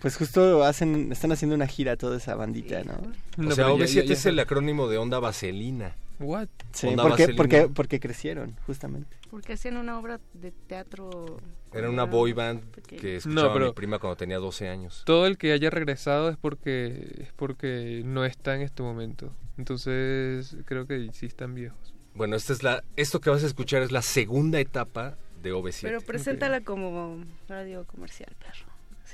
Pues 0.02 0.16
justo 0.18 0.64
hacen, 0.64 1.12
están 1.12 1.32
haciendo 1.32 1.56
una 1.56 1.68
gira 1.68 1.96
toda 1.98 2.18
esa 2.18 2.36
bandita, 2.36 2.84
¿no? 2.84 2.94
O 3.48 3.52
sea, 3.52 3.70
OV7 3.70 4.12
es 4.12 4.26
el 4.26 4.38
acrónimo 4.40 4.88
de 4.88 4.98
Onda 4.98 5.20
Vaselina. 5.20 5.96
What? 6.20 6.48
Sí, 6.72 6.88
Onda 6.88 7.04
porque, 7.04 7.24
Vaselina. 7.24 7.38
porque, 7.38 7.68
porque 7.74 8.00
crecieron, 8.00 8.56
justamente. 8.66 9.16
Porque 9.30 9.54
hacían 9.54 9.78
una 9.78 10.00
obra 10.00 10.20
de 10.34 10.52
teatro. 10.52 11.40
Era 11.74 11.90
una 11.90 12.06
boy 12.06 12.34
band 12.34 12.62
que 12.88 13.18
escuchaba 13.18 13.48
No, 13.48 13.54
pero- 13.54 13.66
mi 13.68 13.74
prima 13.74 14.00
cuando 14.00 14.16
tenía 14.16 14.38
12 14.38 14.70
años. 14.70 15.04
Todo 15.06 15.28
el 15.28 15.38
que 15.38 15.52
haya 15.52 15.70
regresado 15.70 16.30
es 16.30 16.38
porque 16.38 17.16
es 17.20 17.34
porque 17.36 18.02
no 18.06 18.24
está 18.26 18.56
en 18.56 18.62
este 18.62 18.84
momento. 18.84 19.34
Entonces 19.58 20.56
creo 20.66 20.88
que 20.88 21.10
sí 21.14 21.26
están 21.26 21.54
viejos. 21.56 21.94
Bueno, 22.16 22.36
esta 22.36 22.54
es 22.54 22.64
la, 22.64 22.84
esto 22.96 23.20
que 23.20 23.30
vas 23.30 23.44
a 23.44 23.48
escuchar 23.48 23.82
es 23.84 23.92
la 23.92 24.02
segunda 24.02 24.60
etapa 24.60 25.18
de 25.44 25.54
OV7. 25.54 25.82
Pero 25.84 26.02
preséntala 26.02 26.62
como 26.62 27.24
radio 27.48 27.86
comercial, 27.86 28.34
perro. 28.40 28.66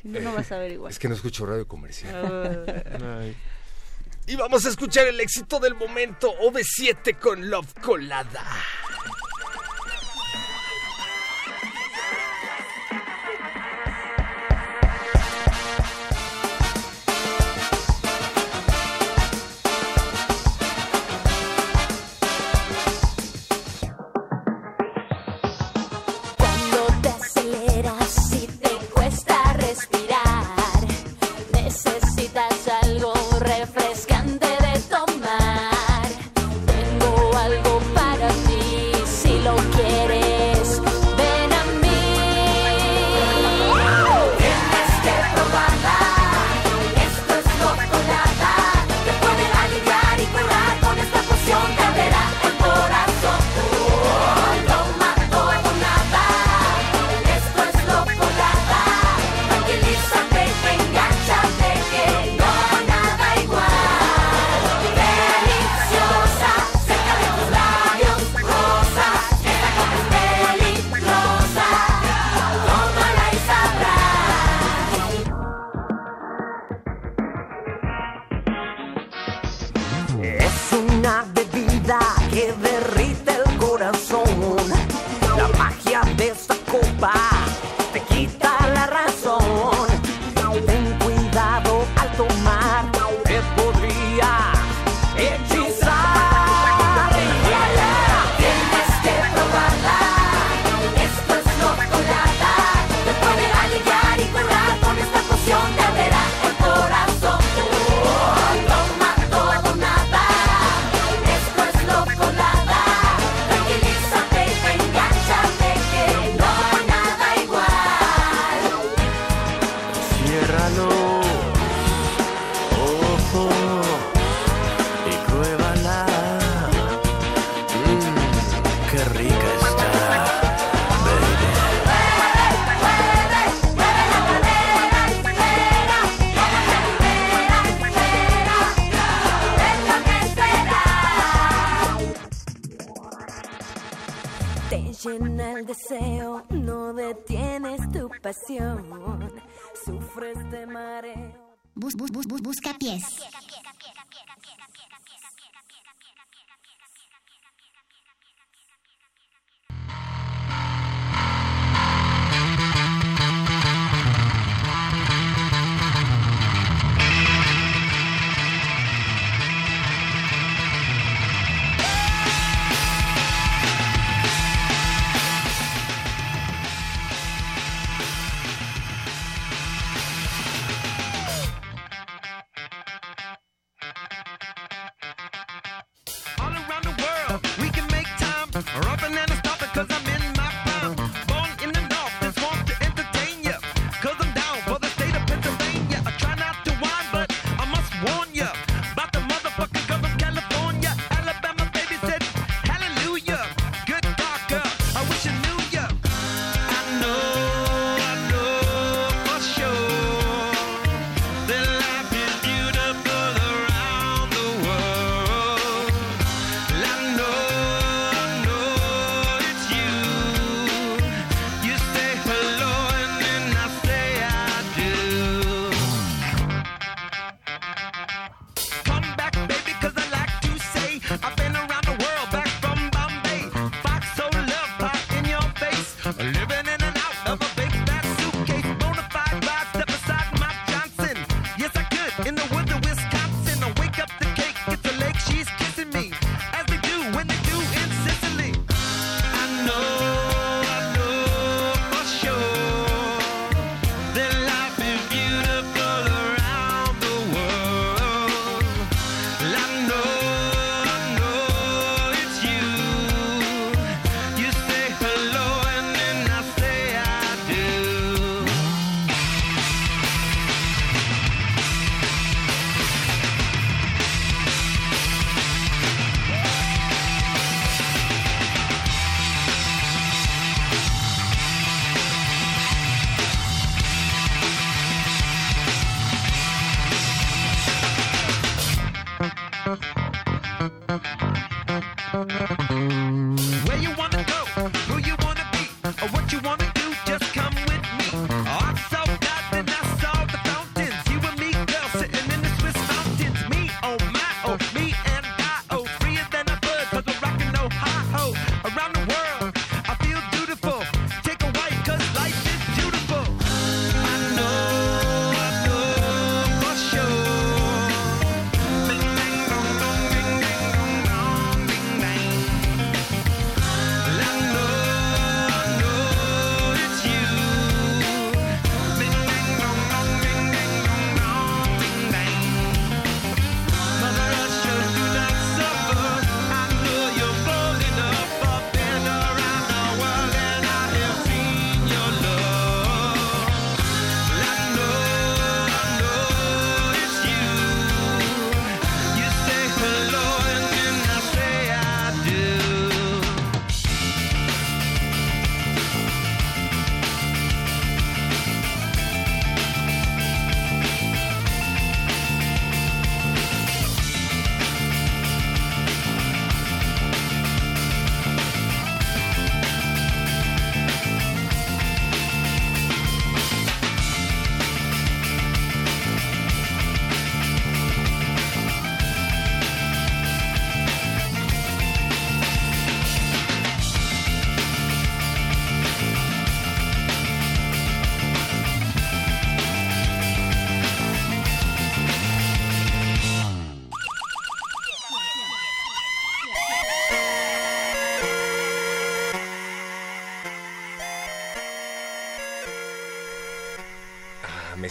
Si 0.02 0.08
no, 0.08 0.20
no 0.20 0.34
vas 0.34 0.52
a 0.52 0.58
ver 0.58 0.72
igual. 0.74 0.92
Es 0.92 1.00
que 1.00 1.08
no 1.08 1.16
escucho 1.16 1.46
radio 1.46 1.68
comercial. 1.68 3.36
Y 4.26 4.36
vamos 4.38 4.66
a 4.66 4.70
escuchar 4.70 5.06
el 5.08 5.20
éxito 5.20 5.60
del 5.60 5.76
momento 5.76 6.34
OV7 6.40 7.18
con 7.20 7.50
Love 7.50 7.74
Colada. 7.82 8.46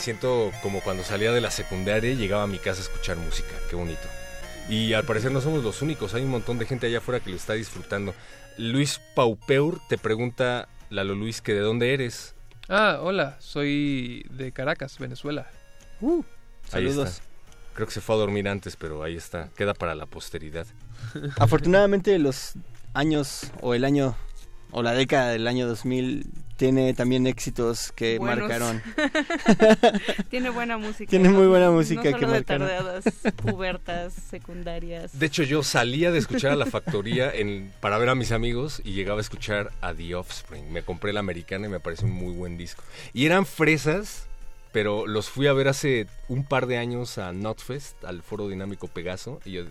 Siento 0.03 0.51
como 0.63 0.81
cuando 0.81 1.05
salía 1.05 1.33
de 1.33 1.41
la 1.41 1.51
secundaria 1.51 2.11
y 2.11 2.17
llegaba 2.17 2.43
a 2.43 2.47
mi 2.47 2.59
casa 2.59 2.81
a 2.81 2.83
escuchar 2.83 3.17
música. 3.17 3.55
Qué 3.71 3.77
bonito. 3.77 4.03
Y 4.69 4.93
al 4.93 5.05
parecer 5.05 5.33
no 5.33 5.41
somos 5.41 5.63
los 5.65 5.81
únicos, 5.83 6.15
hay 6.15 6.23
un 6.23 6.31
montón 6.31 6.59
de 6.59 6.67
gente 6.67 6.87
allá 6.87 6.99
afuera 6.99 7.21
que 7.21 7.31
lo 7.31 7.37
está 7.37 7.55
disfrutando. 7.55 8.15
Luis 8.59 9.01
Paupeur 9.15 9.79
te 9.89 9.99
pregunta, 9.99 10.69
Lalo 10.91 11.15
Luis, 11.15 11.41
que 11.41 11.55
de 11.55 11.61
dónde 11.61 11.95
eres. 11.95 12.35
Ah, 12.69 12.99
hola, 13.01 13.37
soy 13.41 14.27
de 14.31 14.53
Caracas, 14.53 14.99
Venezuela. 14.99 15.47
Ahí 16.01 16.23
Saludos. 16.69 17.09
está. 17.09 17.25
Creo 17.75 17.87
que 17.87 17.95
se 17.95 18.01
fue 18.01 18.15
a 18.17 18.19
dormir 18.19 18.49
antes, 18.49 18.77
pero 18.77 19.03
ahí 19.03 19.17
está. 19.17 19.49
Queda 19.57 19.73
para 19.73 19.95
la 19.95 20.07
posteridad. 20.07 20.67
Afortunadamente 21.39 22.19
los 22.19 22.53
años 22.93 23.51
o 23.63 23.75
el 23.75 23.85
año 23.85 24.15
o 24.71 24.83
la 24.83 24.93
década 24.93 25.31
del 25.31 25.47
año 25.49 25.67
2000 25.67 26.27
tiene 26.63 26.95
también 26.95 27.27
éxitos 27.27 27.91
que 27.91 28.19
Buenos. 28.19 28.49
marcaron. 28.49 28.81
Tiene 30.31 30.51
buena 30.51 30.79
música. 30.79 31.11
Tiene 31.11 31.29
muy 31.29 31.49
buena 31.49 31.71
música 31.73 32.03
no 32.05 32.17
que 32.17 32.21
solo 32.21 32.27
de 32.29 32.33
marcaron. 32.35 32.69
tardeadas, 32.69 33.05
pubertas, 33.35 34.13
secundarias. 34.13 35.19
De 35.19 35.27
hecho, 35.27 35.43
yo 35.43 35.65
salía 35.65 36.13
de 36.13 36.19
escuchar 36.19 36.53
a 36.53 36.57
la 36.57 36.67
factoría 36.67 37.33
en- 37.35 37.73
para 37.81 37.99
ver 37.99 38.11
a 38.11 38.15
mis 38.15 38.31
amigos 38.31 38.81
y 38.85 38.93
llegaba 38.93 39.19
a 39.19 39.23
escuchar 39.23 39.73
a 39.81 39.93
The 39.93 40.15
Offspring. 40.15 40.71
Me 40.73 40.83
compré 40.83 41.13
la 41.13 41.19
americana 41.19 41.67
y 41.67 41.71
me 41.71 41.81
pareció 41.81 42.07
un 42.07 42.13
muy 42.15 42.33
buen 42.33 42.57
disco. 42.57 42.85
Y 43.13 43.27
eran 43.27 43.45
fresas, 43.45 44.27
pero 44.71 45.07
los 45.09 45.29
fui 45.29 45.49
a 45.49 45.53
ver 45.53 45.67
hace 45.67 46.07
un 46.29 46.45
par 46.45 46.67
de 46.69 46.79
años 46.79 47.19
a 47.19 47.33
Notfest, 47.33 48.05
al 48.05 48.23
Foro 48.23 48.47
Dinámico 48.49 48.87
Pegaso, 48.87 49.41
y 49.45 49.51
yo 49.51 49.65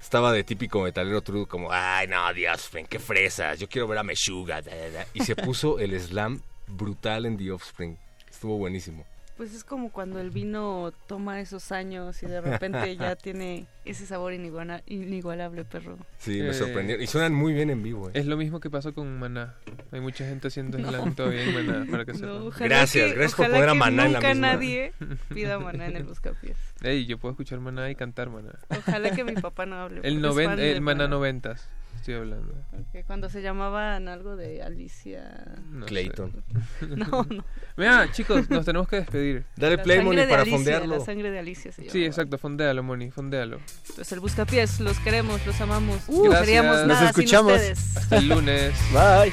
estaba 0.00 0.32
de 0.32 0.44
típico 0.44 0.82
metalero 0.82 1.20
trudo 1.22 1.46
como, 1.46 1.70
ay 1.70 2.06
no, 2.08 2.32
The 2.34 2.48
Offspring, 2.50 2.86
qué 2.86 2.98
fresas, 2.98 3.58
yo 3.58 3.68
quiero 3.68 3.86
ver 3.86 3.98
a 3.98 4.02
Meshuga. 4.02 4.62
da, 4.62 4.74
da, 4.74 4.90
da". 4.90 5.06
Y 5.14 5.24
se 5.24 5.36
puso 5.36 5.78
el 5.78 5.98
slam 6.00 6.42
brutal 6.66 7.26
en 7.26 7.36
The 7.36 7.52
Offspring. 7.52 7.96
Estuvo 8.30 8.56
buenísimo. 8.56 9.04
Pues 9.40 9.54
es 9.54 9.64
como 9.64 9.90
cuando 9.90 10.20
el 10.20 10.28
vino 10.30 10.92
toma 11.06 11.40
esos 11.40 11.72
años 11.72 12.22
y 12.22 12.26
de 12.26 12.42
repente 12.42 12.94
ya 12.98 13.16
tiene 13.16 13.66
ese 13.86 14.04
sabor 14.04 14.34
iniguala- 14.34 14.82
inigualable, 14.84 15.64
perro. 15.64 15.96
Sí, 16.18 16.42
me 16.42 16.50
Eh, 16.50 16.52
sorprendió. 16.52 17.00
Y 17.00 17.06
suenan 17.06 17.32
muy 17.32 17.54
bien 17.54 17.70
en 17.70 17.82
vivo. 17.82 18.08
¿eh? 18.08 18.12
Es 18.16 18.26
lo 18.26 18.36
mismo 18.36 18.60
que 18.60 18.68
pasó 18.68 18.92
con 18.92 19.18
Maná. 19.18 19.54
Hay 19.92 20.00
mucha 20.02 20.26
gente 20.26 20.48
haciendo 20.48 20.76
slam 20.76 21.14
todavía 21.14 21.42
en 21.44 21.54
Maná, 21.54 21.86
para 21.90 22.04
que 22.04 22.12
ojalá 22.26 22.66
Gracias, 22.68 23.06
que- 23.12 23.14
gracias 23.14 23.34
por 23.34 23.46
poner 23.46 23.70
a 23.70 23.72
Maná 23.72 24.04
en 24.04 24.12
la 24.12 24.18
nunca 24.18 24.28
misma. 24.34 24.46
nadie 24.52 24.92
pida 25.34 25.58
Maná 25.58 25.86
en 25.86 25.96
el 25.96 26.04
Buscapiés. 26.04 26.58
Ey, 26.82 27.06
yo 27.06 27.16
puedo 27.16 27.32
escuchar 27.32 27.60
Maná 27.60 27.88
y 27.90 27.94
cantar 27.94 28.28
Maná. 28.28 28.58
Ojalá 28.68 29.10
que 29.12 29.24
mi 29.24 29.32
papá 29.36 29.64
no 29.64 29.76
hable. 29.76 30.00
El, 30.04 30.20
noven- 30.20 30.58
el 30.58 30.82
Maná. 30.82 31.08
noventas, 31.08 31.66
estoy 32.00 32.14
hablando. 32.14 32.54
Que 32.92 33.04
cuando 33.04 33.28
se 33.28 33.42
llamaban 33.42 34.08
algo 34.08 34.36
de 34.36 34.62
Alicia... 34.62 35.54
No 35.70 35.86
Clayton. 35.86 36.32
No, 36.96 37.26
no. 37.30 37.44
Mira, 37.76 38.10
chicos, 38.10 38.48
nos 38.50 38.64
tenemos 38.64 38.88
que 38.88 38.96
despedir. 38.96 39.44
Dale 39.56 39.76
La 39.76 39.82
play, 39.82 40.00
Moni, 40.02 40.22
para 40.22 40.42
Alicia, 40.42 40.56
fondearlo. 40.58 40.98
La 40.98 41.04
sangre 41.04 41.30
de 41.30 41.38
Alicia 41.38 41.72
se 41.72 41.88
Sí, 41.88 42.04
exacto, 42.04 42.38
fondealo, 42.38 42.82
Moni, 42.82 43.10
fondealo. 43.10 43.60
Pues 43.94 44.10
el 44.12 44.20
Buscapiés, 44.20 44.80
los 44.80 44.98
queremos, 45.00 45.44
los 45.46 45.60
amamos. 45.60 46.02
Uh, 46.08 46.26
no 46.26 46.38
seríamos 46.38 46.78
Nos 46.78 46.86
nada 46.88 47.10
escuchamos. 47.10 47.52
sin 47.52 47.72
ustedes. 47.72 47.96
Hasta 47.96 48.16
el 48.16 48.28
lunes. 48.28 48.74
Bye. 48.92 49.32